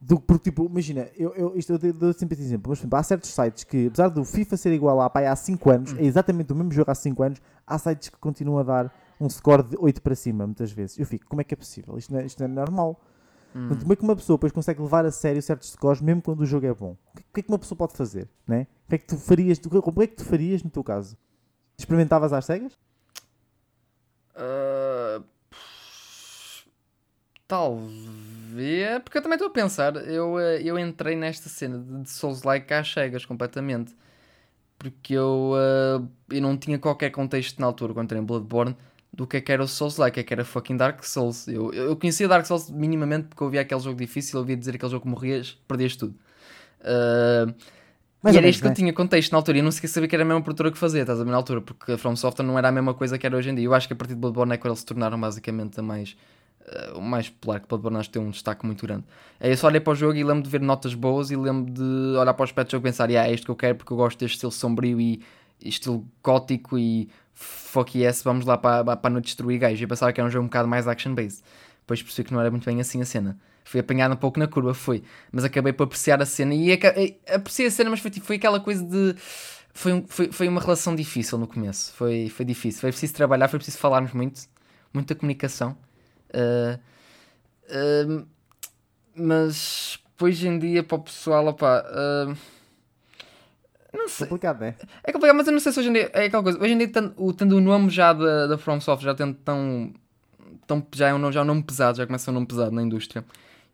[0.00, 3.02] Do, porque, tipo, imagina, eu, eu, isto eu dou- sempre esse exemplo, mas exemplo, há
[3.02, 5.96] certos sites que, apesar do FIFA ser igual à pai há 5 anos, Hum.
[5.98, 9.28] é exatamente o mesmo jogo há 5 anos, há sites que continuam a dar um
[9.28, 10.98] score de 8 para cima, muitas vezes.
[10.98, 11.98] Eu fico, como é que é possível?
[11.98, 12.98] Isto não é, isto não é normal.
[13.54, 13.68] Hum.
[13.80, 16.46] Como é que uma pessoa depois consegue levar a sério certos scores mesmo quando o
[16.46, 16.96] jogo é bom?
[17.12, 18.26] O que, que é que uma pessoa pode fazer?
[18.46, 18.66] Né?
[18.86, 19.58] O que é que tu farias?
[19.58, 21.16] Como é que tu farias no teu caso?
[21.78, 22.72] Experimentavas às cegas?
[24.34, 25.20] Ah,
[27.46, 29.02] talvez.
[29.02, 29.96] Porque eu também estou a pensar.
[29.96, 33.94] Eu, eh, eu entrei nesta cena de, Souls-like às cegas completamente.
[34.78, 38.76] Porque eu, ah, eu não tinha qualquer contexto na altura quando entrei em Bloodborne
[39.12, 41.48] do que é que era o Souls-like, é que era fucking Dark Souls.
[41.48, 44.74] Eu, eu conhecia Dark Souls minimamente porque eu via aquele jogo difícil, eu ouvia dizer
[44.74, 46.14] aquele jogo que morrias, perdias tudo.
[46.82, 47.46] Ah,
[48.22, 48.76] Mais e ou era isto que eu né?
[48.76, 50.78] tinha contexto na altura e eu não sequer sabia que era a mesma produtora que
[50.78, 53.16] fazia, estás a ver na altura, porque a From Software não era a mesma coisa
[53.18, 53.64] que era hoje em dia.
[53.64, 56.16] Eu acho que a partir de Bloodborne é quando eles se tornaram basicamente a mais
[56.66, 59.04] uh, o mais popular, que Bloodborne acho que tem um destaque muito grande.
[59.40, 61.72] Aí eu só olhei para o jogo e lembro de ver notas boas e lembro
[61.72, 63.76] de olhar para o aspecto do jogo e pensar, yeah, é isto que eu quero
[63.76, 65.22] porque eu gosto deste estilo sombrio e,
[65.60, 69.80] e estilo gótico e fuck yes, vamos lá para, para não destruir gajos.
[69.80, 71.42] Eu pensava que era um jogo um bocado mais action-based.
[71.80, 73.38] Depois percebi que não era muito bem assim a cena.
[73.64, 75.02] Fui apanhado um pouco na curva, foi.
[75.30, 76.72] Mas acabei por apreciar a cena e
[77.32, 79.14] apreciei a cena, mas foi, tipo, foi aquela coisa de.
[79.72, 81.92] Foi, um, foi, foi uma relação difícil no começo.
[81.94, 82.80] Foi, foi difícil.
[82.80, 84.40] Foi preciso trabalhar, foi preciso falarmos muito.
[84.94, 85.76] Muita comunicação.
[86.34, 86.78] Uh,
[88.20, 88.26] uh,
[89.14, 91.84] mas hoje em dia, para o pessoal, opá.
[91.88, 92.36] Uh,
[93.92, 94.26] não sei.
[94.26, 94.76] Complicado, é?
[95.02, 96.10] É complicado, mas eu não sei se hoje em dia.
[96.12, 96.60] É aquela coisa.
[96.60, 99.92] Hoje em dia, tendo, o, tendo o nome já da, da FromSoft, já tendo tão
[100.66, 102.82] tão, já, é um, já é um nome pesado, já começa um nome pesado na
[102.82, 103.24] indústria.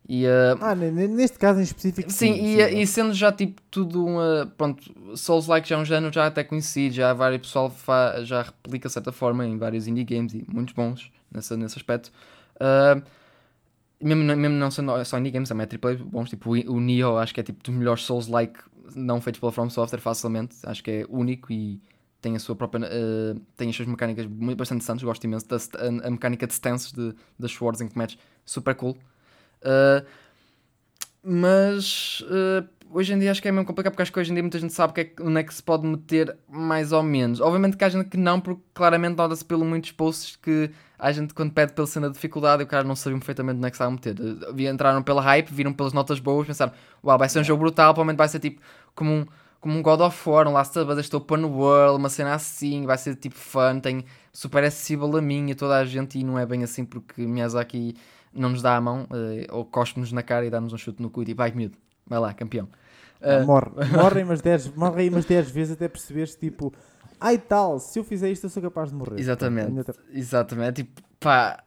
[0.09, 2.11] E, uh, ah, neste caso em específico.
[2.11, 4.53] Sim, sim, e, sim, e, sendo já tipo tudo uma.
[4.59, 4.83] Pronto,
[5.17, 8.93] Souls-like já é um género já até conhecido, já vários pessoal fa, já replica de
[8.93, 12.11] certa forma em vários indie games e muitos bons nessa, nesse aspecto.
[12.57, 13.03] Uh,
[14.01, 17.19] mesmo, mesmo não sendo só indie games, também é AAA bons, tipo o, o Nioh
[17.19, 18.59] acho que é tipo dos melhores Souls-like
[18.95, 21.81] não feitos pela From Software facilmente, acho que é único e
[22.21, 22.87] tem a sua própria.
[22.87, 26.53] Uh, tem as suas mecânicas muito, bastante interessantes, gosto imenso da a, a mecânica de
[26.53, 28.97] stances de, das swords em que super cool.
[29.63, 30.07] Uh,
[31.23, 34.35] mas uh, hoje em dia acho que é mesmo complicado porque acho que hoje em
[34.35, 37.41] dia muita gente sabe que é, onde é que se pode meter mais ou menos.
[37.41, 41.35] Obviamente que há gente que não, porque claramente nota-se pelo muitos posts que há gente
[41.35, 43.77] quando pede pela cena de dificuldade e o cara não sabia perfeitamente onde é que
[43.77, 44.17] se a meter.
[44.73, 46.73] Entraram pela hype, viram pelas notas boas, pensaram,
[47.03, 48.61] uau, vai ser um jogo brutal, provavelmente vai ser tipo
[48.95, 49.27] como um
[49.63, 52.85] como um God of War, um Last of Us, estou open world, uma cena assim,
[52.85, 56.25] vai ser tipo fun, tem super acessível a mim e a toda a gente, e
[56.25, 57.95] não é bem assim porque Miyazaki
[58.35, 61.09] não nos dá a mão, uh, ou cospe-nos na cara e dá-nos um chute no
[61.09, 62.69] cu e tipo, vai miúdo, vai lá, campeão.
[63.23, 63.47] Uh...
[63.47, 66.73] Morre, morre umas 10 morre umas 10 vezes até perceberes tipo,
[67.21, 69.19] ai tal, se eu fizer isto eu sou capaz de morrer.
[69.19, 71.63] Exatamente, então, exatamente, tipo, pá,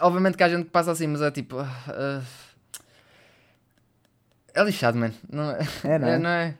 [0.00, 1.56] obviamente que há gente que passa assim, mas é tipo...
[1.56, 2.22] Uh,
[4.58, 5.14] é lixado, mano.
[5.30, 6.14] Não é, é, não é?
[6.14, 6.54] é, não é?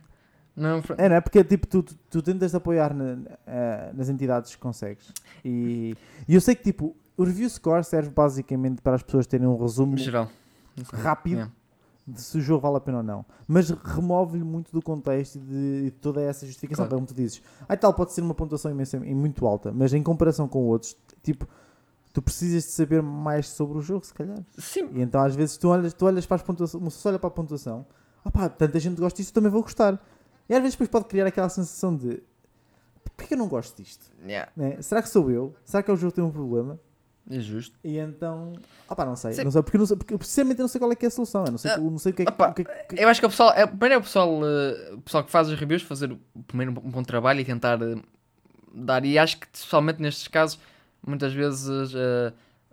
[0.56, 1.20] Não, é, não é?
[1.20, 5.12] Porque tipo, tu, tu, tu tentas apoiar na, uh, nas entidades que consegues.
[5.44, 5.96] E,
[6.28, 9.56] e, eu sei que tipo, o review score serve basicamente para as pessoas terem um
[9.56, 10.30] resumo Geral.
[10.92, 11.52] rápido yeah.
[12.08, 13.24] De se o jogo vale a pena ou não.
[13.46, 16.86] Mas remove-lhe muito do contexto de, de toda essa justificação.
[16.86, 16.96] Claro.
[16.96, 20.02] Como tu dizes, aí tal pode ser uma pontuação imensa e muito alta, mas em
[20.02, 21.46] comparação com outros, tipo,
[22.12, 24.38] tu precisas de saber mais sobre o jogo, se calhar.
[24.58, 24.88] Sim.
[24.94, 27.32] E então às vezes tu olhas, tu olhas para as pontuações, se olha para a
[27.32, 27.86] pontuação,
[28.24, 30.02] opá, tanta gente gosta disso, também vou gostar.
[30.48, 32.22] E às vezes depois pode criar aquela sensação de
[33.04, 34.10] porquê que eu não gosto disto?
[34.24, 34.50] Yeah.
[34.56, 34.80] Né?
[34.80, 35.54] Será que sou eu?
[35.64, 36.80] Será que é o jogo que tem um problema?
[37.30, 37.78] É justo.
[37.84, 38.54] E então.
[38.88, 39.32] Opá, não sei.
[39.44, 41.44] Não sei porque, não sei, porque precisamente não sei qual é que é a solução.
[41.44, 43.08] Eu não sei, uh, não sei o que é, opa, o que, é que, Eu
[43.08, 43.52] acho que o pessoal.
[43.54, 46.72] É, primeiro é o pessoal, uh, o pessoal que faz as reviews fazer o, primeiro
[46.72, 48.02] um bom trabalho e tentar uh,
[48.72, 49.04] dar.
[49.04, 50.58] E acho que, especialmente nestes casos,
[51.06, 51.92] muitas vezes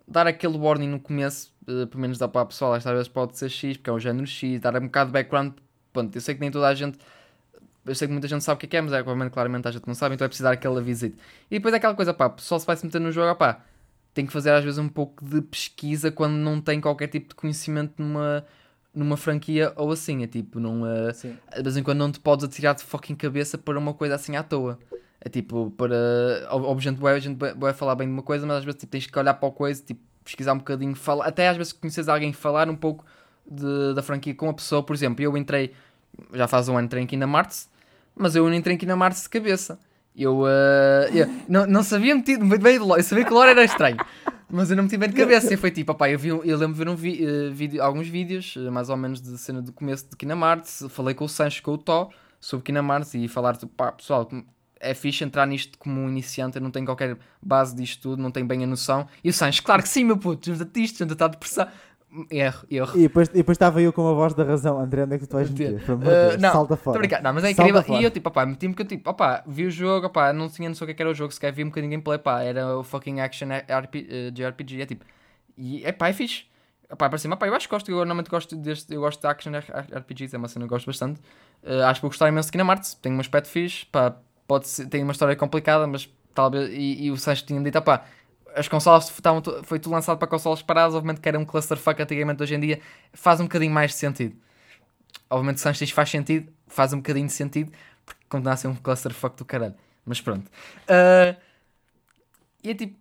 [0.08, 3.50] dar aquele warning no começo, pelo menos dá para a pessoa, às vezes pode ser
[3.50, 5.54] X, porque é um género X, dar um bocado de background.
[5.92, 6.98] Pronto, eu sei que nem toda a gente
[7.86, 9.94] eu sei que muita gente sabe o que é, mas é, claramente a gente não
[9.94, 11.16] sabe, então é preciso dar aquela visita.
[11.52, 13.62] E depois é aquela coisa, pá, só se vai se meter no jogo, pá,
[14.16, 17.36] tem que fazer às vezes um pouco de pesquisa quando não tem qualquer tipo de
[17.36, 18.44] conhecimento numa,
[18.94, 21.12] numa franquia ou assim, é tipo, não, uh,
[21.56, 24.36] de vez em quando não te podes atirar de fucking cabeça para uma coisa assim
[24.36, 24.80] à toa.
[25.22, 25.96] É tipo, para.
[26.50, 28.92] Óbvio, gente vai, a gente vai falar bem de uma coisa, mas às vezes tipo,
[28.92, 32.08] tens que olhar para a coisa, tipo, pesquisar um bocadinho, falar, até às vezes conheces
[32.08, 33.06] alguém falar um pouco
[33.46, 34.82] de, da franquia com a pessoa.
[34.82, 35.74] Por exemplo, eu entrei,
[36.34, 37.70] já faz um ano, entrei em Kingdom Hearts
[38.16, 39.78] mas eu não entrei aqui na Marte de cabeça.
[40.16, 43.98] Eu, uh, eu não, não sabia metido, bem eu sabia que o lore era estranho,
[44.50, 45.54] mas eu não meti bem de cabeça.
[45.54, 48.08] E foi tipo, opá, eu, vi, eu lembro de ver um vi, uh, vídeo, alguns
[48.08, 50.86] vídeos, uh, mais ou menos de cena do começo de Kinamarts.
[50.90, 52.10] Falei com o Sancho, com o Tó,
[52.40, 54.30] sobre Kinamarts e falar, tipo, pá, pessoal,
[54.80, 58.32] é fixe entrar nisto como um iniciante, eu não tenho qualquer base disto tudo, não
[58.32, 59.08] tenho bem a noção.
[59.22, 61.68] E o Sancho, claro que sim, meu puto, já isto, já está depressão.
[62.32, 62.98] Erro, erro.
[62.98, 65.28] E depois, e depois estava eu com a voz da razão, André, onde é que
[65.28, 65.74] tu vais meter?
[65.90, 67.22] Uh, não, salta fora.
[67.22, 67.84] Não, mas é incrível.
[67.90, 70.70] E eu tipo, opá, meti-me que eu tipo, opá, vi o jogo, opá, não tinha
[70.70, 72.42] noção o que é era o jogo, se quer vi um bocadinho de gameplay, pá,
[72.42, 75.06] era o fucking action RP, uh, de RPG, é tipo,
[75.58, 76.46] e é pá, é fixe.
[76.90, 79.28] Opá, para cima, opá, eu acho que gosto, eu normalmente gosto deste, eu gosto de
[79.28, 79.52] action
[79.98, 81.20] RPGs, é uma cena que eu gosto bastante.
[81.64, 84.16] Uh, acho que vou gostar imenso de Kingdom Hearts, tem um aspecto fixe, pá,
[84.48, 88.06] pode ser, tem uma história complicada, mas talvez, e, e o Sancho tinha dito, opá,
[88.56, 92.42] as consolas estavam, foi tudo lançado para consolas paradas, obviamente que era um clusterfuck antigamente,
[92.42, 92.80] hoje em dia
[93.14, 94.36] faz um bocadinho mais de sentido.
[95.30, 97.72] Obviamente antes faz sentido, faz um bocadinho de sentido,
[98.06, 99.76] porque continua a ser um clusterfuck do caralho.
[100.06, 100.48] Mas pronto.
[100.48, 101.36] Uh,
[102.64, 102.98] e é tipo,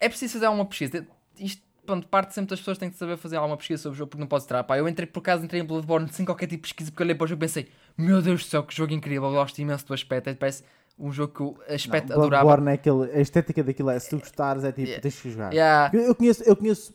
[0.00, 1.06] é preciso fazer alguma pesquisa.
[1.38, 4.10] Isto, pronto, parte sempre das pessoas têm que saber fazer alguma pesquisa sobre o jogo,
[4.10, 4.64] porque não pode entrar.
[4.64, 7.14] Pá, eu entrei, por acaso, entrei em Bloodborne sem qualquer tipo de pesquisa, porque olhei
[7.14, 9.86] para o jogo e pensei, meu Deus do céu, que jogo incrível, eu gosto imenso
[9.86, 10.64] do aspecto, parece
[10.98, 12.44] um jogo que eu aspecto não, adorava.
[12.44, 15.02] Bloodborne é aquele, a estética daquilo é, se tu gostares, é tipo, yeah.
[15.02, 15.52] tens que jogar.
[15.52, 15.90] Yeah.
[15.96, 16.94] Eu, conheço, eu conheço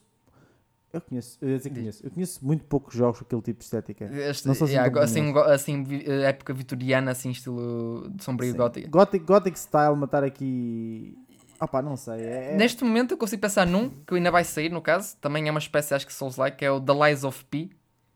[0.91, 4.05] Eu conheço, eu, conheço, eu conheço muito poucos jogos com aquele tipo de estética.
[4.05, 8.89] Este, Não sou assim yeah, assim, assim, eh, época vitoriana, assim, estilo de sombrio gótico.
[8.89, 11.17] Gothic, Gothic style, matar aqui.
[11.59, 12.21] Ah pá, não sei.
[12.21, 15.47] É, é- Neste momento eu consigo pensar num que ainda vai sair, no caso, também
[15.47, 17.69] é uma espécie, acho que Souls-like, que é o The Lies of P,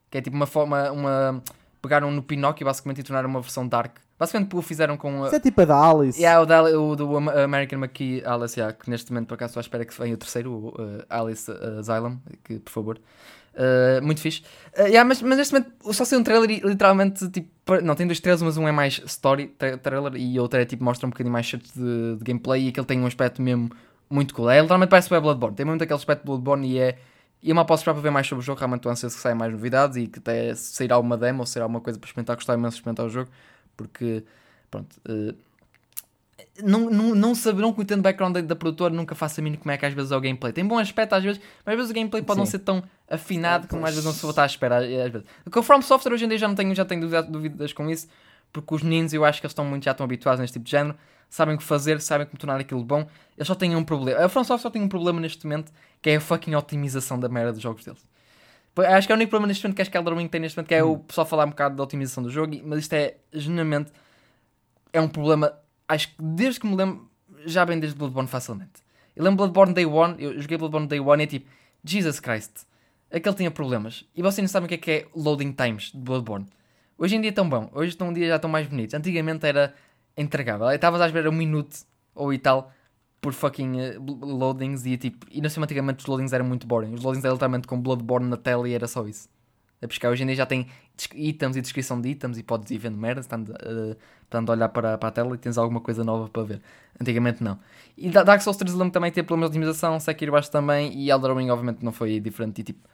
[0.10, 1.44] que é tipo uma forma, uma...
[1.82, 4.00] pegaram no Pinóquio basicamente e tornaram uma versão dark.
[4.18, 5.24] Basicamente o fizeram com...
[5.24, 6.20] a- Isso é tipo a da Alice.
[6.20, 9.52] Yeah, o, da, o do Am- American McKee Alice, yeah, que neste momento por acaso
[9.52, 13.00] estou à espera que venha o terceiro, o uh, Alice uh, Asylum, que por favor.
[13.56, 14.42] Uh, muito fixe.
[14.78, 17.50] Uh, yeah, mas, mas neste momento só sei um trailer e literalmente tipo.
[17.82, 20.84] Não, tem dois trailers, mas um é mais story tra- trailer e outro é tipo
[20.84, 23.70] mostra um bocadinho mais shit de, de gameplay e aquele tem um aspecto mesmo
[24.10, 24.50] muito cool.
[24.50, 26.98] É, literalmente parece o Bloodborne, tem muito aquele aspecto de Bloodborne e é.
[27.42, 29.22] E eu mal posso esperar para ver mais sobre o jogo, realmente estou ansioso que
[29.22, 32.36] saia mais novidades e que até sairá uma demo ou sairá alguma coisa para experimentar,
[32.36, 33.30] gostava imenso de experimentar o jogo,
[33.76, 34.24] porque
[34.70, 34.96] pronto.
[35.10, 35.36] uh,
[36.64, 39.62] não, não, não saber, não conhecendo o background da, da produtora, nunca faço a mínima
[39.62, 40.54] como é que às vezes é o gameplay.
[40.54, 42.52] Tem bom aspecto às vezes, mas às vezes o gameplay pode não Sim.
[42.52, 44.78] ser tão afinado como às vezes não se está à espera.
[44.78, 45.28] às vezes.
[45.52, 47.90] Com o From Software hoje em dia já não tenho, já tenho dúvida- dúvidas com
[47.90, 48.08] isso,
[48.54, 50.72] porque os meninos eu acho que eles estão muito, já estão habituados neste tipo de
[50.72, 50.96] género,
[51.30, 53.06] sabem o que fazer, sabem como tornar aquilo bom.
[53.38, 54.24] Eles só têm um problema.
[54.24, 57.28] A From Software só tem um problema neste momento, que é a fucking otimização da
[57.28, 58.06] merda dos jogos deles.
[58.78, 60.58] Acho que é o único problema neste momento que acho que Elden Ring tem neste
[60.58, 63.16] momento, que é o pessoal falar um bocado da otimização do jogo, mas isto é
[63.32, 63.92] genuinamente
[64.92, 65.54] é um problema,
[65.88, 67.10] acho que desde que me lembro,
[67.46, 68.84] já bem desde Bloodborne facilmente.
[69.16, 71.50] Eu lembro Bloodborne Day One, eu joguei Bloodborne Day One e é tipo,
[71.84, 72.66] Jesus Christ,
[73.12, 74.06] aquele tinha problemas.
[74.16, 76.46] E vocês não sabem o que é que é loading times de Bloodborne.
[76.98, 78.94] Hoje em dia estão bom, hoje estão um dia já estão mais bonitos.
[78.94, 79.74] Antigamente era
[80.16, 80.70] entregável.
[80.72, 81.76] Estavas à espera um minuto
[82.14, 82.72] ou e tal
[83.26, 86.94] por fucking bl- loadings e tipo, e não sei, antigamente os loadings eram muito boring.
[86.94, 89.28] Os loadings eram literalmente com Bloodborne na tela e era só isso.
[89.82, 90.12] A pescar.
[90.12, 90.68] Hoje em dia já tem
[91.16, 94.70] itens e descrição de itens e podes ir vendo merda, estando, uh, estando a olhar
[94.70, 96.62] para, para a tela e tens alguma coisa nova para ver.
[97.02, 97.60] Antigamente não.
[97.98, 101.10] E Da- Dark Souls 3 lembro também ter problemas de otimização, Sekiro baixo também e
[101.10, 102.88] Elden Ring obviamente não foi diferente e tipo...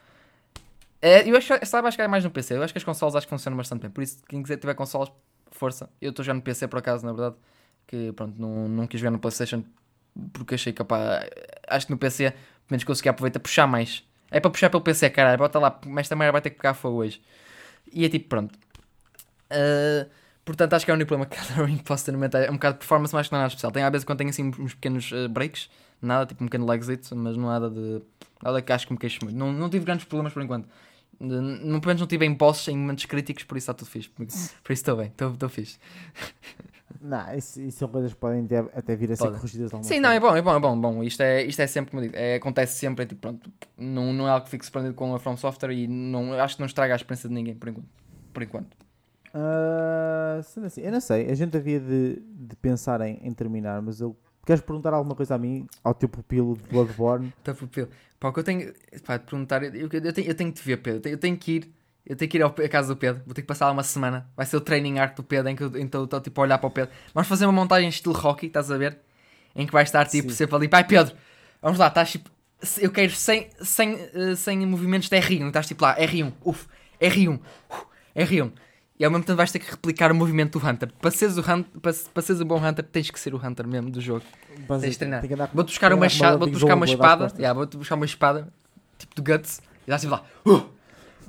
[1.02, 3.16] É, eu acho que estava a chegar mais no PC, eu acho que as consoles
[3.16, 5.12] acho que funcionam bastante bem, por isso quem quiser tiver consoles,
[5.52, 5.90] força.
[6.00, 7.36] Eu estou já no PC por acaso, na verdade,
[7.88, 9.64] que pronto, não, não quis jogar no Playstation
[10.34, 11.26] porque achei que opá,
[11.68, 12.39] acho que no PC pelo
[12.72, 14.03] menos consegui aproveitar puxar mais.
[14.30, 16.97] É para puxar pelo PC, caralho, bota lá, mas merda vai ter que pegar fogo
[16.97, 17.22] hoje.
[17.91, 18.57] E é tipo, pronto.
[19.51, 20.09] Uh,
[20.45, 22.49] portanto, acho que é o único problema que Elden Ring posso ter no momento é
[22.49, 23.72] um bocado de performance, mas que não é nada especial.
[23.72, 25.70] Tem às vezes quando tem assim uns pequenos uh, breaks,
[26.01, 28.01] nada, tipo um pequeno legzito, mas não nada de.
[28.41, 29.38] Nada que acho que me queixo muito.
[29.38, 30.68] Não, não tive grandes problemas por enquanto.
[31.20, 34.09] Não, pelo menos não tive em bosses em momentos críticos, por isso está tudo fixe.
[34.09, 35.78] Por, isso estou bem, estou fixe.
[37.04, 39.36] Não, isso, isso são coisas que podem ter- até vir a ser Pode.
[39.38, 40.80] corrigidas de alguma Sim, não, é bom, é bom, é bom.
[40.80, 41.04] bom.
[41.04, 44.28] Isto, é, isto é sempre, como digo, é, acontece sempre, é tipo, pronto, não, não
[44.28, 46.93] é algo que fique surpreendido com a From Software e não, acho que não estraga
[46.93, 47.88] a experiência de ninguém, por enquanto.
[48.32, 48.78] Por enquanto.
[49.34, 53.82] Ah, sendo assim, eu não sei, a gente havia de, de pensar em, em terminar,
[53.82, 57.32] mas eu queres perguntar alguma coisa a mim, ao teu pupilo de Bloodborne?
[57.43, 57.89] Por Pedro.
[58.20, 58.74] Pá, o que eu tenho,
[59.06, 60.97] pá, de perguntar, eu, eu, eu tenho, eu tenho que te ver, Pedro.
[60.97, 61.74] Eu tenho, eu tenho que ir,
[62.06, 63.22] eu tenho que ir ao, à casa do Pedro.
[63.26, 64.30] Vou ter que passar lá uma semana.
[64.36, 66.58] Vai ser o training arc do Pedro, em que eu então, estou tipo a olhar
[66.58, 66.91] para o Pedro.
[67.14, 68.97] Vamos fazer uma montagem estilo hockey, estás a ver?
[69.56, 70.36] Em que vai estar tipo Sim.
[70.36, 71.14] sempre ali, pai Pedro,
[71.62, 72.30] vamos lá, estás tipo,
[72.80, 76.68] eu quero sem, sem, eh, sem movimentos de R1, estás tipo lá, R1, uf,
[77.02, 77.39] R1,
[77.70, 77.86] uf,
[78.16, 78.52] R1.
[78.97, 80.89] E ao mesmo tempo vais ter que replicar o movimento do Hunter.
[81.02, 83.68] Para seres o, Hun- para, para seres um bom Hunter, tens que ser o Hunter
[83.68, 84.24] mesmo do jogo.
[84.80, 85.22] Tens de treinar.
[85.54, 87.34] Vou-te buscar uma, vou-te buscar uma espada.
[87.36, 88.47] Yeah, vou-te buscar uma espada,
[88.99, 90.24] tipo do Guts, e estás tipo lá.
[90.45, 90.81] Uh!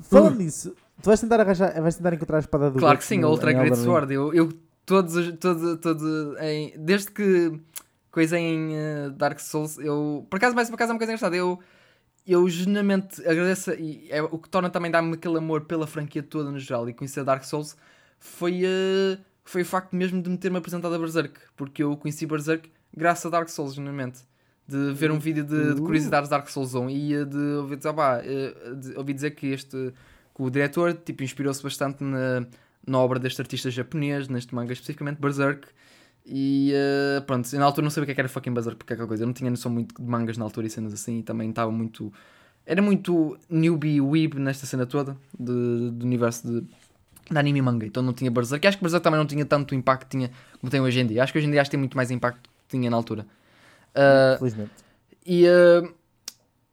[0.02, 3.22] Falando nisso, tu vais tentar arranjar, vais tentar encontrar a espada do Claro que sim,
[3.22, 3.76] a Ultra Great?
[3.76, 4.12] Sword.
[4.14, 4.52] Eu, eu
[4.86, 7.60] todos, os- todo, todo, em, desde que
[8.10, 11.36] coisa em eh, Dark Souls, eu por acaso, mais por acaso é uma coisa engraçada.
[11.36, 11.58] Eu,
[12.26, 16.50] eu genuinamente agradeço e é o que torna também dar-me aquele amor pela franquia toda
[16.50, 17.76] no geral e conhecer Dark Souls
[18.20, 22.26] foi, eh, foi o facto mesmo de me ter-me apresentado a Berserk, porque eu conheci
[22.26, 24.20] Berserk graças a Dark Souls, genuinamente.
[24.76, 25.84] De ver um vídeo de, de Uh.
[25.84, 29.32] curiosidades de Dark Souls 1 e eh, de ouvir dizer, pá, eh, de- ouvi dizer
[29.32, 29.92] que este
[30.34, 32.46] que o diretor tipo, inspirou-se bastante na,
[32.86, 35.68] na obra deste artista japonês, neste manga especificamente, Berserk.
[36.24, 38.78] E eh, pronto, eu na altura não sabia o que é que era fucking Berserk,
[38.78, 39.24] porque é aquela coisa.
[39.24, 41.70] Eu não tinha noção muito de mangas na altura e cenas assim, e também estava
[41.70, 42.12] muito.
[42.64, 46.60] Era muito newbie weeb nesta cena toda, de, do universo de,
[47.30, 47.84] de anime e manga.
[47.84, 48.64] Então não tinha Berserk.
[48.64, 50.30] E acho que Berserk também não tinha tanto impacto que tinha,
[50.60, 51.22] como tem hoje em dia.
[51.24, 53.26] Acho que hoje em dia acho que tem muito mais impacto que tinha na altura.
[53.94, 54.70] Ah, Felizmente.
[55.24, 55.82] e, eh,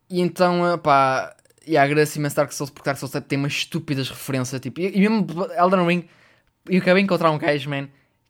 [0.10, 1.36] e então, eh, pá,
[1.66, 4.60] e agradeço imenso Dark Souls porque Dark Souls tem umas estúpidas referências.
[4.60, 5.28] Tipo, e, e mesmo
[5.58, 6.10] Elden Ring,
[6.68, 7.88] eu acabei de encontrar um gajo, man,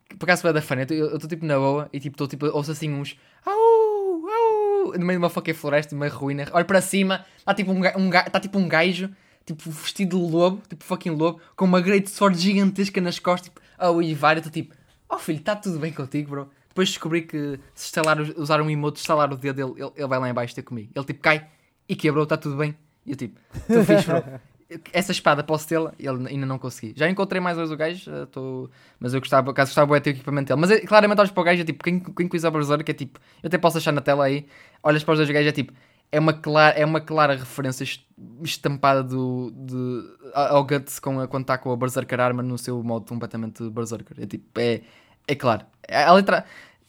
[0.09, 0.75] que por acaso foi da fã.
[0.89, 3.17] Eu estou tipo na boa e tipo, estou tipo, ouço assim uns.
[3.45, 6.47] Au, au, no meio de uma fucking floresta, de uma ruína.
[6.51, 9.09] Olho para cima, está tipo um, um, tá tipo um gajo,
[9.45, 13.61] tipo vestido de lobo, tipo fucking lobo, com uma great sword gigantesca nas costas, tipo,
[13.79, 14.45] oh, e vários.
[14.45, 14.75] Eu estou tipo,
[15.07, 16.49] oh filho, está tudo bem contigo, bro.
[16.69, 20.19] Depois descobri que se estalar, usar um emote, estalar o dedo, ele, ele, ele vai
[20.19, 20.91] lá em baixo ter comigo.
[20.95, 21.47] Ele tipo cai
[21.87, 22.75] e quebrou, está tudo bem.
[23.05, 24.23] E eu tipo, tu fixe, bro.
[24.93, 25.93] Essa espada posso tê-la?
[25.97, 26.93] E ele ainda não consegui.
[26.95, 28.69] Já encontrei mais hoje o gajo, eh, tô...
[28.99, 30.61] mas eu gostava, caso gostava de ter o equipamento dele.
[30.61, 33.19] Mas é, claramente olhas para o gajo, é tipo, quem, quem quiser Berserk é tipo,
[33.41, 34.45] eu até posso achar na tela aí,
[34.83, 35.73] olhas para os dois gajos, é tipo,
[36.11, 38.05] é uma clara, é uma clara referência est-
[38.43, 40.03] estampada do, de,
[40.35, 44.17] ao Guts com a, quando está com a Berserker Armor no seu modo completamente Berserker.
[44.21, 44.81] É tipo, é,
[45.31, 45.65] é claro.
[45.87, 46.45] É, a letra.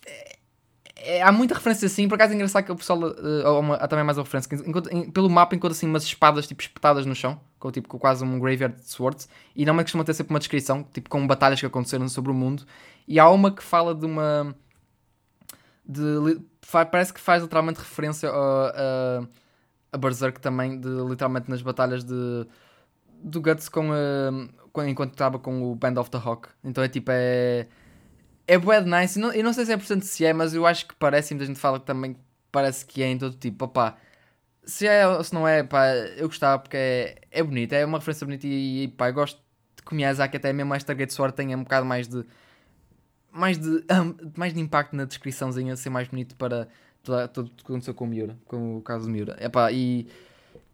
[0.06, 0.36] é-
[1.18, 2.98] é- há muita referência assim, por acaso é engraçado que o pessoal.
[3.08, 4.54] eh, há, uma- há também mais uma referência.
[4.66, 7.98] encontra- em- pelo mapa encontra assim umas espadas tipo espetadas no chão, com, tipo, com
[7.98, 11.26] quase um graveyard de swords, e não é costuma ter sempre uma descrição, tipo com
[11.26, 12.64] batalhas que aconteceram sobre o mundo.
[13.08, 14.54] E há uma que fala de uma.
[15.84, 16.40] De,
[16.90, 19.26] parece que faz literalmente referência a, a,
[19.92, 22.46] a Berserk também, de, literalmente nas batalhas de,
[23.22, 26.48] do Guts com, a- com- enquanto estava com o Band of the Hawk.
[26.62, 27.66] Então é tipo, é.
[28.50, 29.16] É de nice.
[29.16, 31.32] Eu não, eu não sei se é portanto se é, mas eu acho que parece,
[31.32, 32.16] muita gente fala que também
[32.50, 33.64] parece que é em todo tipo.
[33.64, 33.96] Opá,
[34.64, 35.86] se é ou se não é, pá,
[36.16, 39.40] eu gostava porque é, é bonito, é uma referência bonita e, e pá, eu gosto
[39.76, 42.24] de que o Miyazaki até mesmo esta Stargate Sword tenha um bocado mais de
[43.30, 43.84] mais de,
[44.36, 46.68] mais de impacto na descriçãozinha, ser mais bonito para
[47.32, 49.36] tudo o que aconteceu com o Miura, com o caso do Miura.
[49.40, 50.08] Epá, e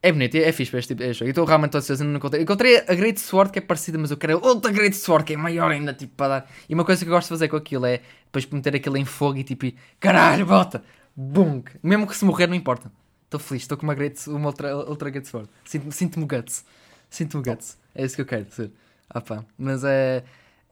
[0.03, 1.29] é bonito, é, é fixe para este tipo de jogo.
[1.31, 2.43] Estou realmente todo ansioso, não encontrei.
[2.43, 5.37] Encontrei a Great Sword que é parecida, mas eu quero outra Great Sword que é
[5.37, 6.51] maior ainda, tipo, para dar.
[6.69, 9.05] E uma coisa que eu gosto de fazer com aquilo é depois meter aquilo em
[9.05, 9.67] fogo e tipo,
[9.99, 10.83] caralho, bota!
[11.17, 11.63] Bum!
[11.83, 12.93] Mesmo que se morrer, não importa.
[13.25, 15.49] Estou feliz, estou com uma, great, uma outra, Great Sword.
[15.65, 16.65] Sinto- Sinto-me guts.
[17.11, 17.77] Sinto-me guts.
[17.95, 18.71] É isso que eu quero ser.
[19.09, 20.23] Ah pá, mas é.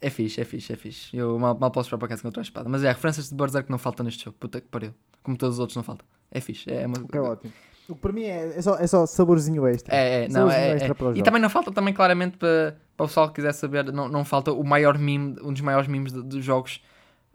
[0.01, 1.17] É fixe, é fixe, é fixe.
[1.17, 2.69] Eu mal, mal posso esperar para casa com outra espada.
[2.69, 4.37] Mas é, referências de Berserk não faltam neste jogo.
[4.39, 4.93] Puta que pariu.
[5.23, 6.07] Como todos os outros não faltam.
[6.31, 6.71] É fixe.
[6.71, 6.99] É, uma...
[6.99, 7.53] Ok, ótimo.
[7.89, 9.95] O que para mim é, é, só, é só saborzinho extra.
[9.95, 10.87] É, é, não, é, é.
[11.19, 14.25] E também não falta também claramente para, para o pessoal que quiser saber, não, não
[14.25, 16.81] falta o maior meme, um dos maiores memes dos jogos.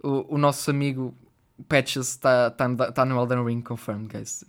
[0.02, 1.14] O, o nosso amigo
[1.68, 4.44] Patches está tá, no- tá no Elden Ring confirmed, guys.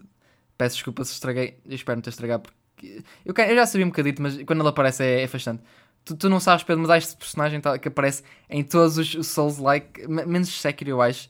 [0.57, 2.45] Peço desculpa se estraguei, eu espero não ter estragado
[2.75, 5.63] porque eu, eu já sabia um bocadito, mas quando ele aparece é, é fascinante.
[6.05, 9.15] Tu, tu não sabes, Pedro, mas há este personagem tá- que aparece em todos os
[9.15, 11.29] os Souls-like, me- menos Sekiro, eu acho,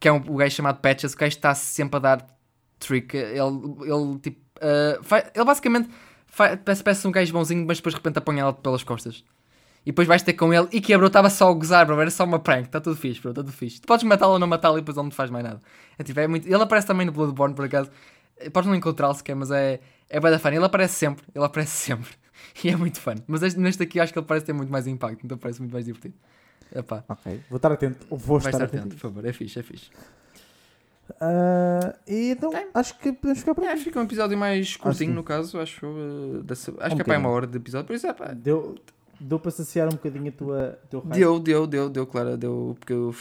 [0.00, 2.26] que é um, o gajo chamado Patches, o gajo está sempre a dar
[2.86, 3.16] trick.
[3.16, 3.32] Ele,
[3.90, 5.88] ele tipo, uh, fa- ele basicamente
[6.26, 9.24] fa- parece, parece um gajo bonzinho, mas depois de repente apanha ela pelas costas.
[9.84, 12.22] E depois vais ter com ele e quebrou, estava só a gozar, bro, era só
[12.24, 13.80] uma prank, está tudo fixe, bro, está tudo fixe.
[13.80, 15.60] Tu podes matá-lo ou não matá-lo e depois ele não te faz mais nada.
[15.98, 16.46] É, tipo, é muito...
[16.46, 17.90] Ele aparece também no Bloodborne, por acaso.
[18.38, 20.50] Eh, Podes não encontrá-lo sequer, mas é, é bem da fã.
[20.54, 22.10] Ele aparece sempre, ele aparece sempre.
[22.62, 23.14] E é muito fã.
[23.26, 25.72] Mas este, neste aqui acho que ele parece ter muito mais impacto, então parece muito
[25.72, 26.14] mais divertido.
[26.74, 28.06] Epá, Ok, vou estar atento.
[28.08, 28.76] Vou vai estar estar atento.
[28.82, 29.90] atento, por favor, é fixe, é fixe.
[31.20, 33.84] Ah, e então, acho que podemos ficar por É, aqui.
[33.84, 35.86] fica um episódio mais curtinho no caso, acho.
[35.86, 38.32] uh, dessa- acho Um que é para uma hora de episódio, por isso é pá.
[38.32, 38.76] Deu,
[39.20, 41.00] deu para saciar um bocadinho a tua, teu?
[41.02, 42.76] Deu, deu, deu, deu, claro, deu.
[42.78, 43.14] Porque eu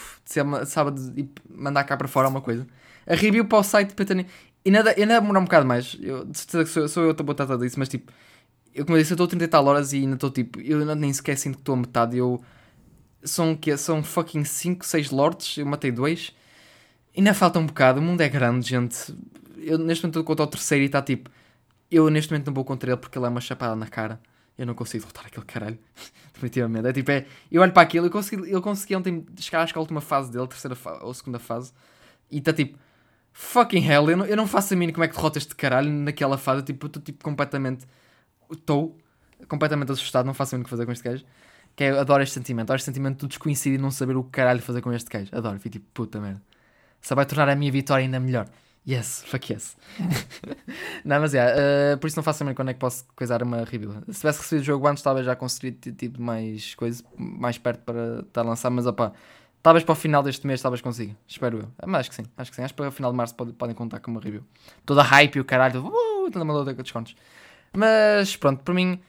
[0.66, 2.66] sábado de mandar cá para fora uma coisa.
[3.06, 4.26] A review para o site de Petani.
[4.64, 5.98] E nada, ainda demora um bocado mais.
[6.02, 8.12] Eu, de certeza que sou, sou eu que estou a tratar disso, mas tipo,
[8.76, 10.62] eu como eu disse, eu estou a 30 e tal horas e ainda estou tipo,
[10.62, 12.16] eu ainda nem sequer sinto que estou a metade.
[12.18, 12.40] Eu
[13.24, 13.76] são o quê?
[13.76, 16.32] São fucking 5, 6 lords, eu matei dois.
[17.16, 19.14] Ainda falta um bocado, o mundo é grande, gente.
[19.58, 21.30] Eu neste momento estou contra o terceiro e está tipo,
[21.90, 24.20] eu neste momento não vou contra ele porque ele é uma chapada na cara.
[24.58, 25.80] Eu não consigo derrotar aquele caralho.
[26.34, 26.88] Definitivamente.
[26.88, 29.78] É tipo, é, eu olho para aquilo, eu consegui, eu consegui ontem chegar acho que
[29.78, 31.74] à última fase dele, terceira ou segunda fase,
[32.30, 32.78] e está tipo,
[33.34, 35.92] fucking hell, eu não, eu não faço a mínima como é que derrota este caralho
[35.92, 36.64] naquela fase.
[36.64, 37.86] Tipo, eu estou tipo completamente.
[38.52, 38.98] Estou
[39.48, 41.26] completamente assustado, não faço a mínima que fazer com este gajo.
[41.76, 44.62] Que é, adoro este sentimento, adoro este sentimento do desconhecido e não saber o caralho
[44.62, 45.30] fazer com este gajo.
[45.34, 46.42] Adoro, fico tipo, puta merda.
[47.02, 48.48] Só vai tornar a minha vitória ainda melhor.
[48.88, 49.78] Yes, fuck yes.
[51.06, 53.94] não, mas é, por isso não faço mínima quando é que posso coisar uma review.
[54.10, 57.82] Se tivesse recebido o jogo antes, talvez já conseguiria ter tido mais coisas, mais perto
[57.84, 59.12] para estar a lançar, mas opá,
[59.62, 61.16] talvez para o final deste mês, talvez consiga.
[61.28, 61.68] Espero eu.
[61.86, 62.64] Mas acho que sim, acho que sim.
[62.64, 64.44] Acho que para o final de março pode- podem contar com uma review.
[64.84, 67.16] Toda hype e o caralho, uh, toda uma com descontos.
[67.72, 69.00] Mas pronto, por mim,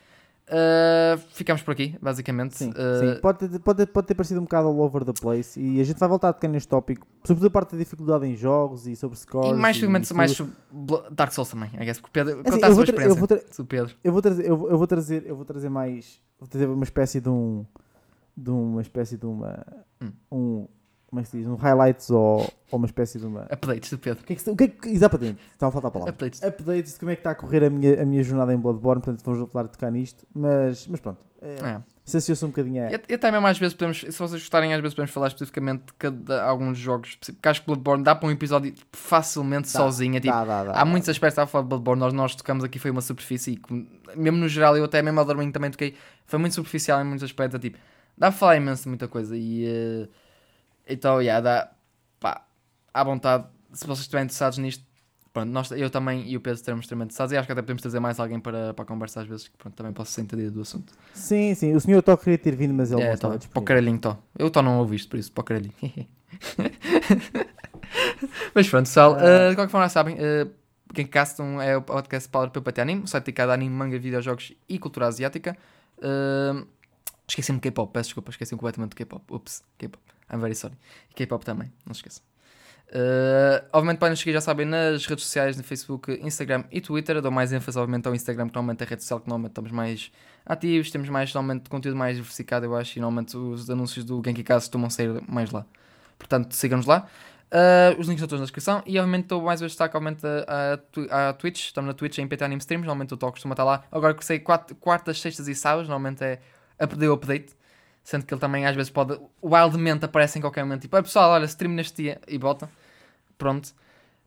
[0.48, 2.56] uh, ficamos por aqui, basicamente.
[2.56, 3.20] Sim, Uh, sim.
[3.20, 5.98] Pode, ter- pode, pode ter parecido um bocado all over the place e a gente
[5.98, 9.18] vai voltar a tocar neste tópico, sobretudo a parte da dificuldade em jogos e sobre
[9.18, 9.50] scores.
[9.50, 10.52] E mais segmentos, mais sobre
[11.10, 13.12] Dark Souls também, I guess, porque Pedro, Assim, contar a eu, sua vou tra- eu,
[13.12, 13.18] experiência.
[13.18, 13.94] vou tra- Pedro.
[14.04, 16.84] eu vou trazer, eu, vou- eu vou trazer, eu vou trazer mais, vou trazer uma
[16.84, 17.64] espécie de um,
[18.36, 19.64] de uma espécie de uma,
[20.02, 20.12] Hum.
[20.30, 20.68] um,
[21.12, 22.38] como é que se diz, um highlights ou,
[22.70, 23.42] ou uma espécie de uma.
[23.42, 24.22] Updates do Pedro.
[24.22, 26.14] O que é que, o que, é que exatamente, estava a faltar a palavra.
[26.14, 26.42] Updates.
[26.42, 29.02] Updates de como é que está a correr a minha, a minha jornada em Bloodborne,
[29.02, 31.80] portanto vamos voltar a tocar nisto, mas, mas pronto, é, É.
[32.02, 32.84] saciou-se um bocadinho.
[32.84, 35.82] É, e até mesmo às vezes podemos, se vocês gostarem, às vezes podemos falar especificamente
[35.84, 40.16] de cada, alguns jogos, porque acho que Bloodborne dá para um episódio facilmente Dá, sozinho.
[40.16, 42.64] É, tipo, dá, dá, dá, há muitos aspectos a falar de Bloodborne, nós, nós tocamos
[42.64, 45.94] aqui, foi uma superfície, e mesmo no geral, eu até mesmo ao Dormin também toquei,
[46.24, 47.76] foi muito superficial em muitos aspectos, é tipo,
[48.16, 50.08] dá para falar imenso de muita coisa e eh,
[50.88, 51.70] então, yeah, dá,
[52.18, 52.44] pá,
[52.92, 54.84] à vontade, se vocês estiverem interessados nisto,
[55.32, 57.82] pronto, nós, eu também e o Pedro estamos extremamente interessados e acho que até podemos
[57.82, 60.52] trazer mais alguém para, para a conversa às vezes, que pronto, também posso ser entendido
[60.52, 60.92] do assunto.
[61.14, 61.74] Sim, sim.
[61.74, 64.18] O senhor Tó queria ter vindo, mas ele É, não estava para o caralhinho, Tó.
[64.38, 65.74] Eu Tó não ouvi isto, por isso, para o caralhinho.
[68.54, 70.50] Mas pronto, pessoal, uh, de qualquer forma, sabem, uh,
[70.94, 74.52] Genkcastum é o podcast powered pelo PT Anime, um site dedicado a anime, manga, videojogos
[74.68, 75.56] e cultura asiática.
[75.98, 76.66] Uh,
[77.26, 79.24] Esqueci-me de K-pop, peço desculpa, esqueci-me completamente de K-pop.
[79.30, 80.02] Ups, K-pop.
[80.32, 80.76] I'm very sorry.
[81.10, 82.22] E K-pop também, não se esqueçam.
[82.94, 87.16] Uh, obviamente podem nos seguir, já sabem, nas redes sociais, no Facebook, Instagram e Twitter.
[87.16, 89.52] Eu dou mais ênfase, obviamente, ao Instagram, que normalmente é a rede social que normalmente
[89.52, 90.12] estamos mais
[90.44, 94.66] ativos, temos mais, normalmente, conteúdo mais diversificado, eu acho, e normalmente os anúncios do Genkicast
[94.68, 95.64] costumam sair mais lá.
[96.18, 97.08] Portanto, sigam-nos lá.
[97.50, 98.82] Uh, os links estão todos na descrição.
[98.86, 101.66] E, obviamente, estou mais vezes destaque, obviamente, a, a, Twi- a Twitch.
[101.66, 102.86] Estamos na Twitch em PT Anime Streams.
[102.86, 103.84] Normalmente o Tó costuma estar lá.
[103.90, 106.40] Agora que sei, quartas, sextas e sábados, normalmente é
[106.78, 107.54] a o update.
[108.02, 110.82] Sendo que ele também às vezes pode wildmente aparece em qualquer momento.
[110.82, 112.68] Tipo, "Ah, pessoal, olha, stream neste dia e bota.
[113.38, 113.72] Pronto.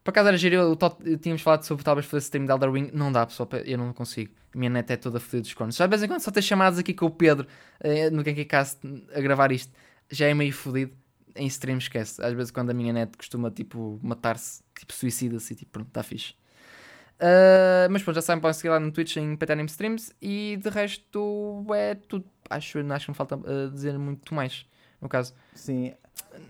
[0.03, 2.89] Por acaso era giro, Tó- tínhamos falado sobre talvez fazer stream de Elder Ring.
[2.93, 4.31] Não dá, pessoal, eu não consigo.
[4.53, 5.75] Minha net é toda fodida dos cornos.
[5.75, 7.47] Já de vez em quando só ter chamadas aqui com o Pedro
[7.81, 8.79] eh, no Genkicast
[9.13, 9.73] a gravar isto.
[10.09, 10.95] Já é meio fodido.
[11.35, 12.21] Em stream esquece.
[12.23, 16.01] Às vezes quando a minha net costuma tipo matar-se, tipo suicida-se e tipo pronto, está
[16.03, 16.33] fixe.
[17.19, 20.69] Ah, mas pronto, já sabem, podem seguir lá no Twitch em Anime Streams e de
[20.69, 22.25] resto é tudo.
[22.49, 24.65] Acho, acho que me falta ah, dizer muito mais.
[25.01, 25.93] No caso, Sim.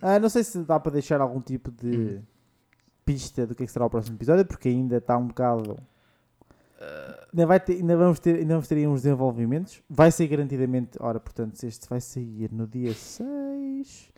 [0.01, 2.23] Ah, não sei se dá para deixar algum tipo de Hum.
[3.03, 5.77] pista do que, é que será o próximo episódio, porque ainda está um bocado.
[7.33, 9.81] Ainda, vai ter, ainda, vamos ter, ainda vamos ter aí uns desenvolvimentos.
[9.89, 10.97] Vai ser garantidamente.
[10.99, 14.09] Ora, portanto, se este vai sair no dia 6.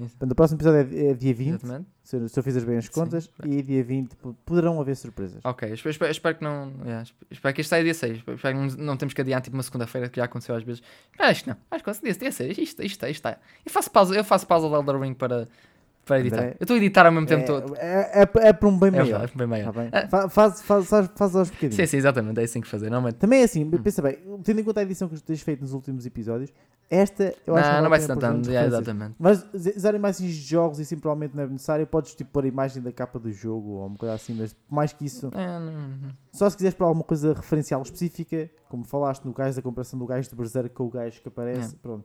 [0.00, 1.88] Portanto, o próximo episódio é, é dia 20, exatamente.
[2.02, 3.52] se, eu- se eu fizer bem as Sim, contas, bem.
[3.54, 5.40] e dia 20 po- poderão haver surpresas.
[5.44, 6.72] Ok, espero, espero- espero que não.
[6.84, 8.18] yeah, espero- que este saia dia 6.
[8.18, 10.82] Espero que não, não temos que adiar tipo uma segunda-feira, que já aconteceu às vezes.
[11.18, 11.56] Mas acho que não.
[11.70, 12.50] Acho que dia, dia 6.
[12.58, 13.28] Isto, isto, isto, isto.
[13.28, 15.48] Eu faço pausa, eu faço pausa do Elder Ring para,
[16.06, 16.36] para editar.
[16.38, 17.76] André, eu estou a editar ao mesmo tempo todo.
[17.76, 19.06] É, é, é, é para um bem É maior.
[19.06, 19.72] verdade, bem maior.
[19.74, 19.88] Tá?
[19.92, 20.08] Ah.
[20.08, 21.74] Fa- Faz, faz, faz, faz aos bocadinhos.
[21.74, 22.40] Sim, sim, exatamente.
[22.40, 22.86] É assim que fazer.
[22.88, 23.16] Normalmente.
[23.16, 23.70] Também é assim, Hum.
[23.82, 26.52] pensa bem, tendo em conta a edição que tens feito nos últimos episódios,
[26.88, 28.22] esta eu acho que Não, não vai ser tanto.
[28.48, 28.66] referências.
[28.66, 29.14] exatamente.
[29.18, 29.44] Mas
[29.76, 32.80] usar imagens de jogos e assim provavelmente não é necessário, podes tipo pôr a imagem
[32.80, 36.10] da capa do jogo ou uma coisa assim, mas mais que isso, É, não- não-
[36.32, 40.06] só se quiseres para alguma coisa referencial específica, como falaste no gajo da comparação do
[40.06, 41.78] gajo de Berserk com o gajo que aparece, É.
[41.82, 42.04] pronto.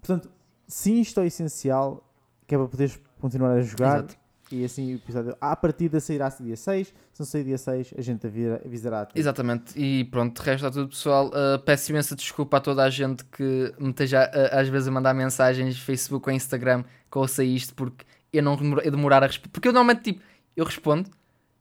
[0.00, 0.28] Portanto,
[0.66, 2.02] sim, isto é essencial,
[2.48, 3.98] que é para poderes continuar a jogar.
[3.98, 4.16] Exato.
[4.50, 7.94] E assim o episódio, à partida sairá -se dia 6, se não sair dia 6,
[7.98, 8.26] a gente
[8.64, 9.18] avisará a ti.
[9.18, 11.28] Exatamente, e pronto, de resto está tudo pessoal.
[11.28, 14.90] Uh, peço imensa desculpa a toda a gente que me esteja uh, às vezes a
[14.92, 19.26] mandar mensagens Facebook ou Instagram que ouça isto porque eu não demor- eu demorar a
[19.26, 19.50] responder.
[19.50, 20.22] Porque eu normalmente tipo,
[20.56, 21.10] eu respondo,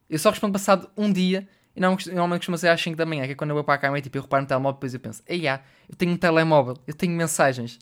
[0.07, 3.26] eu só respondo passado um dia e não, normalmente costuma ser às 5 da manhã,
[3.26, 4.94] que é quando eu vou para a cama e tipo, eu reparo no telemóvel depois
[4.94, 7.80] eu penso, ei, eu tenho um telemóvel, eu tenho mensagens.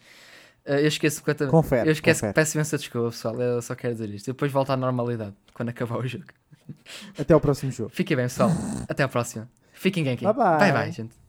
[0.65, 1.52] Uh, eu esqueço completamente.
[1.52, 2.34] Confere, Eu esqueço confere.
[2.34, 3.41] que peço imensa desculpa, pessoal.
[3.41, 4.27] Eu só quero dizer isto.
[4.27, 6.26] Depois volto à normalidade quando acabar o jogo.
[7.18, 7.90] Até ao próximo jogo.
[7.94, 8.49] Fiquem bem, pessoal.
[8.88, 9.49] Até à próxima.
[9.73, 10.23] Fiquem aqui.
[10.23, 10.57] Bye bye.
[10.60, 11.22] Bye bye, gente.